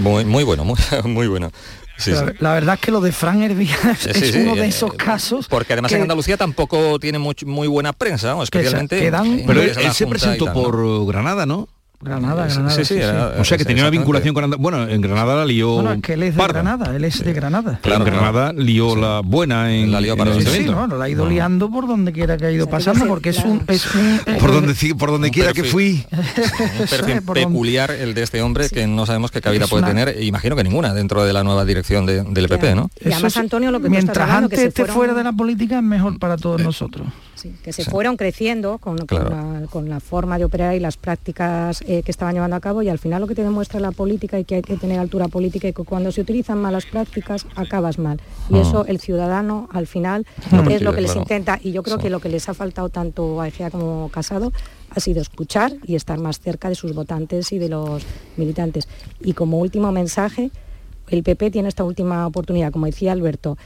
Muy, 0.00 0.24
muy 0.24 0.44
bueno, 0.44 0.64
muy, 0.64 0.76
muy 1.04 1.26
bueno. 1.26 1.50
Sí, 1.96 2.10
la, 2.10 2.26
sí. 2.26 2.32
la 2.40 2.54
verdad 2.54 2.74
es 2.74 2.80
que 2.80 2.90
lo 2.90 3.00
de 3.00 3.12
Fran 3.12 3.42
Hervías 3.42 3.78
Sí, 4.00 4.10
es 4.12 4.34
uno 4.34 4.54
de 4.56 4.62
eh, 4.64 4.68
esos 4.68 4.94
casos 4.94 5.46
Porque 5.48 5.74
además 5.74 5.90
que- 5.90 5.96
en 5.96 6.02
Andalucía 6.02 6.36
tampoco 6.36 6.98
tiene 6.98 7.18
much- 7.18 7.44
muy 7.46 7.68
buena 7.68 7.92
prensa, 7.92 8.34
¿no? 8.34 8.42
especialmente. 8.42 8.98
que 8.98 9.10
dan- 9.10 9.40
en 9.40 9.46
Pero 9.46 9.62
él, 9.62 9.92
se 9.92 10.06
presentó 10.06 10.46
tal, 10.46 10.54
¿no? 10.54 10.62
por 10.62 11.06
Granada, 11.06 11.46
¿no? 11.46 11.68
Granada, 12.04 12.46
Granada. 12.46 12.70
sí, 12.70 12.84
sí, 12.84 12.84
sí, 12.84 12.94
sí. 12.94 13.00
era- 13.00 13.32
O 13.38 13.44
sea 13.44 13.58
que 13.58 13.64
tenía 13.64 13.82
una 13.82 13.90
vinculación 13.90 14.34
con 14.34 14.44
Anda- 14.44 14.56
Bueno, 14.58 14.86
en 14.88 15.00
Granada 15.00 15.34
la 15.36 15.44
lió 15.46 15.74
Bueno, 15.74 15.92
es 15.94 16.02
que 16.02 16.12
él 16.12 16.22
es 16.22 16.34
de 16.34 16.38
parda. 16.38 16.60
Granada, 16.62 16.94
él 16.96 17.04
es 17.04 17.24
de 17.24 17.32
Granada. 17.32 17.78
Pero 17.82 17.96
en 17.96 18.02
Claro, 18.02 18.16
Granada 18.18 18.52
lió 18.52 18.94
la 18.94 19.20
buena 19.24 19.74
en, 19.74 19.90
La 19.90 20.00
lió 20.00 20.12
en 20.12 20.18
parda, 20.18 20.36
el 20.36 20.46
Sí, 20.46 20.64
no, 20.66 20.86
la 20.86 21.04
ha 21.04 21.08
ido 21.08 21.26
liando 21.28 21.70
por 21.70 21.86
donde 21.88 22.12
quiera 22.12 22.36
que 22.36 22.46
ha 22.46 22.50
ido 22.52 22.68
pasando 22.68 23.06
porque 23.06 23.30
es 23.30 23.36
claro. 23.36 23.50
un... 23.52 23.62
Es 23.66 23.94
un 23.94 24.20
Por 24.38 24.52
donde, 24.52 24.74
por 24.94 25.10
donde 25.10 25.28
Un 25.28 25.32
quiera 25.34 25.52
que 25.52 25.64
fui. 25.64 26.04
Un 26.80 26.86
perfil 26.86 27.22
peculiar 27.22 27.90
el 27.90 28.14
de 28.14 28.22
este 28.22 28.42
hombre 28.42 28.68
que 28.68 28.86
no 28.86 29.06
sabemos 29.06 29.30
qué 29.30 29.40
cabida 29.40 29.64
Es 29.64 29.70
puede 29.70 29.82
una- 29.84 29.88
tener, 30.04 30.22
imagino 30.22 30.56
que 30.56 30.64
ninguna 30.64 30.92
dentro 30.94 31.24
de 31.24 31.32
la 31.32 31.42
nueva 31.42 31.64
dirección 31.64 32.06
de- 32.06 32.22
del 32.22 32.48
PP, 32.48 32.74
¿no? 32.74 32.90
Y 33.00 33.04
además, 33.12 33.18
Eso 33.18 33.26
es- 33.28 33.36
Antonio, 33.38 33.70
lo 33.70 33.80
que 33.80 33.88
Mientras 33.90 34.28
antes 34.30 34.58
esté 34.58 34.84
fuera 34.86 35.14
de 35.14 35.24
la 35.24 35.32
política 35.32 35.78
es 35.78 35.82
mejor 35.84 36.18
para 36.18 36.36
todos 36.36 36.60
nosotros. 36.60 37.06
Sí, 37.44 37.54
que 37.62 37.74
se 37.74 37.84
fueron 37.84 38.16
creciendo 38.16 38.78
con, 38.78 38.96
la, 38.96 39.66
con 39.70 39.90
la 39.90 40.00
forma 40.00 40.38
de 40.38 40.46
operar 40.46 40.74
y 40.74 40.80
las 40.80 40.96
prácticas 40.96 41.82
eh, 41.86 42.02
que 42.02 42.10
estaban 42.10 42.32
llevando 42.34 42.56
a 42.56 42.60
cabo 42.60 42.80
y 42.80 42.88
al 42.88 42.98
final 42.98 43.20
lo 43.20 43.26
que 43.26 43.34
te 43.34 43.42
demuestra 43.42 43.80
la 43.80 43.92
política 43.92 44.38
y 44.38 44.44
que 44.44 44.54
hay 44.54 44.62
que 44.62 44.78
tener 44.78 44.98
altura 44.98 45.28
política 45.28 45.68
y 45.68 45.74
que 45.74 45.84
cuando 45.84 46.10
se 46.10 46.22
utilizan 46.22 46.56
malas 46.56 46.86
prácticas 46.86 47.46
acabas 47.54 47.98
mal. 47.98 48.18
Y 48.48 48.56
eso 48.58 48.86
el 48.86 48.98
ciudadano 48.98 49.68
al 49.72 49.86
final 49.86 50.26
No 50.50 50.62
es 50.70 50.80
lo 50.80 50.94
que 50.94 51.02
les 51.02 51.10
claro. 51.12 51.20
intenta 51.20 51.60
y 51.62 51.72
yo 51.72 51.82
creo 51.82 51.98
Sí. 51.98 52.04
que 52.04 52.08
lo 52.10 52.20
que 52.20 52.30
les 52.30 52.48
ha 52.48 52.54
faltado 52.54 52.88
tanto 52.88 53.42
a 53.42 53.48
Egea 53.48 53.70
como 53.70 54.08
Casado 54.08 54.50
ha 54.88 55.00
sido 55.00 55.20
escuchar 55.20 55.74
y 55.86 55.96
estar 55.96 56.18
más 56.18 56.40
cerca 56.40 56.70
de 56.70 56.74
sus 56.76 56.94
votantes 56.94 57.52
y 57.52 57.58
de 57.58 57.68
los 57.68 58.04
militantes. 58.38 58.88
Y 59.20 59.34
como 59.34 59.58
último 59.58 59.92
mensaje, 59.92 60.50
el 61.10 61.22
PP 61.22 61.50
tiene 61.50 61.68
esta 61.68 61.84
última 61.84 62.26
oportunidad, 62.26 62.72
como 62.72 62.86
decía 62.86 63.12
Alberto, 63.12 63.58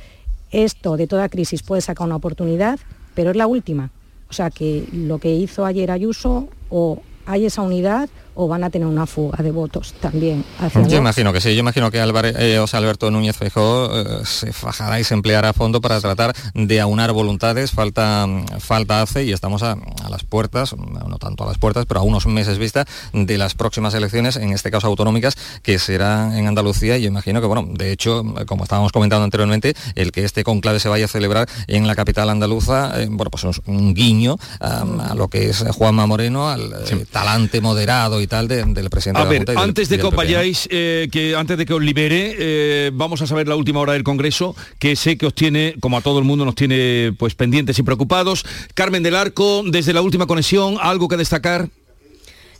esto 0.51 0.97
de 0.97 1.07
toda 1.07 1.29
crisis 1.29 1.63
puede 1.63 1.81
sacar 1.83 2.07
una 2.09 2.17
oportunidad, 2.17 2.81
pero 3.19 3.33
es 3.33 3.37
la 3.37 3.49
última. 3.49 3.91
O 4.31 4.33
sea 4.33 4.49
que 4.49 4.85
lo 4.93 5.19
que 5.19 5.35
hizo 5.35 5.67
ayer 5.67 5.91
Ayuso 5.91 6.47
o 6.71 7.03
hay 7.27 7.47
esa 7.47 7.63
unidad 7.63 8.09
o 8.41 8.47
van 8.47 8.63
a 8.63 8.71
tener 8.71 8.87
una 8.87 9.05
fuga 9.05 9.43
de 9.43 9.51
votos 9.51 9.95
también 10.01 10.45
hacia 10.61 10.87
Yo 10.87 10.99
imagino 10.99 11.33
que 11.33 11.41
sí, 11.41 11.55
yo 11.55 11.61
imagino 11.61 11.91
que 11.91 12.01
Álvarez, 12.01 12.37
eh, 12.39 12.61
o 12.61 12.69
sea, 12.69 12.79
Alberto 12.79 13.11
Núñez 13.11 13.37
Feijóo 13.37 13.91
eh, 13.93 14.25
se 14.25 14.53
fajará 14.53 15.01
y 15.01 15.05
se 15.05 15.15
empleará 15.15 15.49
a 15.49 15.53
fondo 15.53 15.81
para 15.81 16.01
tratar 16.01 16.35
de 16.55 16.81
aunar 16.81 17.11
voluntades, 17.13 17.73
falta, 17.73 18.27
mm, 18.29 18.61
falta 18.61 19.03
hace 19.03 19.25
y 19.25 19.33
estamos 19.33 19.65
a, 19.65 19.73
a 19.73 20.09
las 20.09 20.23
puertas, 20.23 20.77
no 20.77 21.19
tanto 21.19 21.43
a 21.43 21.49
las 21.49 21.59
puertas, 21.59 21.85
pero 21.87 21.99
a 21.99 22.05
unos 22.05 22.27
meses 22.27 22.59
vista 22.59 22.85
de 23.13 23.39
las 23.39 23.55
próximas 23.55 23.93
elecciones, 23.95 24.37
en 24.37 24.53
este 24.53 24.71
caso 24.71 24.87
autonómicas, 24.87 25.37
que 25.63 25.81
serán 25.81 26.37
en 26.37 26.47
Andalucía. 26.47 26.97
Y 26.97 27.03
yo 27.03 27.09
imagino 27.09 27.41
que, 27.41 27.49
bueno, 27.49 27.67
de 27.69 27.91
hecho, 27.91 28.23
eh, 28.39 28.47
como 28.47 28.63
estábamos 28.63 28.93
comentando 28.93 29.25
anteriormente, 29.25 29.75
el 29.97 30.13
que 30.13 30.25
este 30.25 30.45
conclave 30.45 30.79
se 30.79 30.89
vaya 30.89 31.07
a 31.07 31.09
celebrar 31.09 31.49
en 31.67 31.89
la 31.89 31.97
capital 31.97 32.31
andaluza, 32.31 33.03
eh, 33.03 33.09
bueno, 33.11 33.31
pues 33.31 33.45
es 33.45 33.61
un 33.67 33.95
guiño 33.95 34.35
um, 34.61 35.01
a 35.01 35.15
lo 35.17 35.27
que 35.27 35.51
es 35.51 35.65
Juanma 35.73 36.07
Moreno, 36.07 36.49
al 36.49 36.73
eh, 36.73 37.07
talante 37.11 37.61
moderado 37.61 38.21
y 38.21 38.28
de- 38.29 38.65
del 38.65 38.91
presidente 38.91 39.21
A 39.21 39.25
de 39.25 39.27
la 39.27 39.31
ver, 39.31 39.39
Junta 39.41 39.53
y 39.53 39.55
del- 39.57 39.65
antes 39.65 39.89
de 39.89 39.97
que 39.99 40.03
vayáis, 40.17 40.69
eh, 40.71 41.09
que 41.11 41.35
antes 41.35 41.59
de 41.59 41.67
que 41.67 41.75
os 41.75 41.83
libere, 41.83 42.35
eh, 42.39 42.91
vamos 42.93 43.23
a 43.23 43.27
saber 43.27 43.49
la 43.49 43.57
última 43.57 43.81
hora 43.81 43.95
del 43.95 44.05
Congreso, 44.05 44.55
que 44.79 44.95
sé 44.97 45.17
que 45.17 45.27
os 45.27 45.35
tiene, 45.35 45.75
como 45.81 45.97
a 45.97 46.01
todo 46.01 46.19
el 46.19 46.25
mundo, 46.25 46.45
nos 46.45 46.55
tiene 46.55 47.13
pues 47.19 47.35
pendientes 47.35 47.79
y 47.79 47.83
preocupados. 47.83 48.45
Carmen 48.75 49.03
del 49.03 49.17
Arco, 49.17 49.63
desde 49.67 49.93
la 49.93 50.03
última 50.03 50.27
conexión, 50.27 50.77
algo 50.81 51.09
que 51.09 51.17
destacar. 51.17 51.69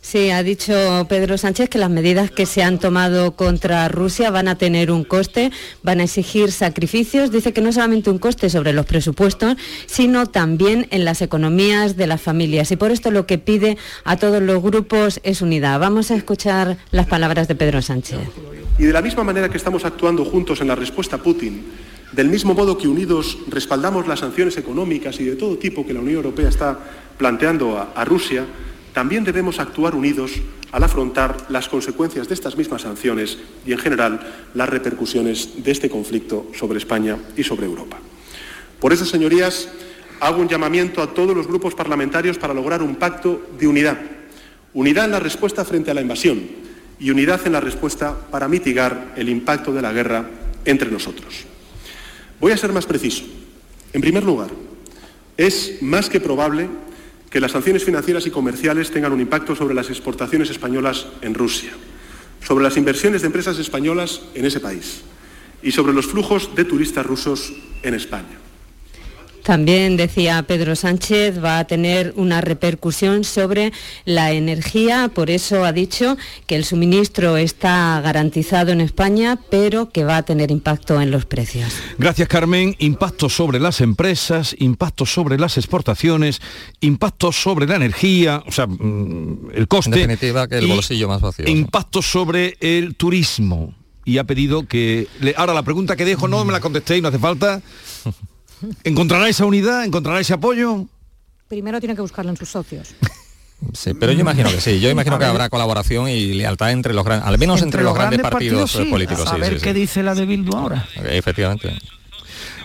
Sí, 0.01 0.29
ha 0.29 0.41
dicho 0.43 1.05
Pedro 1.09 1.37
Sánchez 1.37 1.69
que 1.69 1.77
las 1.77 1.89
medidas 1.89 2.31
que 2.31 2.45
se 2.45 2.63
han 2.63 2.79
tomado 2.79 3.35
contra 3.35 3.87
Rusia 3.89 4.31
van 4.31 4.47
a 4.47 4.55
tener 4.55 4.91
un 4.91 5.03
coste, 5.03 5.51
van 5.83 5.99
a 5.99 6.03
exigir 6.03 6.51
sacrificios. 6.51 7.31
Dice 7.31 7.53
que 7.53 7.61
no 7.61 7.71
solamente 7.71 8.09
un 8.09 8.17
coste 8.17 8.49
sobre 8.49 8.73
los 8.73 8.85
presupuestos, 8.85 9.55
sino 9.87 10.25
también 10.25 10.87
en 10.91 11.05
las 11.05 11.21
economías 11.21 11.97
de 11.97 12.07
las 12.07 12.21
familias. 12.21 12.71
Y 12.71 12.77
por 12.77 12.91
esto 12.91 13.11
lo 13.11 13.25
que 13.25 13.37
pide 13.37 13.77
a 14.05 14.17
todos 14.17 14.41
los 14.41 14.63
grupos 14.63 15.19
es 15.23 15.41
unidad. 15.41 15.79
Vamos 15.79 16.11
a 16.11 16.15
escuchar 16.15 16.77
las 16.91 17.05
palabras 17.05 17.47
de 17.47 17.55
Pedro 17.55 17.81
Sánchez. 17.81 18.19
Y 18.79 18.85
de 18.85 18.93
la 18.93 19.01
misma 19.01 19.25
manera 19.25 19.49
que 19.49 19.57
estamos 19.57 19.83
actuando 19.83 20.23
juntos 20.23 20.61
en 20.61 20.69
la 20.69 20.75
respuesta 20.75 21.17
a 21.17 21.19
Putin, 21.19 21.65
del 22.13 22.29
mismo 22.29 22.53
modo 22.53 22.77
que 22.77 22.87
unidos 22.87 23.37
respaldamos 23.49 24.07
las 24.07 24.21
sanciones 24.21 24.57
económicas 24.57 25.19
y 25.19 25.25
de 25.25 25.35
todo 25.35 25.57
tipo 25.57 25.85
que 25.85 25.93
la 25.93 25.99
Unión 25.99 26.15
Europea 26.15 26.47
está 26.47 26.79
planteando 27.17 27.77
a, 27.77 27.91
a 27.93 28.05
Rusia, 28.05 28.45
también 28.93 29.23
debemos 29.23 29.59
actuar 29.59 29.95
unidos 29.95 30.33
al 30.71 30.83
afrontar 30.83 31.37
las 31.49 31.69
consecuencias 31.69 32.27
de 32.27 32.33
estas 32.33 32.57
mismas 32.57 32.83
sanciones 32.83 33.37
y, 33.65 33.71
en 33.71 33.79
general, 33.79 34.19
las 34.53 34.69
repercusiones 34.69 35.63
de 35.63 35.71
este 35.71 35.89
conflicto 35.89 36.47
sobre 36.57 36.77
España 36.77 37.17
y 37.35 37.43
sobre 37.43 37.65
Europa. 37.65 37.97
Por 38.79 38.93
eso, 38.93 39.05
señorías, 39.05 39.69
hago 40.19 40.41
un 40.41 40.47
llamamiento 40.47 41.01
a 41.01 41.13
todos 41.13 41.35
los 41.35 41.47
grupos 41.47 41.75
parlamentarios 41.75 42.37
para 42.37 42.53
lograr 42.53 42.81
un 42.81 42.95
pacto 42.95 43.49
de 43.57 43.67
unidad. 43.67 43.97
Unidad 44.73 45.05
en 45.05 45.11
la 45.11 45.19
respuesta 45.19 45.65
frente 45.65 45.91
a 45.91 45.93
la 45.93 46.01
invasión 46.01 46.41
y 46.99 47.09
unidad 47.09 47.45
en 47.45 47.53
la 47.53 47.61
respuesta 47.61 48.15
para 48.29 48.47
mitigar 48.47 49.13
el 49.15 49.29
impacto 49.29 49.73
de 49.73 49.81
la 49.81 49.93
guerra 49.93 50.29
entre 50.65 50.91
nosotros. 50.91 51.45
Voy 52.39 52.51
a 52.51 52.57
ser 52.57 52.71
más 52.71 52.85
preciso. 52.85 53.23
En 53.93 54.01
primer 54.01 54.23
lugar, 54.23 54.49
es 55.37 55.81
más 55.81 56.09
que 56.09 56.19
probable 56.19 56.67
que 57.29 57.39
las 57.39 57.51
sanciones 57.51 57.83
financieras 57.83 58.25
y 58.25 58.31
comerciales 58.31 58.91
tengan 58.91 59.13
un 59.13 59.21
impacto 59.21 59.55
sobre 59.55 59.75
las 59.75 59.89
exportaciones 59.89 60.49
españolas 60.49 61.07
en 61.21 61.33
Rusia, 61.33 61.71
sobre 62.45 62.63
las 62.63 62.77
inversiones 62.77 63.21
de 63.21 63.27
empresas 63.27 63.59
españolas 63.59 64.21
en 64.33 64.45
ese 64.45 64.59
país 64.59 65.01
y 65.61 65.71
sobre 65.71 65.93
los 65.93 66.07
flujos 66.07 66.55
de 66.55 66.65
turistas 66.65 67.05
rusos 67.05 67.53
en 67.83 67.93
España. 67.93 68.48
También 69.53 69.97
decía 69.97 70.43
Pedro 70.43 70.75
Sánchez, 70.75 71.43
va 71.43 71.57
a 71.57 71.65
tener 71.65 72.13
una 72.17 72.39
repercusión 72.39 73.23
sobre 73.23 73.73
la 74.05 74.31
energía, 74.31 75.09
por 75.11 75.31
eso 75.31 75.65
ha 75.65 75.71
dicho 75.73 76.17
que 76.45 76.55
el 76.55 76.63
suministro 76.65 77.35
está 77.35 77.99
garantizado 78.01 78.71
en 78.71 78.79
España, 78.79 79.39
pero 79.49 79.89
que 79.89 80.03
va 80.03 80.17
a 80.17 80.21
tener 80.23 80.51
impacto 80.51 81.01
en 81.01 81.09
los 81.09 81.25
precios. 81.25 81.73
Gracias 81.97 82.27
Carmen. 82.27 82.75
Impacto 82.77 83.27
sobre 83.27 83.59
las 83.59 83.81
empresas, 83.81 84.55
impacto 84.59 85.07
sobre 85.07 85.39
las 85.39 85.57
exportaciones, 85.57 86.41
impacto 86.81 87.31
sobre 87.31 87.65
la 87.65 87.77
energía, 87.77 88.43
o 88.45 88.51
sea, 88.51 88.67
mm, 88.67 89.49
el 89.55 89.67
coste. 89.67 89.89
En 89.89 89.95
definitiva, 90.09 90.47
que 90.47 90.59
el 90.59 90.67
bolsillo 90.67 91.07
más 91.07 91.21
vacío. 91.21 91.45
¿no? 91.45 91.51
Impacto 91.51 92.03
sobre 92.03 92.55
el 92.59 92.93
turismo. 92.93 93.73
Y 94.05 94.19
ha 94.19 94.25
pedido 94.25 94.67
que... 94.67 95.07
le- 95.21 95.33
Ahora, 95.37 95.55
la 95.55 95.63
pregunta 95.63 95.95
que 95.95 96.05
dejo 96.05 96.27
no 96.27 96.45
me 96.45 96.51
la 96.53 96.59
contestéis, 96.59 97.01
no 97.01 97.07
hace 97.07 97.17
falta. 97.17 97.63
¿Encontrará 98.83 99.27
esa 99.29 99.45
unidad? 99.45 99.85
¿Encontrará 99.85 100.19
ese 100.19 100.33
apoyo? 100.33 100.85
Primero 101.47 101.79
tiene 101.79 101.95
que 101.95 102.01
buscarlo 102.01 102.31
en 102.31 102.37
sus 102.37 102.49
socios. 102.49 102.95
Sí, 103.73 103.93
pero 103.93 104.13
yo 104.13 104.21
imagino 104.21 104.49
que 104.49 104.61
sí. 104.61 104.79
Yo 104.79 104.89
imagino 104.89 105.19
que 105.19 105.25
habrá 105.25 105.49
colaboración 105.49 106.07
y 106.07 106.33
lealtad 106.33 106.71
entre 106.71 106.93
los 106.93 107.03
grandes, 107.03 107.27
al 107.27 107.37
menos 107.37 107.61
entre, 107.61 107.83
los, 107.83 107.93
grandes, 107.93 108.21
partidos, 108.21 108.71
sí. 108.71 108.85
políticos. 108.85 109.27
A 109.27 109.35
sí, 109.35 109.41
ver 109.41 109.55
sí, 109.55 109.63
qué 109.63 109.73
sí. 109.73 109.79
dice 109.81 110.03
la 110.03 110.15
de 110.15 110.25
Bildu 110.25 110.55
ahora. 110.55 110.87
Efectivamente. 110.95 111.77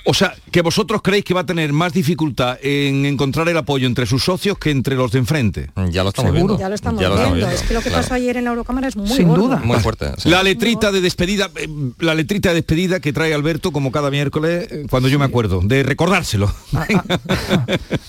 O 0.07 0.13
sea, 0.13 0.35
que 0.51 0.61
vosotros 0.61 1.01
creéis 1.03 1.25
que 1.25 1.33
va 1.35 1.41
a 1.41 1.47
tener 1.47 1.73
más 1.73 1.93
dificultad 1.95 2.59
en 2.63 3.07
encontrar 3.07 3.49
el 3.49 3.57
apoyo 3.57 3.87
entre 3.87 4.05
sus 4.05 4.23
socios 4.23 4.59
que 4.59 4.71
entre 4.71 4.97
los 4.97 5.13
de 5.13 5.19
enfrente. 5.19 5.71
Ya 5.91 6.03
lo 6.03 6.11
estamos 6.11 6.33
viendo. 6.33 6.59
Ya 6.59 6.69
lo 6.69 6.75
estamos 6.75 7.01
Ya 7.01 7.09
lo 7.09 7.15
estamos 7.15 7.35
viendo. 7.35 7.49
viendo, 7.49 7.63
Es 7.63 7.69
que 7.69 7.75
lo 7.75 7.81
que 7.81 7.89
claro. 7.89 8.03
pasó 8.03 8.15
ayer 8.15 8.37
en 8.37 8.45
la 8.45 8.51
Eurocámara 8.51 8.89
es 8.89 8.97
muy 8.97 9.09
Sin 9.09 9.29
gordo. 9.29 9.45
duda. 9.45 9.63
Muy 9.65 9.79
fuerte. 9.81 10.13
sí. 10.19 10.29
La 10.29 10.43
letrita 10.43 10.93
de 10.93 11.01
despedida, 11.01 11.51
eh, 11.57 11.69
la 12.01 12.15
letrita 12.15 12.51
de 12.51 12.57
despedida 12.57 13.01
que 13.01 13.13
trae 13.15 13.33
Alberto 13.33 13.73
como 13.73 13.91
cada 13.93 14.11
miércoles, 14.11 14.69
eh, 14.71 14.87
cuando 14.91 15.09
yo 15.09 15.19
me 15.19 15.25
acuerdo, 15.25 15.61
de 15.65 15.83
recordárselo. 15.83 16.53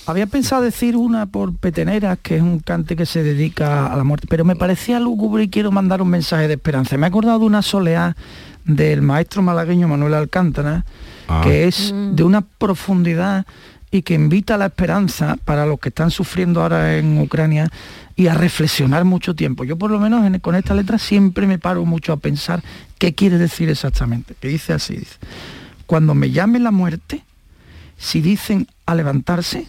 Había 0.05 0.27
pensado 0.27 0.61
decir 0.61 0.95
una 0.97 1.25
por 1.25 1.55
Peteneras, 1.55 2.17
que 2.21 2.35
es 2.37 2.41
un 2.41 2.59
cante 2.59 2.95
que 2.95 3.05
se 3.05 3.23
dedica 3.23 3.87
a 3.87 3.95
la 3.95 4.03
muerte, 4.03 4.27
pero 4.29 4.45
me 4.45 4.55
parecía 4.55 4.99
lúgubre 4.99 5.43
y 5.43 5.49
quiero 5.49 5.71
mandar 5.71 6.01
un 6.01 6.09
mensaje 6.09 6.47
de 6.47 6.55
esperanza. 6.55 6.97
Me 6.97 7.07
he 7.07 7.09
acordado 7.09 7.39
de 7.39 7.45
una 7.45 7.61
soleá 7.61 8.15
del 8.65 9.01
maestro 9.01 9.41
malagueño 9.41 9.87
Manuel 9.87 10.13
Alcántara, 10.15 10.85
Ah. 11.28 11.41
que 11.43 11.67
es 11.67 11.91
de 12.11 12.23
una 12.23 12.41
profundidad 12.41 13.45
y 13.91 14.01
que 14.01 14.13
invita 14.13 14.55
a 14.55 14.57
la 14.57 14.65
esperanza 14.67 15.38
para 15.45 15.65
los 15.65 15.80
que 15.80 15.89
están 15.89 16.11
sufriendo 16.11 16.61
ahora 16.61 16.97
en 16.97 17.17
Ucrania 17.19 17.69
y 18.15 18.28
a 18.28 18.34
reflexionar 18.34 19.05
mucho 19.05 19.36
tiempo. 19.36 19.63
Yo 19.63 19.78
por 19.78 19.89
lo 19.91 19.99
menos 19.99 20.26
en- 20.26 20.39
con 20.39 20.55
esta 20.55 20.73
letra 20.76 20.97
siempre 20.97 21.47
me 21.47 21.57
paro 21.59 21.86
mucho 21.86 22.13
a 22.13 22.17
pensar 22.17 22.61
qué 22.97 23.13
quiere 23.15 23.38
decir 23.38 23.69
exactamente. 23.69 24.36
Que 24.39 24.47
dice 24.49 24.73
así, 24.73 24.95
dice, 24.97 25.15
cuando 25.86 26.13
me 26.15 26.32
llame 26.32 26.59
la 26.59 26.71
muerte, 26.71 27.23
si 27.97 28.21
dicen 28.21 28.67
a 28.86 28.95
levantarse, 28.95 29.65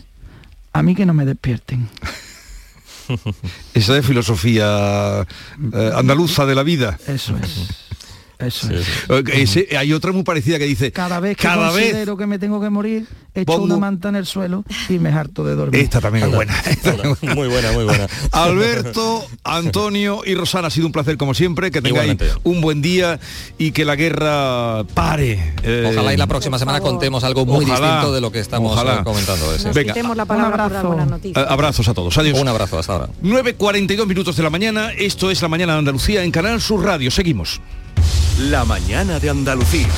a 0.73 0.83
mí 0.83 0.95
que 0.95 1.07
no 1.07 1.15
me 1.15 1.25
despierten. 1.25 1.89
Esa 3.75 3.95
de 3.95 4.03
filosofía 4.03 5.27
eh, 5.73 5.91
andaluza 5.95 6.45
de 6.47 6.55
la 6.57 6.65
vida. 6.65 6.99
Eso 7.07 7.37
es. 7.37 7.86
Eso 8.39 8.69
es. 8.71 8.87
Ese- 9.33 9.77
hay 9.79 9.93
otra 9.93 10.13
muy 10.13 10.23
parecida 10.23 10.59
que 10.59 10.67
dice, 10.67 10.93
Cada 10.93 11.21
vez 11.21 11.37
que 11.37 11.43
cada 11.45 11.71
vez 11.73 11.85
considero 11.87 12.17
que 12.17 12.27
me 12.27 12.39
tengo 12.39 12.61
que 12.61 12.69
morir, 12.71 13.07
echo 13.35 13.47
Pongo- 13.47 13.65
una 13.65 13.77
manta 13.79 14.11
en 14.11 14.17
el 14.17 14.27
suelo 14.27 14.63
y 14.89 14.99
me 14.99 15.09
harto 15.11 15.43
de 15.45 15.55
dormir. 15.55 15.81
Esta 15.81 16.01
también 16.01 16.27
es 16.29 16.35
buena. 16.35 16.55
Muy 17.35 17.49
buena, 17.49 17.73
muy 17.73 17.85
buena. 17.85 18.07
Alberto, 18.33 19.27
Antonio 19.45 20.21
y 20.25 20.35
Rosana, 20.35 20.69
ha 20.69 20.71
sido 20.71 20.87
un 20.87 20.93
placer 20.93 21.17
como 21.17 21.35
siempre, 21.35 21.71
que 21.71 21.81
tengáis 21.81 22.13
Igualmente. 22.13 22.41
un 22.45 22.61
buen 22.61 22.83
día 22.83 23.19
y 23.59 23.71
que 23.73 23.85
la 23.85 23.97
guerra 23.97 24.85
pare. 24.95 25.55
Eh, 25.63 25.89
Ojalá 25.93 26.13
y 26.13 26.17
la 26.17 26.27
próxima 26.27 26.59
semana 26.59 26.81
contemos 26.81 27.25
algo 27.25 27.47
muy 27.47 27.65
Ojalá. 27.65 27.87
distinto 27.87 28.15
de 28.15 28.21
lo 28.21 28.31
que 28.33 28.41
estamos 28.41 28.73
Ojalá. 28.73 28.97
eh, 29.01 29.05
comentando. 29.05 29.47
sí. 29.59 29.69
Venga, 29.75 29.95
la 30.15 30.25
palabra 30.27 30.69
noticias. 31.07 31.43
eh, 31.45 31.47
abrazos 31.49 31.89
a 31.89 31.95
todos. 31.95 32.17
Adiós. 32.19 32.39
Un 32.39 32.49
abrazo 32.49 32.79
hasta 32.79 32.93
ahora. 32.93 33.09
9.42 33.23 34.07
minutos 34.07 34.37
de 34.37 34.43
la 34.43 34.51
mañana, 34.51 34.93
esto 34.93 35.31
es 35.31 35.41
la 35.43 35.49
mañana 35.49 35.73
de 35.75 35.79
Andalucía 35.81 36.23
en 36.23 36.31
Canal 36.31 36.61
Sur 36.61 36.85
Radio. 36.85 37.11
Seguimos. 37.11 37.61
La 38.39 38.67
mañana 38.67 39.19
de 39.19 39.31
Andalucía. 39.31 39.89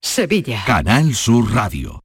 Sevilla. 0.00 0.62
Canal 0.64 1.16
Sur 1.16 1.52
Radio. 1.52 2.04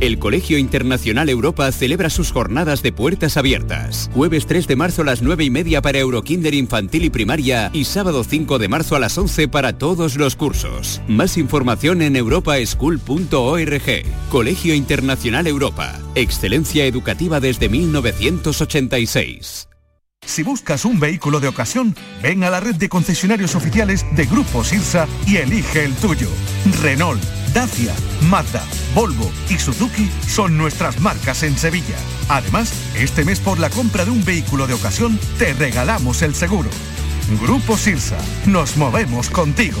El 0.00 0.18
Colegio 0.18 0.56
Internacional 0.56 1.28
Europa 1.28 1.70
celebra 1.72 2.08
sus 2.08 2.32
jornadas 2.32 2.82
de 2.82 2.90
puertas 2.90 3.36
abiertas. 3.36 4.08
Jueves 4.14 4.46
3 4.46 4.66
de 4.66 4.76
marzo 4.76 5.02
a 5.02 5.04
las 5.04 5.20
9 5.20 5.44
y 5.44 5.50
media 5.50 5.82
para 5.82 5.98
Eurokinder 5.98 6.54
infantil 6.54 7.04
y 7.04 7.10
primaria 7.10 7.68
y 7.74 7.84
sábado 7.84 8.24
5 8.24 8.58
de 8.58 8.68
marzo 8.68 8.96
a 8.96 8.98
las 8.98 9.18
11 9.18 9.48
para 9.48 9.76
todos 9.76 10.16
los 10.16 10.36
cursos. 10.36 11.02
Más 11.06 11.36
información 11.36 12.00
en 12.00 12.16
europaschool.org. 12.16 13.82
Colegio 14.30 14.74
Internacional 14.74 15.46
Europa. 15.46 16.00
Excelencia 16.14 16.86
educativa 16.86 17.38
desde 17.38 17.68
1986. 17.68 19.68
Si 20.26 20.42
buscas 20.42 20.84
un 20.84 21.00
vehículo 21.00 21.40
de 21.40 21.48
ocasión, 21.48 21.94
ven 22.22 22.44
a 22.44 22.50
la 22.50 22.60
red 22.60 22.76
de 22.76 22.88
concesionarios 22.88 23.54
oficiales 23.54 24.04
de 24.14 24.26
Grupo 24.26 24.64
Sirsa 24.64 25.08
y 25.26 25.36
elige 25.36 25.84
el 25.84 25.94
tuyo. 25.94 26.28
Renault, 26.82 27.22
Dacia, 27.54 27.94
Mazda, 28.22 28.64
Volvo 28.94 29.30
y 29.48 29.58
Suzuki 29.58 30.10
son 30.26 30.56
nuestras 30.56 31.00
marcas 31.00 31.42
en 31.42 31.56
Sevilla. 31.56 31.96
Además, 32.28 32.72
este 32.94 33.24
mes 33.24 33.40
por 33.40 33.58
la 33.58 33.70
compra 33.70 34.04
de 34.04 34.10
un 34.10 34.24
vehículo 34.24 34.66
de 34.66 34.74
ocasión 34.74 35.18
te 35.38 35.52
regalamos 35.54 36.22
el 36.22 36.34
seguro. 36.34 36.70
Grupo 37.40 37.76
Sirsa, 37.76 38.18
nos 38.46 38.76
movemos 38.76 39.30
contigo. 39.30 39.80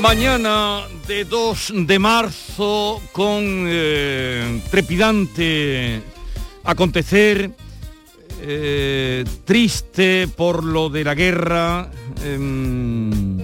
Mañana 0.00 0.82
de 1.08 1.24
2 1.24 1.72
de 1.86 1.98
marzo 1.98 3.00
con 3.12 3.64
eh, 3.66 4.60
trepidante 4.70 6.02
acontecer, 6.64 7.50
eh, 8.42 9.24
triste 9.44 10.28
por 10.28 10.62
lo 10.62 10.90
de 10.90 11.02
la 11.02 11.14
guerra, 11.14 11.90
em, 12.22 13.38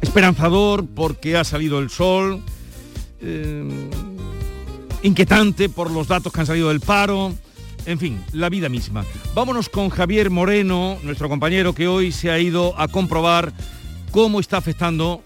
esperanzador 0.00 0.86
porque 0.86 1.36
ha 1.36 1.44
salido 1.44 1.78
el 1.78 1.90
sol, 1.90 2.42
em, 3.20 3.90
inquietante 5.02 5.68
por 5.68 5.90
los 5.90 6.08
datos 6.08 6.32
que 6.32 6.40
han 6.40 6.46
salido 6.46 6.68
del 6.70 6.80
paro, 6.80 7.32
en 7.84 7.98
fin, 7.98 8.24
la 8.32 8.48
vida 8.48 8.68
misma. 8.68 9.04
Vámonos 9.34 9.68
con 9.68 9.90
Javier 9.90 10.30
Moreno, 10.30 10.98
nuestro 11.02 11.28
compañero 11.28 11.74
que 11.74 11.86
hoy 11.86 12.12
se 12.12 12.30
ha 12.30 12.38
ido 12.38 12.78
a 12.80 12.88
comprobar 12.88 13.52
cómo 14.10 14.40
está 14.40 14.58
afectando, 14.58 15.22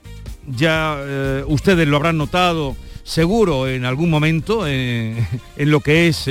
ya 0.48 0.96
eh, 0.98 1.44
ustedes 1.46 1.86
lo 1.88 1.96
habrán 1.96 2.18
notado, 2.18 2.76
seguro 3.04 3.68
en 3.68 3.84
algún 3.84 4.10
momento 4.10 4.66
en 4.66 5.26
lo 5.56 5.80
que 5.80 6.08
es 6.08 6.28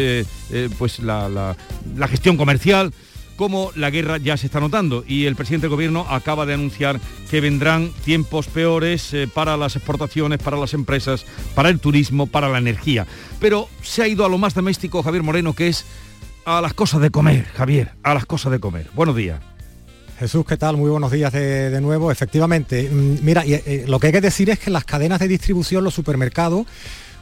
pues 0.78 1.00
la 1.00 1.56
gestión 2.10 2.38
comercial 2.38 2.92
como 3.36 3.72
la 3.76 3.90
guerra 3.90 4.18
ya 4.18 4.38
se 4.38 4.48
está 4.48 4.60
notando 4.60 5.04
y 5.08 5.26
el 5.26 5.36
presidente 5.36 5.66
del 5.66 5.72
gobierno 5.72 6.06
acaba 6.10 6.46
de 6.46 6.54
anunciar 6.54 7.00
que 7.30 7.42
vendrán 7.42 7.92
tiempos 8.04 8.48
peores 8.48 9.14
eh, 9.14 9.28
para 9.32 9.58
las 9.58 9.76
exportaciones, 9.76 10.40
para 10.40 10.58
las 10.58 10.74
empresas, 10.74 11.26
para 11.54 11.70
el 11.70 11.80
turismo, 11.80 12.28
para 12.28 12.50
la 12.50 12.58
energía. 12.58 13.06
Pero 13.40 13.68
se 13.82 14.04
ha 14.04 14.08
ido 14.08 14.26
a 14.26 14.30
lo 14.30 14.38
más 14.38 14.54
doméstico 14.54 15.04
Javier 15.04 15.24
Moreno, 15.24 15.54
que 15.54 15.68
es 15.68 15.86
a 16.46 16.62
las 16.62 16.74
cosas 16.74 17.02
de 17.02 17.10
comer, 17.10 17.46
Javier, 17.56 17.92
a 18.04 18.14
las 18.14 18.26
cosas 18.26 18.52
de 18.52 18.60
comer. 18.60 18.88
Buenos 18.94 19.16
días. 19.16 19.55
Jesús, 20.20 20.46
¿qué 20.46 20.56
tal? 20.56 20.78
Muy 20.78 20.90
buenos 20.90 21.12
días 21.12 21.34
de, 21.34 21.82
nuevo. 21.82 22.10
Efectivamente, 22.10 22.90
mm, 22.90 23.18
mira, 23.22 23.44
eh, 23.46 23.84
lo 23.86 24.00
que 24.00 24.08
hay 24.08 24.14
que 24.14 24.22
decir 24.22 24.50
es 24.50 24.60
que 24.60 24.70
las 24.70 24.86
cadenas 24.86 25.20
de 25.20 25.28
distribución, 25.28 25.84
los 25.84 25.94
supermercados, 25.94 26.66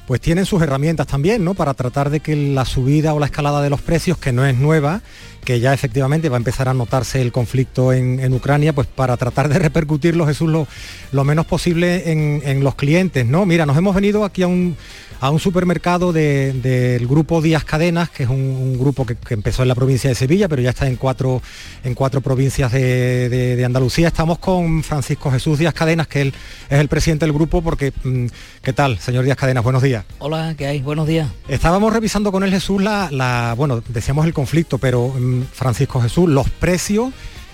pues 0.08 0.20
tienen 0.20 0.46
sus 0.46 0.62
herramientas 0.62 1.08
también, 1.08 1.44
¿no? 1.44 1.54
Para 1.54 1.74
tratar 1.74 2.10
de 2.10 2.20
que 2.20 2.36
la 2.36 2.66
subida 2.66 3.14
o 3.14 3.20
la 3.20 3.28
escalada 3.28 3.62
de 3.62 3.70
los 3.70 3.82
precios, 3.82 4.18
que 4.18 4.32
no 4.32 4.46
es 4.46 4.58
nueva, 4.58 5.02
que 5.46 5.60
ya 5.60 5.74
efectivamente 5.74 6.30
va 6.30 6.38
a 6.38 6.40
empezar 6.40 6.70
a 6.70 6.74
notarse 6.74 7.22
el 7.22 7.32
conflicto 7.32 7.94
en, 7.94 8.34
Ucrania, 8.34 8.74
pues 8.74 8.88
para 8.88 9.18
tratar 9.18 9.50
de 9.50 9.60
repercutirlo, 9.60 10.26
Jesús, 10.26 10.50
lo, 10.50 10.68
lo 11.12 11.24
menos 11.24 11.46
posible 11.46 12.12
en, 12.12 12.42
en, 12.46 12.64
los 12.64 12.76
clientes, 12.76 13.26
¿no? 13.26 13.46
Mira, 13.46 13.66
nos 13.66 13.78
hemos 13.78 13.96
venido 13.96 14.26
aquí 14.26 14.44
a 14.44 14.48
un, 14.48 14.76
a 15.24 15.30
un 15.30 15.40
supermercado 15.40 16.12
del 16.12 17.08
grupo 17.08 17.42
Díaz 17.42 17.64
Cadenas, 17.64 18.10
que 18.10 18.24
es 18.24 18.30
un, 18.30 18.78
grupo 18.78 19.06
que, 19.06 19.16
empezó 19.30 19.62
en 19.62 19.70
la 19.70 19.76
provincia 19.76 20.10
de 20.10 20.16
Sevilla, 20.16 20.50
pero 20.50 20.62
ya 20.62 20.72
está 20.72 20.86
en 20.86 20.98
cuatro, 20.98 21.42
en 21.86 21.96
cuatro 21.96 22.20
provincias 22.20 22.74
de, 22.74 23.64
Andalucía. 23.66 24.10
Estamos 24.10 24.40
con 24.40 24.84
Francisco 24.84 25.32
Jesús 25.32 25.60
Díaz 25.60 25.74
Cadenas, 25.74 26.08
que 26.08 26.24
él 26.24 26.34
es 26.70 26.78
el 26.78 26.90
presidente 26.90 27.26
del 27.26 27.32
grupo, 27.32 27.62
porque, 27.62 27.94
mm, 28.04 28.26
¿qué 28.62 28.74
tal, 28.74 29.00
señor 29.00 29.24
Díaz 29.24 29.38
Cadenas? 29.38 29.64
Buenos 29.64 29.82
días. 29.82 29.93
Hola, 30.20 30.56
¿qué 30.58 30.68
hay? 30.68 30.82
Buenos 30.82 31.08
días. 31.08 31.30
Estábamos 31.48 31.94
revisando 31.94 32.32
con 32.32 32.44
él 32.44 32.52
Jesús 32.52 32.82
la, 32.82 33.54
bueno, 33.58 33.82
decíamos 33.88 34.26
el 34.26 34.34
conflicto, 34.34 34.78
pero 34.78 35.10
mm, 35.10 35.44
Francisco 35.52 36.02
Jesús, 36.02 36.30
los 36.30 36.50
precios 36.50 37.12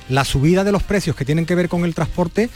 la 0.09 0.25
subida 0.25 0.63
de 0.63 0.71
los 0.71 0.81
precios 0.81 1.15
que 1.15 1.23
tienen 1.23 1.45
que 1.45 1.53
ver 1.53 1.69
con 1.69 1.85
el 1.85 1.93
transporte 1.93 2.49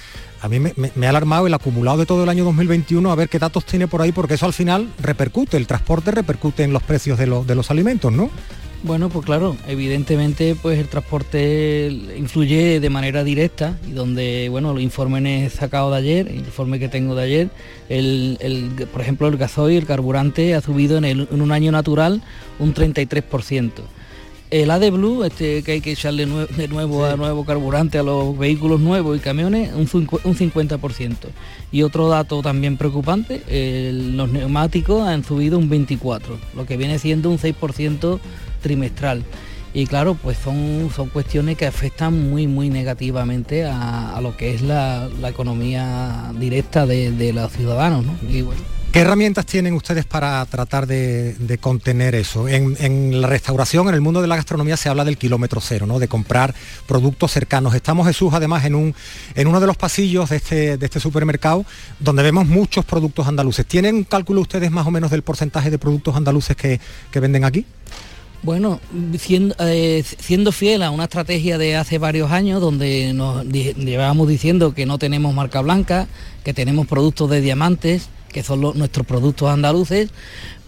a 0.43 0.49
mí 0.49 0.59
me, 0.59 1.07
ha 1.07 1.09
alarmado 1.09 1.47
el 1.47 1.53
acumulado 1.53 1.99
de 1.99 2.05
todo 2.05 2.23
el 2.23 2.29
año 2.29 2.43
2021, 2.43 3.09
a 3.09 3.15
ver 3.15 3.29
qué 3.29 3.39
datos 3.39 3.65
tiene 3.65 3.87
por 3.87 4.01
ahí, 4.01 4.11
porque 4.11 4.33
eso 4.33 4.45
al 4.45 4.51
final 4.51 4.91
repercute, 5.01 5.55
el 5.55 5.67
transporte 5.67 6.11
repercute 6.11 6.63
en 6.63 6.73
los 6.73 6.83
precios 6.83 7.17
de, 7.17 7.27
los 7.27 7.71
alimentos, 7.71 8.11
¿no? 8.11 8.29
Bueno, 8.83 9.07
pues 9.07 9.25
claro, 9.25 9.55
evidentemente 9.65 10.57
pues 10.61 10.77
el 10.77 10.89
transporte 10.89 11.89
influye 12.17 12.81
de 12.81 12.89
manera 12.89 13.23
directa 13.23 13.77
y 13.87 13.91
donde, 13.91 14.49
bueno, 14.49 14.73
los 14.73 14.83
informes 14.83 15.53
sacados 15.53 15.93
de 15.93 15.97
ayer, 15.99 16.27
el 16.27 16.39
informe 16.39 16.79
que 16.79 16.89
tengo 16.89 17.15
de 17.15 17.23
ayer, 17.23 17.49
el, 17.87 18.37
por 18.91 18.99
ejemplo 18.99 19.29
el 19.29 19.37
gasoil, 19.37 19.77
el 19.77 19.85
carburante 19.85 20.53
ha 20.53 20.59
subido 20.59 20.97
en, 20.97 21.05
en 21.05 21.41
un 21.41 21.51
año 21.53 21.71
natural 21.71 22.21
un 22.59 22.73
33% 22.73 23.71
el 24.53 24.69
AD 24.69 24.91
Blue, 24.91 25.23
este, 25.23 25.63
que 25.63 25.71
hay 25.71 25.81
que 25.81 25.93
echarle 25.93 26.27
de 26.27 26.67
nuevo 26.67 27.05
a 27.05 27.17
nuevo 27.17 27.43
carburante 27.43 27.97
a 27.97 28.03
los 28.03 28.37
vehículos 28.37 28.79
nuevos 28.79 29.17
y 29.17 29.19
camiones, 29.19 29.73
un, 29.73 29.87
50%. 29.87 31.15
Y 31.71 31.81
otro 31.81 32.07
dato 32.07 32.43
también 32.43 32.77
preocupante, 32.77 33.41
los 33.91 34.29
neumáticos 34.29 35.07
han 35.07 35.23
subido 35.23 35.57
un 35.57 35.71
24%, 35.71 36.21
lo 36.55 36.67
que 36.67 36.77
viene 36.77 36.99
siendo 36.99 37.31
un 37.31 37.39
6% 37.39 38.19
trimestral. 38.63 39.23
Y 39.75 39.85
claro, 39.85 40.15
pues 40.15 40.37
son, 40.37 40.89
son 40.95 41.09
cuestiones 41.09 41.57
que 41.57 41.67
afectan 41.67 42.29
muy, 42.29 42.47
muy 42.47 42.69
negativamente 42.69 43.65
a, 43.65 44.19
lo 44.21 44.35
que 44.35 44.55
es 44.55 44.61
la, 44.61 45.09
economía 45.27 46.31
directa 46.39 46.87
de, 46.87 47.31
los 47.33 47.51
ciudadanos. 47.51 48.05
¿no? 48.05 48.15
¿Qué 48.93 48.99
herramientas 48.99 49.47
tienen 49.47 49.73
ustedes 49.73 50.05
para 50.05 50.45
tratar 50.45 50.85
de, 50.85 51.57
contener 51.59 52.13
eso? 52.13 52.47
En, 52.47 53.19
la 53.19 53.27
restauración, 53.27 53.87
en 53.87 53.95
el 53.95 54.01
mundo 54.01 54.21
de 54.21 54.27
la 54.27 54.35
gastronomía 54.35 54.77
se 54.77 54.87
habla 54.87 55.03
del 55.03 55.17
kilómetro 55.17 55.59
cero, 55.61 55.87
¿no? 55.87 55.97
De 55.97 56.07
comprar 56.07 56.53
productos 56.85 57.31
cercanos. 57.31 57.73
Estamos, 57.73 58.05
Jesús, 58.05 58.35
además, 58.35 58.65
en, 58.65 58.75
un, 58.75 58.93
en 59.33 59.47
uno 59.47 59.59
de 59.59 59.65
los 59.65 59.77
pasillos 59.77 60.29
de 60.29 60.35
este, 60.35 60.77
de 60.77 60.85
este 60.85 60.99
supermercado 60.99 61.65
donde 61.99 62.21
vemos 62.21 62.45
muchos 62.45 62.85
productos 62.85 63.27
andaluces. 63.27 63.65
¿Tienen 63.65 64.03
cálculo 64.03 64.41
ustedes 64.41 64.69
más 64.69 64.85
o 64.85 64.91
menos 64.91 65.09
del 65.09 65.23
porcentaje 65.23 65.71
de 65.71 65.79
productos 65.79 66.15
andaluces 66.15 66.55
que, 66.55 66.79
venden 67.19 67.45
aquí? 67.45 67.65
Bueno, 68.43 68.81
siendo, 69.17 69.55
eh, 69.59 70.03
siendo, 70.19 70.51
fiel 70.51 70.83
a 70.83 70.91
una 70.91 71.05
estrategia 71.05 71.57
de 71.57 71.77
hace 71.77 71.97
varios 71.97 72.29
años 72.29 72.59
donde 72.59 73.13
nos 73.13 73.45
llevábamos 73.45 74.27
diciendo 74.27 74.73
que 74.73 74.85
no 74.85 74.97
tenemos 74.97 75.33
marca 75.33 75.61
blanca, 75.61 76.07
que 76.43 76.53
tenemos 76.53 76.85
productos 76.85 77.29
de 77.29 77.39
diamantes, 77.39 78.09
que 78.33 78.43
son 78.43 78.59
nuestros 78.59 79.07
productos 79.07 79.49
andaluces, 79.49 80.09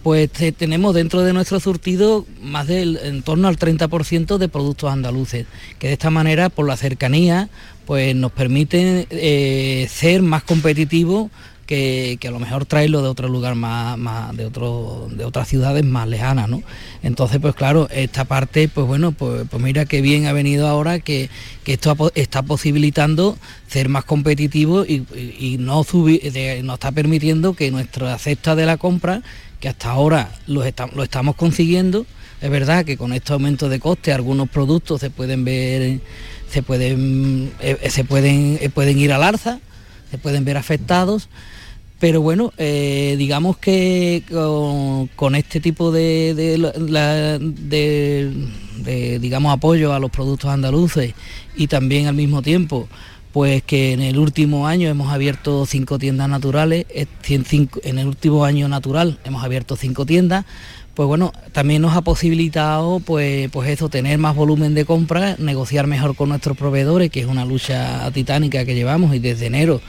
pues 0.03 0.30
tenemos 0.32 0.95
dentro 0.95 1.23
de 1.23 1.34
nuestro 1.34 1.59
surtido 1.59 2.26
más 2.41 2.67
del 2.67 2.97
en 3.03 3.23
torno 3.23 3.49
al 3.49 3.57
30% 3.57 4.38
de 4.38 4.47
productos 4.47 4.93
andaluces, 4.93 5.45
que 5.78 5.88
de 5.88 5.93
esta 5.93 6.11
manera, 6.11 6.49
por 6.49 6.67
la 6.67 6.78
cercanía, 6.78 7.49
pues 7.86 8.15
nos 8.15 8.32
permiten 8.32 9.05
eh, 9.09 9.88
ser 9.89 10.21
más 10.21 10.43
competitivos 10.43 11.30
que, 11.66 12.20
a 12.26 12.32
lo 12.32 12.39
mejor 12.39 12.66
traerlo 12.66 13.01
de 13.01 13.09
otro 13.09 13.28
lugar 13.28 13.55
más, 13.55 14.36
de 14.36 14.45
otro, 14.45 15.07
de 15.11 15.26
otras 15.26 15.47
ciudades 15.47 15.84
más 15.84 16.07
lejanas, 16.07 16.49
¿no? 16.49 16.63
Entonces, 17.03 17.39
pues 17.39 17.55
claro, 17.55 17.88
esta 17.91 18.26
parte, 18.26 18.68
pues 18.68 18.88
bueno, 18.88 19.11
pues, 19.11 19.47
pues 19.49 19.61
mira 19.61 19.86
qué 19.86 20.01
bien 20.01 20.26
ha 20.28 20.34
venido 20.34 20.68
ahora 20.68 20.99
que, 20.99 21.30
esto 21.66 22.11
está 22.13 22.43
posibilitando 22.43 23.38
ser 23.68 23.89
más 23.89 24.05
competitivo 24.05 24.86
y, 24.86 25.57
no 25.59 25.84
subir, 25.84 26.22
nos 26.63 26.76
está 26.76 26.91
permitiendo 26.91 27.53
que 27.53 27.72
nuestra 27.72 28.18
cesta 28.20 28.55
de 28.55 28.66
la 28.66 28.78
compra, 28.78 29.22
que 29.59 29.70
hasta 29.70 29.89
ahora 29.89 30.32
lo, 30.47 30.63
lo 30.93 31.03
estamos 31.03 31.36
consiguiendo, 31.36 32.05
es 32.41 32.49
verdad 32.49 32.86
que 32.86 32.97
con 32.97 33.13
este 33.13 33.34
aumento 33.34 33.70
de 33.70 33.80
coste 33.80 34.13
algunos 34.13 34.49
productos 34.49 35.01
se 35.01 35.09
pueden 35.09 35.45
ver, 35.45 35.99
se 36.49 36.61
pueden, 36.61 37.51
eh, 37.59 37.89
se 37.89 38.03
pueden, 38.03 38.59
eh, 38.61 38.70
pueden 38.70 38.99
ir 38.99 39.13
al 39.13 39.24
alza, 39.24 39.59
se 40.16 40.22
pueden 40.22 40.45
ver 40.45 40.55
afectados, 40.55 41.28
pero 41.99 42.22
bueno, 42.22 42.53
eh, 42.57 43.16
digamos 43.18 43.57
que 43.57 44.24
con, 45.16 45.36
este 45.36 45.59
tipo 45.59 45.91
de, 45.91 46.34
de, 48.78 49.20
digamos, 49.20 49.53
apoyo 49.53 49.93
a 49.93 49.99
los 49.99 50.11
productos 50.11 50.49
andaluces 50.49 51.13
y 51.57 51.68
también 51.68 52.07
al 52.07 52.16
mismo 52.16 52.41
tiempo, 52.41 52.88
pues 53.34 53.61
que 53.63 53.91
en 53.91 54.01
el 54.01 54.18
último 54.20 54.68
año 54.68 54.88
hemos 54.88 55.11
abierto 55.11 55.66
cinco 55.66 55.99
tiendas 55.99 56.30
naturales, 56.30 56.86
en 56.93 57.97
el 57.97 58.07
último 58.07 58.45
año 58.45 58.70
natural 58.70 59.20
hemos 59.26 59.43
abierto 59.43 59.76
cinco 59.76 60.05
tiendas, 60.05 60.45
pues 60.93 61.07
bueno, 61.07 61.34
también 61.51 61.82
nos 61.82 61.95
ha 61.95 62.01
posibilitado 62.01 63.01
pues, 63.01 63.49
pues 63.51 63.70
eso, 63.70 63.89
tener 63.89 64.18
más 64.18 64.34
volumen 64.34 64.74
de 64.76 64.86
compra, 64.86 65.36
negociar 65.39 65.88
mejor 65.88 66.16
con 66.16 66.30
nuestros 66.30 66.55
proveedores, 66.55 67.11
que 67.11 67.20
es 67.20 67.26
una 67.26 67.43
lucha 67.43 68.09
titánica 68.13 68.63
que 68.63 68.76
llevamos 68.76 69.13
y 69.13 69.20
desde 69.20 69.47
enero 69.47 69.82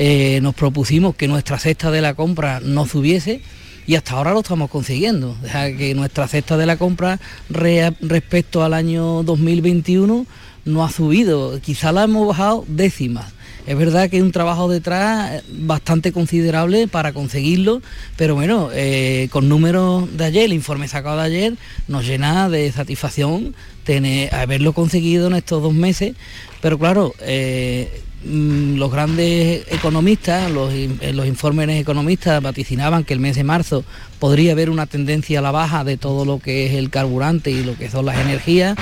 eh, 0.00 0.38
nos 0.42 0.54
propusimos 0.54 1.16
que 1.16 1.26
nuestra 1.26 1.58
cesta 1.58 1.90
de 1.90 2.00
la 2.00 2.14
compra 2.14 2.60
no 2.60 2.86
subiese 2.86 3.40
y 3.84 3.96
hasta 3.96 4.12
ahora 4.12 4.32
lo 4.32 4.40
estamos 4.40 4.70
consiguiendo. 4.70 5.36
Deja 5.42 5.76
que 5.76 5.92
nuestra 5.96 6.28
cesta 6.28 6.56
de 6.56 6.66
la 6.66 6.76
compra 6.76 7.18
respecto 7.50 8.62
al 8.62 8.74
año 8.74 9.24
2021 9.24 10.24
no 10.66 10.84
ha 10.84 10.90
subido, 10.92 11.60
quizá 11.60 11.90
la 11.90 12.04
hemos 12.04 12.28
bajado 12.28 12.64
décimas. 12.68 13.32
Es 13.66 13.76
verdad 13.76 14.08
que 14.08 14.16
hay 14.16 14.22
un 14.22 14.30
trabajo 14.30 14.68
detrás 14.68 15.42
bastante 15.50 16.12
considerable 16.12 16.86
para 16.86 17.12
conseguirlo, 17.12 17.82
pero 18.16 18.36
bueno, 18.36 18.70
eh, 18.72 19.26
con 19.32 19.48
números 19.48 20.16
de 20.16 20.24
ayer, 20.26 20.44
el 20.44 20.52
informe 20.52 20.86
sacado 20.86 21.16
de 21.16 21.24
ayer, 21.24 21.54
nos 21.88 22.06
llena 22.06 22.48
de 22.48 22.70
satisfacción 22.70 23.52
tener, 23.82 24.32
haberlo 24.32 24.74
conseguido 24.74 25.26
en 25.26 25.34
estos 25.34 25.60
dos 25.60 25.74
meses, 25.74 26.14
pero 26.60 26.78
claro, 26.78 27.14
eh, 27.20 28.00
los 28.28 28.92
grandes 28.92 29.64
economistas, 29.70 30.50
los, 30.50 30.72
los 31.12 31.26
informes 31.26 31.68
economistas 31.80 32.42
vaticinaban 32.42 33.04
que 33.04 33.14
el 33.14 33.20
mes 33.20 33.36
de 33.36 33.44
marzo 33.44 33.84
podría 34.18 34.52
haber 34.52 34.70
una 34.70 34.86
tendencia 34.86 35.38
a 35.38 35.42
la 35.42 35.50
baja 35.50 35.84
de 35.84 35.96
todo 35.96 36.24
lo 36.24 36.38
que 36.38 36.66
es 36.66 36.74
el 36.74 36.90
carburante 36.90 37.50
y 37.50 37.64
lo 37.64 37.76
que 37.76 37.90
son 37.90 38.06
las 38.06 38.18
energías, 38.18 38.76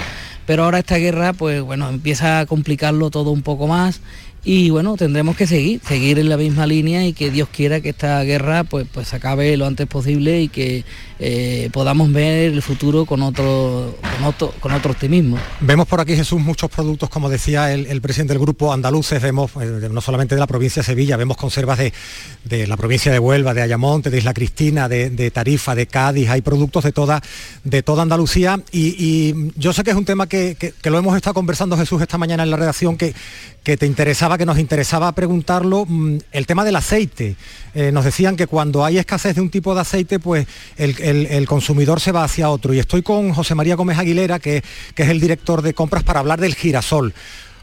pero 0.46 0.64
ahora 0.64 0.78
esta 0.78 0.96
guerra 0.96 1.32
pues 1.32 1.62
bueno 1.62 1.88
empieza 1.88 2.40
a 2.40 2.46
complicarlo 2.46 3.10
todo 3.10 3.30
un 3.30 3.42
poco 3.42 3.66
más 3.66 4.00
y 4.48 4.70
bueno, 4.70 4.96
tendremos 4.96 5.36
que 5.36 5.44
seguir, 5.48 5.80
seguir 5.84 6.20
en 6.20 6.28
la 6.28 6.36
misma 6.36 6.68
línea 6.68 7.04
y 7.04 7.12
que 7.12 7.32
Dios 7.32 7.48
quiera 7.48 7.80
que 7.80 7.88
esta 7.88 8.22
guerra 8.22 8.62
pues, 8.62 8.86
pues 8.92 9.12
acabe 9.12 9.56
lo 9.56 9.66
antes 9.66 9.88
posible 9.88 10.40
y 10.40 10.46
que 10.46 10.84
eh, 11.18 11.68
podamos 11.72 12.12
ver 12.12 12.52
el 12.52 12.62
futuro 12.62 13.06
con 13.06 13.22
otro, 13.22 13.96
con 14.60 14.72
otro, 14.72 14.92
optimismo. 14.92 15.36
Vemos 15.58 15.88
por 15.88 16.00
aquí, 16.00 16.14
Jesús, 16.14 16.40
muchos 16.40 16.70
productos, 16.70 17.08
como 17.08 17.28
decía 17.28 17.72
el, 17.72 18.00
presidente 18.00 18.34
del 18.34 18.40
grupo 18.40 18.72
andaluces, 18.72 19.20
vemos 19.20 19.50
eh, 19.60 19.88
no 19.90 20.00
solamente 20.00 20.36
de 20.36 20.40
la 20.40 20.46
provincia 20.46 20.80
de 20.80 20.86
Sevilla, 20.86 21.16
vemos 21.16 21.36
conservas 21.36 21.80
de, 21.80 22.66
la 22.68 22.76
provincia 22.76 23.10
de 23.10 23.18
Huelva, 23.18 23.52
de 23.52 23.62
Ayamonte, 23.62 24.10
de 24.10 24.18
Isla 24.18 24.32
Cristina, 24.32 24.88
de, 24.88 25.30
Tarifa, 25.32 25.74
de 25.74 25.88
Cádiz, 25.88 26.28
hay 26.28 26.42
productos 26.42 26.84
de 26.84 26.92
toda, 26.92 27.20
de 27.64 27.82
toda 27.82 28.02
Andalucía 28.02 28.60
y, 28.70 29.34
yo 29.56 29.72
sé 29.72 29.82
que 29.82 29.90
es 29.90 29.96
un 29.96 30.04
tema 30.04 30.28
que, 30.28 30.54
que, 30.54 30.90
lo 30.90 30.98
hemos 30.98 31.16
estado 31.16 31.34
conversando, 31.34 31.76
Jesús, 31.76 32.00
esta 32.00 32.16
mañana 32.16 32.44
en 32.44 32.50
la 32.50 32.56
redacción, 32.56 32.96
que, 32.96 33.12
que 33.66 33.76
te 33.76 33.86
interesaba 33.86 34.35
que 34.38 34.46
nos 34.46 34.58
interesaba 34.58 35.12
preguntarlo 35.12 35.84
mm, 35.86 36.18
el 36.32 36.46
tema 36.46 36.64
del 36.64 36.76
aceite. 36.76 37.36
Eh, 37.74 37.90
nos 37.92 38.04
decían 38.04 38.36
que 38.36 38.46
cuando 38.46 38.84
hay 38.84 38.98
escasez 38.98 39.34
de 39.34 39.40
un 39.42 39.50
tipo 39.50 39.74
de 39.74 39.80
aceite, 39.82 40.18
pues 40.18 40.46
el, 40.76 40.94
el- 41.00 41.26
el 41.26 41.46
consumidor 41.46 42.00
se 42.00 42.12
va 42.12 42.24
hacia 42.24 42.48
otro. 42.48 42.72
Y 42.74 42.78
estoy 42.78 43.02
con 43.02 43.32
José 43.32 43.54
María 43.54 43.74
Gómez 43.76 43.98
Aguilera, 43.98 44.38
que, 44.38 44.62
que 44.94 45.02
es 45.02 45.08
el 45.10 45.20
director 45.20 45.62
de 45.62 45.74
compras, 45.74 46.02
para 46.02 46.20
hablar 46.20 46.40
del 46.40 46.54
girasol. 46.54 47.12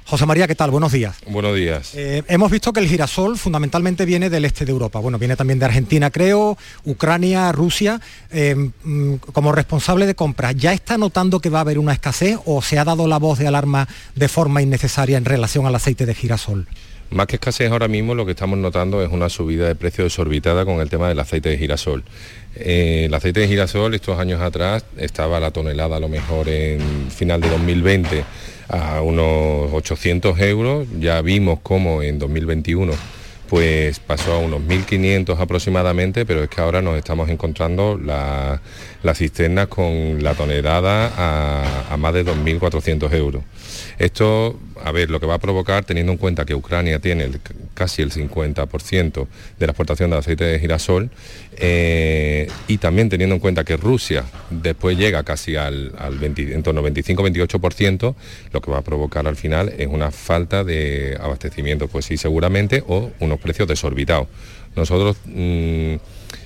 José 0.06 0.26
María, 0.26 0.48
¿qué 0.48 0.56
tal? 0.56 0.70
Buenos 0.70 0.92
días. 0.92 1.16
Buenos 1.28 1.56
días. 1.56 1.94
Eh, 1.96 2.24
hemos 2.28 2.52
visto 2.52 2.74
que 2.74 2.80
el 2.80 2.88
girasol 2.88 3.38
fundamentalmente 3.38 4.06
viene 4.06 4.30
del 4.30 4.46
este 4.46 4.66
de 4.66 4.72
Europa. 4.72 5.00
Bueno, 5.00 5.18
viene 5.18 5.36
también 5.36 5.60
de 5.60 5.66
Argentina, 5.66 6.12
creo, 6.12 6.58
Ucrania, 6.84 7.52
Rusia. 7.52 8.02
Eh, 8.32 8.56
mm, 8.56 9.16
como 9.32 9.52
responsable 9.54 10.06
de 10.06 10.16
compras, 10.16 10.56
¿ya 10.56 10.74
está 10.74 10.98
notando 10.98 11.40
que 11.40 11.50
va 11.50 11.60
a 11.60 11.62
haber 11.62 11.80
una 11.80 11.94
escasez 11.94 12.38
o 12.46 12.62
se 12.62 12.78
ha 12.80 12.84
dado 12.84 13.08
la 13.08 13.18
voz 13.18 13.40
de 13.40 13.48
alarma 13.48 13.88
de 14.16 14.28
forma 14.28 14.62
innecesaria 14.62 15.18
en 15.18 15.26
relación 15.26 15.66
al 15.66 15.76
aceite 15.76 16.06
de 16.06 16.14
girasol? 16.14 16.68
Más 17.10 17.28
que 17.28 17.36
escasez 17.36 17.72
ahora 17.72 17.88
mismo 17.88 18.16
lo 18.16 18.26
que 18.26 18.32
estamos 18.32 18.58
notando 18.58 19.04
es 19.04 19.12
una 19.12 19.30
subida 19.30 19.68
de 19.68 19.76
precio 19.76 20.04
desorbitada 20.04 20.66
con 20.66 20.80
el 20.82 20.90
tema 20.90 21.08
del 21.08 21.20
aceite 21.20 21.50
de 21.50 21.58
girasol. 21.58 22.04
Eh, 22.56 23.04
el 23.06 23.14
aceite 23.14 23.42
de 23.42 23.48
girasol 23.48 23.94
estos 23.94 24.20
años 24.20 24.42
atrás 24.42 24.84
estaba 24.98 25.40
la 25.40 25.52
tonelada 25.52 25.98
a 25.98 26.00
lo 26.00 26.10
mejor 26.10 26.50
en 26.50 27.12
final 27.12 27.40
de 27.40 27.50
2020 27.50 28.24
a 28.74 29.02
unos 29.02 29.72
800 29.72 30.40
euros, 30.40 30.88
ya 31.00 31.22
vimos 31.22 31.60
cómo 31.62 32.02
en 32.02 32.18
2021 32.20 32.94
pues 33.50 34.00
pasó 34.00 34.34
a 34.34 34.38
unos 34.40 34.62
1.500 34.62 35.40
aproximadamente, 35.40 36.26
pero 36.26 36.42
es 36.44 36.50
que 36.50 36.60
ahora 36.60 36.82
nos 36.82 36.98
estamos 36.98 37.30
encontrando 37.30 38.00
la- 38.04 38.60
las 39.04 39.18
cisternas 39.18 39.68
con 39.68 40.24
la 40.24 40.34
tonelada 40.34 41.12
a, 41.90 41.98
más 41.98 42.14
de 42.14 42.26
2.400 42.26 43.14
euros. 43.14 43.44
Esto, 44.00 44.60
a 44.84 44.92
ver, 44.92 45.10
lo 45.10 45.20
que 45.20 45.26
va 45.26 45.36
a 45.36 45.40
provocar, 45.40 45.84
teniendo 45.84 46.12
en 46.12 46.18
cuenta 46.18 46.46
que 46.46 46.56
Ucrania 46.56 47.00
tiene 47.00 47.30
casi 47.74 48.02
el 48.02 48.12
50% 48.12 49.28
de 49.60 49.68
la 49.68 49.72
exportación 49.72 50.10
de 50.10 50.18
aceite 50.18 50.46
de 50.46 50.60
girasol, 50.60 51.10
eh, 51.58 52.48
y 52.68 52.78
también 52.78 53.10
teniendo 53.10 53.36
en 53.36 53.40
cuenta 53.40 53.64
que 53.64 53.78
Rusia 53.78 54.26
después 54.50 54.98
llega 54.98 55.24
casi 55.24 55.56
al, 55.56 55.94
al 55.98 56.18
20 56.18 56.54
en 56.54 56.64
torno 56.64 56.82
al 56.82 56.94
25-28%, 56.94 58.16
lo 58.52 58.62
que 58.62 58.72
va 58.72 58.80
a 58.80 58.84
provocar 58.84 59.28
al 59.28 59.36
final 59.36 59.74
es 59.78 59.88
una 59.88 60.12
falta 60.12 60.64
de 60.64 61.18
abastecimiento, 61.22 61.88
pues 61.88 62.06
sí, 62.06 62.18
seguramente, 62.18 62.84
o 62.88 63.12
unos 63.20 63.40
precios 63.40 63.68
desorbitados. 63.68 64.28
Nosotros, 64.76 65.18
mm, 65.26 65.96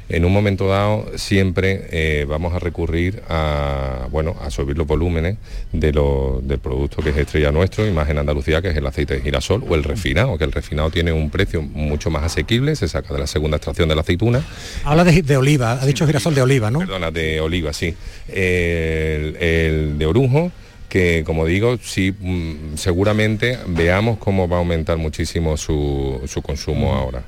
en 0.09 0.23
un 0.25 0.31
momento 0.31 0.67
dado, 0.67 1.05
siempre 1.17 1.87
eh, 1.91 2.25
vamos 2.27 2.53
a 2.53 2.59
recurrir 2.59 3.21
a, 3.29 4.07
bueno, 4.09 4.35
a 4.41 4.49
subir 4.49 4.77
los 4.77 4.87
volúmenes 4.87 5.37
de 5.73 5.91
lo- 5.91 6.39
del 6.43 6.59
producto 6.59 7.01
que 7.01 7.09
es 7.09 7.17
estrella 7.17 7.51
nuestro, 7.51 7.85
y 7.85 7.91
más 7.91 8.09
en 8.09 8.17
Andalucía, 8.17 8.61
que 8.61 8.69
es 8.69 8.77
el 8.77 8.85
aceite 8.87 9.15
de 9.15 9.21
girasol 9.21 9.63
o 9.67 9.75
el 9.75 9.83
refinado, 9.83 10.37
que 10.37 10.43
el 10.45 10.51
refinado 10.51 10.89
tiene 10.91 11.11
un 11.11 11.29
precio 11.29 11.61
mucho 11.61 12.09
más 12.09 12.23
asequible, 12.23 12.75
se 12.75 12.87
saca 12.87 13.13
de 13.13 13.19
la 13.19 13.27
segunda 13.27 13.57
extracción 13.57 13.89
de 13.89 13.95
la 13.95 14.01
aceituna, 14.01 14.43
Habla 14.83 15.03
de, 15.03 15.21
de 15.21 15.37
oliva, 15.37 15.73
ha 15.73 15.85
dicho 15.85 16.05
girasol 16.07 16.33
de 16.35 16.41
oliva, 16.41 16.71
¿no? 16.71 16.79
Perdona, 16.79 17.11
de 17.11 17.41
oliva, 17.41 17.73
sí. 17.73 17.93
El, 18.29 19.35
el 19.37 19.97
de 19.97 20.05
orujo, 20.05 20.51
que 20.89 21.23
como 21.25 21.45
digo, 21.45 21.77
sí, 21.81 22.13
mm, 22.17 22.75
seguramente 22.77 23.57
veamos 23.67 24.17
cómo 24.19 24.47
va 24.47 24.55
a 24.55 24.59
aumentar 24.59 24.97
muchísimo 24.97 25.57
su, 25.57 26.21
su 26.27 26.41
consumo 26.41 26.93
ahora. 26.95 27.23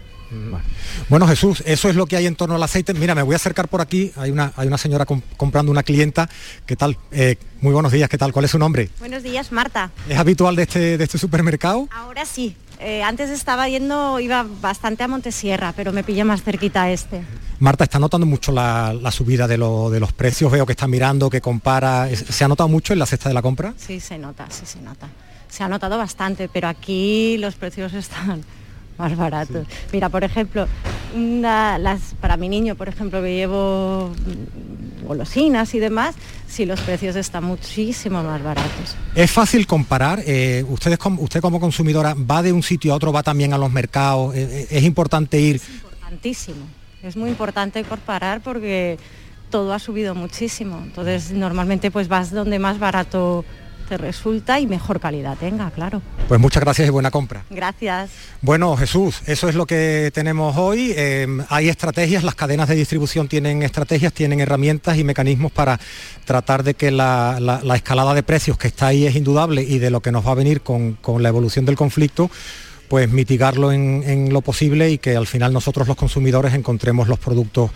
Bueno, 1.10 1.28
Jesús, 1.28 1.64
eso 1.66 1.90
es 1.90 1.96
lo 1.96 2.06
que 2.06 2.16
hay 2.18 2.26
en 2.28 2.36
torno 2.36 2.56
al 2.56 2.64
aceite. 2.64 2.94
Mira, 2.94 3.16
me 3.16 3.24
voy 3.24 3.34
a 3.34 3.38
acercar 3.38 3.68
por 3.68 3.82
aquí. 3.82 4.12
Hay 4.16 4.32
una, 4.32 4.52
hay 4.56 4.68
una 4.68 4.78
señora 4.78 5.06
com- 5.06 5.22
comprando 5.38 5.72
una 5.72 5.84
clienta. 5.84 6.30
¿Qué 6.66 6.76
tal? 6.76 6.98
Eh, 7.12 7.38
muy 7.62 7.74
buenos 7.74 7.92
días, 7.92 8.10
¿qué 8.10 8.18
tal? 8.18 8.32
¿Cuál 8.32 8.46
es 8.46 8.52
su 8.52 8.60
nombre? 8.60 8.90
Buenos 9.00 9.24
días, 9.24 9.52
Marta. 9.52 9.92
¿Es 10.08 10.18
habitual 10.18 10.56
de 10.56 10.64
este, 10.64 10.98
de 10.98 11.04
este 11.04 11.18
supermercado? 11.18 11.88
Ahora 11.92 12.26
sí. 12.26 12.56
Eh, 12.82 13.04
antes 13.04 13.30
estaba 13.30 13.68
yendo, 13.68 14.22
iba 14.22 14.46
bastante 14.62 15.04
a 15.04 15.08
Montesierra, 15.10 15.74
pero 15.76 15.92
me 15.92 16.02
pilla 16.04 16.24
más 16.24 16.44
cerquita 16.44 16.90
este. 16.90 17.22
Marta, 17.60 17.84
está 17.84 18.00
notando 18.00 18.26
mucho 18.26 18.54
la, 18.54 18.94
la 18.94 19.12
subida 19.12 19.48
de, 19.48 19.58
lo- 19.58 19.90
de 19.90 20.00
los 20.00 20.14
precios. 20.14 20.50
Veo 20.50 20.66
que 20.66 20.72
está 20.74 20.88
mirando, 20.88 21.30
que 21.30 21.42
compara. 21.42 22.08
¿Se 22.16 22.44
ha 22.46 22.48
notado 22.48 22.70
mucho 22.70 22.94
en 22.94 23.00
la 23.00 23.06
cesta 23.06 23.28
de 23.28 23.36
la 23.36 23.42
compra? 23.42 23.74
Sí, 23.78 24.00
se 24.00 24.18
nota, 24.18 24.48
sí 24.50 24.66
se 24.66 24.80
nota. 24.80 25.10
Se 25.50 25.64
ha 25.64 25.68
notado 25.68 25.98
bastante, 25.98 26.48
pero 26.48 26.68
aquí 26.70 27.38
los 27.40 27.56
precios 27.56 27.94
están 27.94 28.46
más 29.00 29.16
baratos. 29.16 29.66
Mira, 29.94 30.10
por 30.10 30.24
ejemplo, 30.24 30.68
una- 31.16 31.80
las, 31.80 32.14
para 32.22 32.38
mi 32.38 32.50
niño, 32.50 32.76
por 32.76 32.90
ejemplo, 32.90 33.22
que 33.24 33.34
llevo 33.34 34.12
golosinas 35.08 35.74
y 35.74 35.80
demás, 35.80 36.16
sí 36.48 36.66
los 36.66 36.82
precios 36.82 37.16
están 37.16 37.46
muchísimo 37.46 38.22
más 38.22 38.44
baratos. 38.44 38.96
Es 39.16 39.32
fácil 39.32 39.66
comparar. 39.66 40.22
eh, 40.26 40.64
ustedes, 40.68 41.00
usted 41.18 41.40
como 41.42 41.60
consumidora 41.60 42.14
va 42.14 42.44
de 42.44 42.52
un 42.54 42.62
sitio 42.62 42.92
a 42.94 42.96
otro, 42.98 43.12
va 43.14 43.24
también 43.24 43.54
a 43.54 43.58
los 43.58 43.72
mercados. 43.72 44.36
eh, 44.36 44.48
eh, 44.64 44.68
es 44.70 44.84
importante 44.84 45.40
ir. 45.40 45.62
Importantísimo. 45.74 46.58
Es 47.02 47.16
muy 47.16 47.30
importante 47.30 47.82
comparar 47.86 48.42
porque 48.42 48.98
todo 49.50 49.74
ha 49.74 49.80
subido 49.80 50.14
muchísimo. 50.14 50.80
Entonces, 50.84 51.32
normalmente 51.32 51.90
pues 51.90 52.08
vas 52.10 52.32
donde 52.32 52.60
más 52.60 52.78
barato 52.78 53.46
te 53.90 53.98
resulta 53.98 54.60
y 54.60 54.68
mejor 54.68 55.00
calidad 55.00 55.36
tenga, 55.38 55.70
claro. 55.72 56.02
Pues 56.28 56.40
muchas 56.40 56.64
gracias 56.64 56.88
y 56.88 56.92
buena 56.92 57.10
compra. 57.12 57.44
Gracias. 57.50 58.12
Bueno, 58.42 58.78
Jesús, 58.78 59.22
eso 59.26 59.50
es 59.50 59.56
lo 59.56 59.66
que 59.66 60.12
tenemos 60.14 60.56
hoy. 60.58 60.94
Eh, 60.96 61.28
hay 61.50 61.68
estrategias, 61.70 62.24
las 62.24 62.36
cadenas 62.36 62.70
de 62.70 62.76
distribución 62.76 63.28
tienen 63.28 63.64
estrategias, 63.64 64.14
tienen 64.14 64.40
herramientas 64.40 64.98
y 64.98 65.04
mecanismos 65.04 65.52
para 65.52 65.80
tratar 66.24 66.64
de 66.64 66.76
que 66.76 66.92
la, 66.92 67.40
la- 67.42 67.62
la 67.64 67.76
escalada 67.76 68.14
de 68.14 68.24
precios 68.24 68.58
que 68.58 68.68
está 68.68 68.88
ahí 68.88 69.08
es 69.08 69.16
indudable 69.16 69.64
y 69.64 69.80
de 69.80 69.90
lo 69.90 70.02
que 70.02 70.12
nos 70.12 70.26
va 70.26 70.32
a 70.32 70.36
venir 70.36 70.62
con, 70.62 70.94
con 70.94 71.24
la 71.24 71.30
evolución 71.30 71.66
del 71.66 71.76
conflicto, 71.76 72.30
pues 72.90 73.10
mitigarlo 73.10 73.72
en, 73.72 74.04
en 74.06 74.34
lo 74.34 74.42
posible 74.42 74.90
y 74.90 74.98
que 74.98 75.16
al 75.16 75.28
final 75.28 75.54
nosotros 75.54 75.88
los 75.88 75.96
consumidores 75.96 76.54
encontremos 76.56 77.08
los 77.08 77.20
productos 77.20 77.70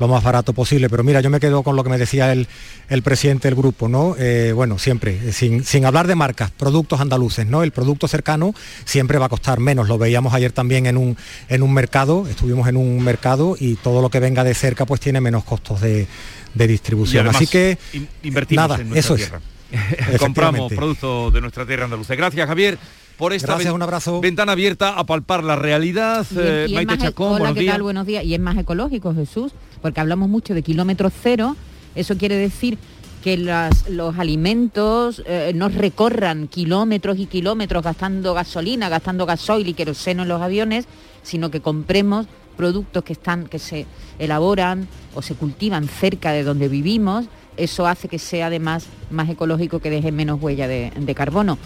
lo 0.00 0.08
más 0.08 0.24
barato 0.24 0.52
posible. 0.54 0.88
Pero 0.88 1.04
mira, 1.04 1.20
yo 1.20 1.28
me 1.30 1.38
quedo 1.38 1.62
con 1.62 1.76
lo 1.76 1.84
que 1.84 1.90
me 1.90 1.98
decía 1.98 2.32
el, 2.32 2.48
el 2.88 3.02
presidente 3.02 3.46
del 3.48 3.54
grupo, 3.56 3.88
¿no? 3.88 4.16
Eh, 4.18 4.52
bueno, 4.54 4.78
siempre, 4.78 5.20
eh, 5.22 5.32
sin, 5.32 5.62
sin 5.64 5.84
hablar 5.84 6.06
de 6.06 6.14
marcas, 6.14 6.50
productos 6.50 7.00
andaluces, 7.00 7.46
¿no? 7.46 7.62
El 7.62 7.72
producto 7.72 8.08
cercano 8.08 8.54
siempre 8.86 9.18
va 9.18 9.26
a 9.26 9.28
costar 9.28 9.60
menos. 9.60 9.86
Lo 9.86 9.98
veíamos 9.98 10.32
ayer 10.34 10.50
también 10.50 10.86
en 10.86 10.96
un, 10.96 11.16
en 11.48 11.62
un 11.62 11.72
mercado, 11.74 12.26
estuvimos 12.26 12.66
en 12.66 12.76
un 12.78 13.04
mercado 13.04 13.56
y 13.60 13.74
todo 13.76 14.00
lo 14.00 14.08
que 14.10 14.18
venga 14.18 14.42
de 14.44 14.54
cerca 14.54 14.86
pues 14.86 15.00
tiene 15.00 15.20
menos 15.20 15.44
costos 15.44 15.82
de, 15.82 16.06
de 16.54 16.66
distribución. 16.66 17.20
además 17.26 17.36
Así 17.36 17.46
que 17.46 17.78
in- 17.92 18.08
invertimos 18.22 18.62
nada, 18.68 18.80
en 18.80 18.88
nuestra 18.88 19.00
eso 19.00 19.14
es. 19.14 19.20
tierra. 19.28 19.40
Compramos 20.18 20.72
Efectivamente. 20.72 20.76
productos 20.76 21.32
de 21.34 21.40
nuestra 21.42 21.66
tierra 21.66 21.84
andaluza. 21.84 22.14
Gracias, 22.14 22.46
Javier, 22.46 22.78
por 23.18 23.32
esta 23.32 23.48
Gracias, 23.54 23.72
un 23.72 23.82
abrazo. 23.82 24.20
ventana 24.20 24.52
abierta 24.52 24.98
a 24.98 25.04
palpar 25.04 25.44
la 25.44 25.56
realidad. 25.56 26.26
Y 26.30 26.34
Eh, 26.38 26.66
y 26.68 26.74
Maite 26.74 26.94
e- 26.94 26.98
Chacón, 26.98 27.28
hola, 27.28 27.38
buenos 27.38 27.54
¿qué 27.54 27.60
días. 27.60 27.74
tal? 27.74 27.82
Buenos 27.82 28.06
días. 28.06 28.24
Y 28.24 28.34
es 28.34 28.40
más 28.40 28.56
ecológico, 28.58 29.14
Jesús, 29.14 29.52
porque 29.82 30.00
hablamos 30.00 30.28
mucho 30.28 30.54
de 30.54 30.62
kilómetro 30.62 31.10
cero. 31.10 31.56
Eso 31.94 32.16
quiere 32.16 32.36
decir 32.36 32.78
que 33.22 33.36
las- 33.38 33.88
los 33.88 34.18
alimentos 34.18 35.22
eh, 35.26 35.52
no 35.54 35.68
recorran 35.68 36.48
kilómetros 36.48 37.18
y 37.18 37.26
kilómetros 37.26 37.82
gastando 37.82 38.34
gasolina, 38.34 38.88
gastando 38.88 39.24
gasoil 39.26 39.66
y 39.68 39.74
queroseno 39.74 40.22
en 40.22 40.28
los 40.28 40.42
aviones, 40.42 40.86
sino 41.22 41.50
que 41.50 41.60
compremos 41.60 42.26
productos 42.56 43.02
que 43.02 43.14
están, 43.14 43.46
que 43.46 43.58
se 43.58 43.86
elaboran 44.18 44.86
o 45.14 45.22
se 45.22 45.34
cultivan 45.34 45.88
cerca 45.88 46.32
de 46.32 46.42
donde 46.44 46.68
vivimos. 46.68 47.24
Eso 47.56 47.86
hace 47.86 48.08
que 48.08 48.18
sea 48.18 48.48
además 48.48 48.86
más 49.10 49.28
ecológico, 49.30 49.78
que 49.80 49.88
deje 49.88 50.12
menos 50.12 50.42
huella 50.42 50.66
de, 50.68 50.92
de 50.96 51.14
carbono. 51.14 51.56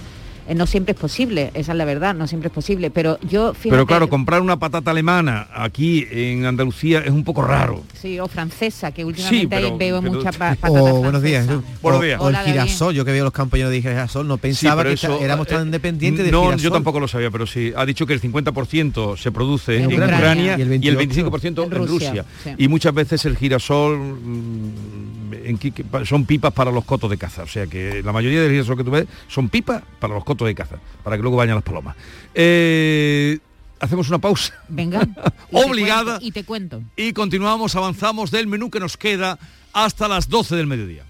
Eh, 0.49 0.55
no 0.55 0.67
siempre 0.67 0.93
es 0.95 0.99
posible, 0.99 1.51
esa 1.53 1.73
es 1.73 1.79
la 1.79 1.85
verdad, 1.85 2.15
no 2.15 2.27
siempre 2.27 2.49
es 2.49 2.55
posible. 2.55 2.91
Pero 2.91 3.19
yo, 3.21 3.53
fíjate, 3.53 3.69
Pero 3.71 3.87
claro, 3.87 4.09
comprar 4.09 4.41
una 4.41 4.59
patata 4.59 4.91
alemana 4.93 5.47
aquí 5.55 6.07
en 6.11 6.47
Andalucía 6.47 7.01
es 7.01 7.11
un 7.11 7.23
poco 7.23 7.43
raro. 7.43 7.83
Sí, 7.93 8.19
o 8.19 8.27
francesa, 8.29 8.91
que 8.93 9.05
últimamente 9.05 9.47
pero- 9.49 9.77
veo 9.77 10.01
pero- 10.01 10.13
mucha 10.15 10.33
pa- 10.33 10.55
patata 10.55 10.71
O 10.83 11.03
buenos 11.03 11.23
días. 11.23 11.47
Buenos 11.83 12.01
O- 12.01 12.03
días. 12.03 12.19
O, 12.19 12.23
el 12.25 12.29
Hola, 12.29 12.39
David. 12.39 12.53
girasol, 12.53 12.95
yo 12.95 13.05
que 13.05 13.13
veo 13.13 13.25
los 13.25 13.33
campos 13.35 13.59
llenos 13.59 13.73
de 13.73 13.83
girasol, 13.83 14.27
no 14.27 14.39
pensaba 14.39 14.83
que 14.85 14.93
eso, 14.95 15.21
éramos 15.21 15.47
eh, 15.49 15.51
tan 15.51 15.71
dependientes 15.71 16.25
de 16.25 16.33
No, 16.33 16.45
girasol. 16.45 16.61
yo 16.63 16.71
tampoco 16.73 16.99
lo 16.99 17.09
sabía, 17.09 17.31
pero 17.31 17.47
sí. 17.47 17.73
Ha 17.77 17.85
dicho 17.85 18.07
que 18.07 18.15
el 18.15 18.21
50% 18.23 19.17
se 19.19 19.31
produce 19.31 19.77
En 19.77 19.83
en, 19.85 19.93
Ucrania. 19.93 20.17
Ucrania, 20.17 20.57
Y 20.59 20.63
el 20.63 20.83
y 20.83 20.89
el 20.89 20.97
28 20.97 21.31
25% 21.31 21.67
en 21.67 21.73
en 21.83 21.87
Rusia. 21.89 22.25
Sí. 22.43 22.51
Y 22.57 22.69
muchas 22.69 22.95
veces 22.95 23.23
el 23.27 23.37
girasol 23.37 23.99
mm, 23.99 25.18
en 25.33 25.59
que- 25.59 25.71
que 25.73 25.85
pa- 25.85 26.05
son 26.05 26.25
pipas 26.25 26.53
para 26.53 26.71
los 26.71 26.85
cotos 26.85 27.11
de 27.11 27.17
caza. 27.19 27.43
O 27.43 27.47
sea 27.49 27.67
que 27.67 28.03
la 28.03 28.13
mayoría 28.13 28.41
del 28.43 28.51
girasol 28.53 28.77
que 28.77 28.85
tú 28.85 28.91
ves 28.91 29.07
son 29.29 29.49
pipas 29.49 29.83
para 30.01 30.15
los 30.15 30.25
cotos 30.25 30.47
de 30.47 30.55
caza, 30.55 30.77
para 31.05 31.17
que 31.17 31.23
luego 31.23 31.37
vayan 31.37 31.55
las 31.57 31.65
palomas. 31.65 31.97
Eh, 32.35 33.39
Hacemos 33.81 34.09
una 34.09 34.19
pausa. 34.19 34.55
Venga. 34.69 35.03
y 35.53 35.55
te 35.57 35.65
Obligada. 35.65 36.05
cuento- 36.19 36.27
Y 36.27 36.33
te 36.33 36.43
cuento. 36.45 36.83
Y 36.97 37.13
continuamos, 37.13 37.77
avanzamos 37.77 38.33
del 38.33 38.49
menú 38.49 38.71
que 38.71 38.81
nos 38.81 38.97
queda 38.97 39.39
hasta 39.73 40.09
las 40.09 40.29
12 40.29 40.57
del 40.57 40.67
mediodía. 40.67 41.05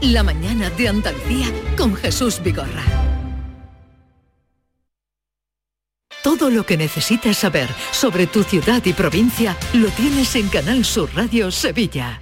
La 0.00 0.22
mañana 0.22 0.70
de 0.70 0.88
Andalucía 0.88 1.48
con 1.76 1.94
Jesús 1.94 2.40
Vigorra. 2.42 2.82
Todo 6.22 6.48
lo 6.48 6.64
que 6.64 6.78
necesitas 6.78 7.36
saber 7.36 7.68
sobre 7.90 8.26
tu 8.26 8.42
ciudad 8.42 8.82
y 8.86 8.94
provincia 8.94 9.54
lo 9.74 9.88
tienes 9.90 10.34
en 10.36 10.48
Canal 10.48 10.86
Sur 10.86 11.10
Radio 11.14 11.50
Sevilla. 11.50 12.21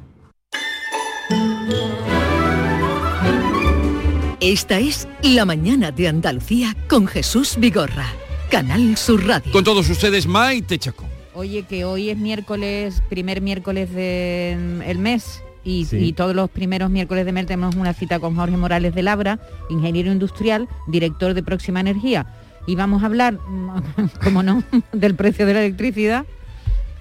Esta 4.41 4.79
es 4.79 5.07
La 5.23 5.45
mañana 5.45 5.91
de 5.91 6.07
Andalucía 6.07 6.75
con 6.89 7.07
Jesús 7.07 7.55
Vigorra. 7.59 8.07
Canal 8.49 8.97
Sur 8.97 9.25
Radio. 9.25 9.51
Con 9.51 9.63
todos 9.63 9.89
ustedes, 9.89 10.25
Maite 10.27 10.77
Chacón. 10.77 11.07
Oye, 11.33 11.63
que 11.63 11.85
hoy 11.85 12.09
es 12.09 12.17
miércoles, 12.17 13.01
primer 13.09 13.41
miércoles 13.41 13.93
del 13.93 14.97
mes. 14.99 15.41
Y, 15.63 15.85
Sí. 15.85 15.97
y 15.97 16.13
todos 16.13 16.35
los 16.35 16.49
primeros 16.49 16.89
miércoles 16.89 17.23
de 17.23 17.31
mes 17.33 17.45
tenemos 17.45 17.75
una 17.75 17.93
cita 17.93 18.19
con 18.19 18.35
Jorge 18.35 18.57
Morales 18.57 18.95
de 18.95 19.03
Labra, 19.03 19.39
ingeniero 19.69 20.11
industrial, 20.11 20.67
director 20.87 21.35
de 21.35 21.43
Próxima 21.43 21.79
Energía. 21.79 22.25
Y 22.65 22.75
vamos 22.75 23.03
a 23.03 23.05
hablar, 23.05 23.37
como 24.23 24.41
no, 24.41 24.63
del 24.91 25.13
precio 25.15 25.45
de 25.45 25.53
la 25.53 25.59
electricidad, 25.63 26.25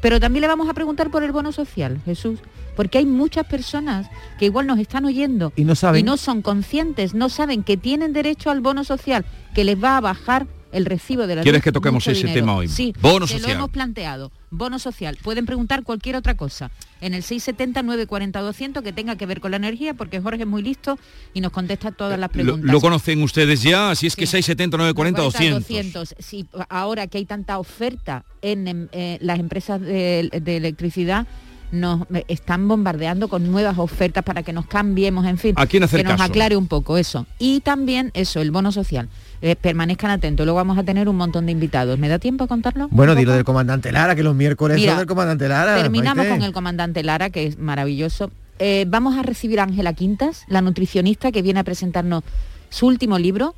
pero 0.03 0.21
también 0.21 0.43
le 0.43 0.49
vamos 0.49 0.69
a 0.69 0.75
preguntar 0.75 1.11
por 1.11 1.23
el 1.25 1.33
bono 1.33 1.53
social, 1.53 2.01
Jesús, 2.05 2.41
porque 2.81 2.97
hay 2.97 3.05
muchas 3.05 3.45
personas 3.47 4.07
que 4.39 4.47
igual 4.47 4.67
nos 4.67 4.79
están 4.79 5.05
oyendo 5.05 5.53
Y 5.55 5.65
no 5.65 5.75
saben. 5.75 6.01
y 6.01 6.03
no 6.03 6.17
son 6.17 6.41
conscientes, 6.41 7.13
no 7.13 7.29
saben 7.29 7.63
que 7.63 7.77
tienen 7.77 8.15
derecho 8.15 8.49
al 8.51 8.63
bono 8.63 8.85
social, 8.85 9.27
que 9.55 9.65
les 9.65 9.77
va 9.77 9.99
a 9.99 10.01
bajar 10.01 10.47
el 10.73 10.87
recibo 10.87 11.27
de 11.27 11.35
la 11.37 11.43
¿Quieres 11.43 11.59
luz 11.59 11.65
que 11.65 11.73
toquemos 11.73 12.07
ese 12.07 12.21
dinero. 12.27 12.35
tema 12.41 12.55
hoy? 12.57 12.69
Sí, 12.69 12.95
Bono 13.03 13.27
que 13.27 13.33
social. 13.35 13.51
lo 13.51 13.57
hemos 13.59 13.69
planteado. 13.71 14.33
Bono 14.51 14.79
social. 14.79 15.19
Pueden 15.23 15.45
preguntar 15.45 15.83
cualquier 15.83 16.17
otra 16.17 16.39
cosa 16.39 16.71
en 17.03 17.13
el 17.13 17.23
670 17.23 17.83
940 17.83 18.41
200 18.41 18.83
que 18.83 18.93
tenga 18.95 19.17
que 19.17 19.27
ver 19.27 19.41
con 19.43 19.51
la 19.51 19.59
energía, 19.59 19.93
porque 19.93 20.19
Jorge 20.19 20.45
es 20.45 20.49
muy 20.49 20.63
listo 20.63 20.99
y 21.35 21.43
nos 21.43 21.53
contesta 21.53 21.91
todas 21.93 22.19
las 22.19 22.31
Lo, 22.31 22.33
preguntas. 22.33 22.71
lo 22.73 22.81
conocen 22.81 23.23
ustedes 23.23 23.63
ya, 23.63 23.91
así 23.91 24.07
es 24.07 24.17
que 24.17 24.27
679 24.27 24.95
40 24.95 25.21
200. 25.21 25.61
200. 25.69 26.15
Sí, 26.19 26.47
ahora 26.71 27.09
que 27.09 27.19
hay 27.19 27.27
tanta 27.27 27.59
oferta 27.59 28.25
en 28.41 28.67
em, 28.69 28.89
eh, 28.93 29.19
las 29.21 29.39
empresas 29.39 29.83
de, 29.83 30.31
de 30.41 30.57
electricidad, 30.57 31.27
nos 31.73 32.03
eh, 32.13 32.25
están 32.29 32.67
bombardeando 32.69 33.29
con 33.29 33.51
nuevas 33.51 33.79
ofertas 33.79 34.25
para 34.25 34.43
que 34.43 34.53
nos 34.53 34.67
cambiemos, 34.67 35.27
en 35.27 35.39
fin, 35.39 35.55
¿A 35.57 35.67
quién 35.67 35.83
hacer 35.83 36.01
que 36.01 36.05
nos 36.05 36.13
caso? 36.17 36.25
aclare 36.25 36.57
un 36.57 36.67
poco 36.67 36.99
eso. 36.99 37.27
Y 37.39 37.61
también 37.61 38.11
eso, 38.15 38.41
el 38.41 38.51
bono 38.51 38.73
social. 38.73 39.09
Eh, 39.43 39.57
permanezcan 39.57 40.11
atentos, 40.11 40.45
luego 40.45 40.57
vamos 40.59 40.77
a 40.77 40.83
tener 40.83 41.09
un 41.09 41.17
montón 41.17 41.47
de 41.47 41.53
invitados. 41.53 41.99
¿Me 41.99 42.09
da 42.09 42.19
tiempo 42.19 42.45
a 42.45 42.47
contarlo? 42.47 42.89
Bueno, 42.91 43.15
dilo 43.15 43.33
del 43.33 43.45
comandante 43.45 43.91
Lara, 43.91 44.15
que 44.15 44.23
los 44.23 44.35
miércoles 44.35 44.77
Mira, 44.77 44.93
son 44.93 44.99
del 44.99 45.07
comandante 45.07 45.49
Lara. 45.49 45.77
Terminamos 45.77 46.19
Maite. 46.19 46.33
con 46.33 46.43
el 46.43 46.53
comandante 46.53 47.03
Lara, 47.03 47.31
que 47.31 47.47
es 47.47 47.59
maravilloso. 47.59 48.31
Eh, 48.59 48.85
vamos 48.89 49.17
a 49.17 49.23
recibir 49.23 49.59
a 49.61 49.63
Ángela 49.63 49.95
Quintas, 49.95 50.45
la 50.49 50.61
nutricionista 50.61 51.33
que 51.33 51.41
viene 51.41 51.61
a 51.61 51.65
presentarnos 51.65 52.23
su 52.69 52.87
último 52.87 53.19
libro, 53.19 53.55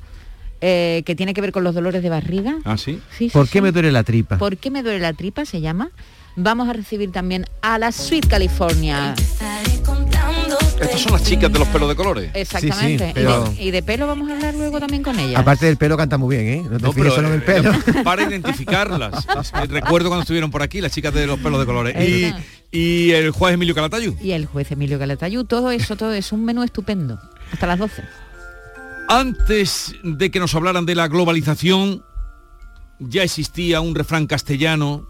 eh, 0.61 1.03
que 1.05 1.15
tiene 1.15 1.33
que 1.33 1.41
ver 1.41 1.51
con 1.51 1.65
los 1.65 1.75
dolores 1.75 2.01
de 2.01 2.09
barriga. 2.09 2.55
¿Ah, 2.63 2.77
sí? 2.77 3.01
Sí, 3.11 3.27
sí, 3.27 3.29
¿Por 3.33 3.47
qué 3.47 3.59
sí. 3.59 3.61
me 3.61 3.73
duele 3.73 3.91
la 3.91 4.03
tripa? 4.03 4.37
¿Por 4.37 4.55
qué 4.55 4.71
me 4.71 4.81
duele 4.81 4.99
la 4.99 5.11
tripa? 5.11 5.43
Se 5.43 5.59
llama. 5.59 5.89
Vamos 6.35 6.67
a 6.67 6.73
recibir 6.73 7.11
también 7.11 7.45
a 7.61 7.77
la 7.77 7.91
Sweet 7.91 8.27
California. 8.27 9.13
Estas 10.81 10.99
son 11.01 11.13
las 11.13 11.23
chicas 11.23 11.51
de 11.53 11.59
los 11.59 11.67
pelos 11.69 11.87
de 11.87 11.95
colores. 11.95 12.31
Exactamente. 12.33 13.07
Sí, 13.07 13.13
sí, 13.15 13.19
Y 13.21 13.23
de- 13.23 13.63
y, 13.63 13.71
de, 13.71 13.83
pelo 13.83 14.07
vamos 14.07 14.29
a 14.29 14.33
hablar 14.33 14.53
luego 14.55 14.79
también 14.79 15.03
con 15.03 15.17
ella. 15.19 15.39
Aparte 15.39 15.67
del 15.67 15.77
pelo 15.77 15.95
canta 15.95 16.17
muy 16.17 16.35
bien, 16.35 16.47
¿eh? 16.47 16.63
No 16.69 16.77
te 16.77 16.83
No, 16.83 16.91
fijes 16.91 17.13
pero, 17.13 17.15
solo 17.15 17.27
en 17.29 17.33
el 17.35 17.39
eh, 17.41 17.43
pelo. 17.43 17.71
para 18.03 18.23
identificarlas. 18.23 19.25
Recuerdo 19.69 20.09
cuando 20.09 20.21
estuvieron 20.23 20.51
por 20.51 20.61
aquí 20.63 20.81
las 20.81 20.91
chicas 20.91 21.13
de 21.13 21.25
los 21.27 21.39
pelos 21.39 21.59
de 21.59 21.65
colores. 21.65 21.95
Y, 22.09 22.33
y 22.77 23.11
el 23.11 23.31
juez 23.31 23.53
Emilio 23.53 23.75
Calatayud. 23.75 24.19
Y 24.19 24.31
el 24.31 24.45
juez 24.47 24.71
Emilio 24.71 24.97
Calatayud, 24.99 25.45
todo 25.45 25.71
eso, 25.71 25.95
todo 25.95 26.13
es 26.13 26.31
un 26.31 26.43
menú 26.43 26.63
estupendo. 26.63 27.19
Hasta 27.51 27.67
las 27.67 27.79
12. 27.79 28.03
Antes 29.07 29.95
de 30.03 30.31
que 30.31 30.39
nos 30.39 30.55
hablaran 30.55 30.85
de 30.85 30.95
la 30.95 31.07
globalización, 31.07 32.03
ya 32.99 33.23
existía 33.23 33.79
un 33.81 33.95
refrán 33.95 34.27
castellano 34.27 35.07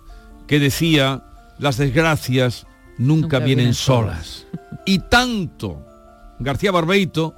que 0.48 0.60
decía, 0.60 1.24
las 1.60 1.78
desgracias 1.78 2.66
nunca, 2.98 3.22
Nunca 3.24 3.40
vienen, 3.40 3.58
vienen 3.58 3.74
solas. 3.74 4.48
Y 4.86 5.00
tanto 5.00 5.86
García 6.40 6.72
Barbeito 6.72 7.36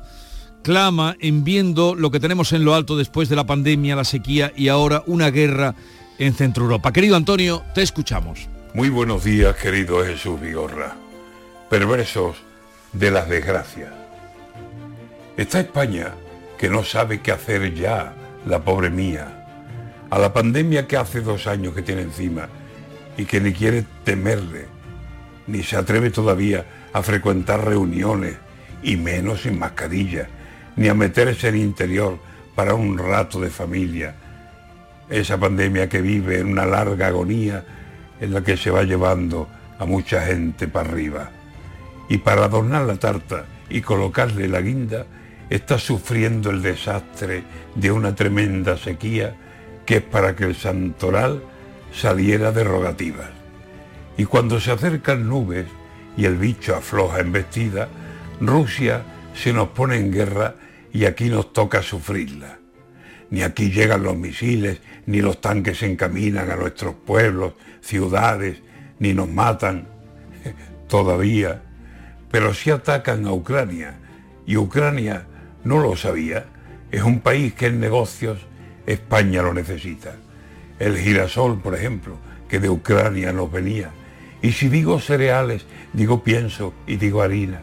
clama 0.64 1.16
en 1.20 1.44
viendo 1.44 1.94
lo 1.96 2.10
que 2.10 2.20
tenemos 2.20 2.52
en 2.54 2.66
lo 2.66 2.74
alto 2.74 2.98
después 2.98 3.30
de 3.30 3.36
la 3.36 3.46
pandemia, 3.46 3.96
la 3.96 4.04
sequía 4.04 4.52
y 4.56 4.68
ahora 4.68 5.04
una 5.06 5.30
guerra 5.30 5.76
en 6.18 6.34
Centro 6.34 6.64
Europa. 6.64 6.92
Querido 6.92 7.16
Antonio, 7.16 7.64
te 7.74 7.84
escuchamos. 7.84 8.50
Muy 8.74 8.90
buenos 8.90 9.24
días, 9.24 9.56
querido 9.56 10.04
Jesús 10.04 10.42
Vigorra. 10.42 10.96
Perversos 11.70 12.38
de 12.94 13.12
las 13.12 13.30
desgracias. 13.30 13.92
Está 15.38 15.60
España 15.60 16.14
que 16.58 16.70
no 16.70 16.84
sabe 16.84 17.22
qué 17.22 17.32
hacer 17.32 17.74
ya, 17.76 18.14
la 18.48 18.64
pobre 18.64 18.90
mía. 18.90 19.46
A 20.10 20.18
la 20.18 20.34
pandemia 20.34 20.88
que 20.88 20.98
hace 20.98 21.22
dos 21.22 21.48
años 21.48 21.74
que 21.74 21.82
tiene 21.82 22.02
encima 22.02 22.50
y 23.18 23.26
que 23.26 23.40
ni 23.40 23.54
quiere 23.54 23.86
temerle, 24.04 24.66
ni 25.48 25.64
se 25.64 25.78
atreve 25.78 26.10
todavía 26.10 26.66
a 26.94 27.02
frecuentar 27.02 27.66
reuniones 27.66 28.36
y 28.84 28.98
menos 28.98 29.42
sin 29.42 29.60
mascarilla, 29.60 30.28
ni 30.76 30.88
a 30.88 30.94
meterse 30.94 31.50
en 31.50 31.58
interior 31.58 32.18
para 32.56 32.74
un 32.74 32.98
rato 32.98 33.40
de 33.40 33.50
familia. 33.50 34.16
Esa 35.10 35.38
pandemia 35.38 35.88
que 35.88 36.02
vive 36.02 36.40
en 36.40 36.48
una 36.48 36.66
larga 36.66 37.08
agonía 37.08 37.64
en 38.20 38.34
la 38.34 38.42
que 38.42 38.58
se 38.58 38.72
va 38.72 38.84
llevando 38.84 39.48
a 39.78 39.86
mucha 39.86 40.22
gente 40.26 40.68
para 40.68 40.90
arriba. 40.90 41.30
Y 42.10 42.20
para 42.20 42.46
adornar 42.46 42.84
la 42.84 42.96
tarta 42.96 43.46
y 43.70 43.82
colocarle 43.82 44.48
la 44.48 44.62
guinda, 44.62 45.06
está 45.50 45.78
sufriendo 45.78 46.50
el 46.50 46.62
desastre 46.62 47.44
de 47.76 47.92
una 47.92 48.16
tremenda 48.16 48.78
sequía 48.78 49.36
que 49.86 49.98
es 49.98 50.02
para 50.02 50.36
que 50.36 50.46
el 50.46 50.56
santoral 50.56 51.44
saliera 51.96 52.52
de 52.52 52.64
rogativas. 52.64 53.30
Y 54.18 54.26
cuando 54.26 54.60
se 54.60 54.72
acercan 54.72 55.28
nubes 55.28 55.66
y 56.18 56.26
el 56.26 56.38
bicho 56.38 56.76
afloja 56.76 57.20
en 57.20 57.32
vestida, 57.32 57.88
Rusia 58.40 59.04
se 59.34 59.54
nos 59.54 59.70
pone 59.70 59.98
en 59.98 60.12
guerra 60.12 60.56
y 60.94 61.06
aquí 61.06 61.30
nos 61.30 61.54
toca 61.54 61.82
sufrirla. 61.82 62.60
Ni 63.30 63.42
aquí 63.42 63.72
llegan 63.72 64.04
los 64.04 64.16
misiles, 64.16 64.80
ni 65.06 65.22
los 65.22 65.42
tanques 65.42 65.80
se 65.80 65.88
encaminan 65.88 66.52
a 66.52 66.56
nuestros 66.56 66.96
pueblos, 66.96 67.54
ciudades, 67.82 68.62
ni 69.00 69.14
nos 69.14 69.30
matan 69.30 69.88
todavía, 70.88 71.62
pero 72.32 72.54
sí 72.54 72.72
atacan 72.72 73.26
a 73.26 73.34
Ucrania. 73.34 74.00
Y 74.46 74.58
Ucrania 74.58 75.26
no 75.64 75.80
lo 75.80 75.96
sabía. 75.96 76.46
Es 76.92 77.04
un 77.04 77.20
país 77.20 77.54
que 77.54 77.68
en 77.68 77.80
negocios 77.80 78.40
España 78.86 79.42
lo 79.42 79.54
necesita. 79.54 80.16
El 80.80 80.98
girasol, 80.98 81.62
por 81.62 81.76
ejemplo, 81.76 82.18
que 82.50 82.60
de 82.60 82.70
Ucrania 82.70 83.32
nos 83.32 83.52
venía. 83.52 83.92
Y 84.42 84.52
si 84.52 84.68
digo 84.68 85.00
cereales, 85.00 85.66
digo 85.94 86.24
pienso 86.24 86.74
y 86.86 86.98
digo 86.98 87.22
harina. 87.22 87.62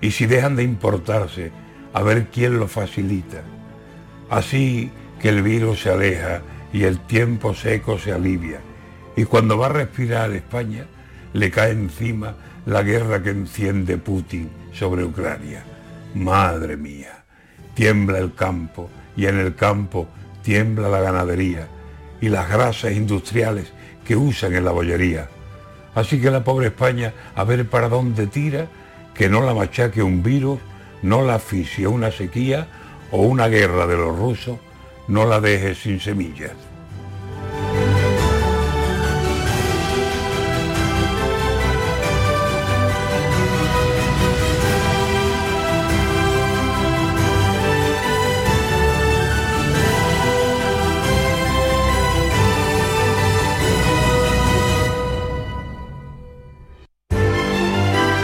Y 0.00 0.12
si 0.12 0.26
dejan 0.26 0.56
de 0.56 0.62
importarse, 0.62 1.50
a 1.92 2.02
ver 2.02 2.28
quién 2.32 2.58
lo 2.58 2.68
facilita. 2.68 3.42
Así 4.30 4.90
que 5.20 5.28
el 5.30 5.42
virus 5.42 5.82
se 5.82 5.90
aleja 5.90 6.42
y 6.72 6.84
el 6.84 7.00
tiempo 7.00 7.54
seco 7.54 7.98
se 7.98 8.12
alivia. 8.12 8.60
Y 9.16 9.24
cuando 9.24 9.58
va 9.58 9.66
a 9.66 9.70
respirar 9.70 10.32
España, 10.32 10.86
le 11.32 11.50
cae 11.50 11.72
encima 11.72 12.36
la 12.66 12.82
guerra 12.82 13.22
que 13.22 13.30
enciende 13.30 13.96
Putin 13.98 14.50
sobre 14.72 15.04
Ucrania. 15.04 15.64
Madre 16.14 16.76
mía, 16.76 17.24
tiembla 17.74 18.18
el 18.18 18.34
campo 18.34 18.88
y 19.16 19.26
en 19.26 19.38
el 19.38 19.54
campo 19.54 20.08
tiembla 20.42 20.88
la 20.88 21.00
ganadería 21.00 21.68
y 22.24 22.30
las 22.30 22.48
grasas 22.48 22.92
industriales 22.92 23.70
que 24.02 24.16
usan 24.16 24.54
en 24.54 24.64
la 24.64 24.70
bollería. 24.70 25.28
Así 25.94 26.22
que 26.22 26.30
la 26.30 26.42
pobre 26.42 26.68
España, 26.68 27.12
a 27.34 27.44
ver 27.44 27.68
para 27.68 27.90
dónde 27.90 28.26
tira, 28.26 28.66
que 29.14 29.28
no 29.28 29.42
la 29.42 29.52
machaque 29.52 30.02
un 30.02 30.22
virus, 30.22 30.58
no 31.02 31.20
la 31.20 31.34
asfixie 31.34 31.86
una 31.86 32.10
sequía 32.10 32.66
o 33.10 33.18
una 33.18 33.48
guerra 33.48 33.86
de 33.86 33.98
los 33.98 34.18
rusos, 34.18 34.56
no 35.06 35.26
la 35.26 35.38
deje 35.38 35.74
sin 35.74 36.00
semillas. 36.00 36.52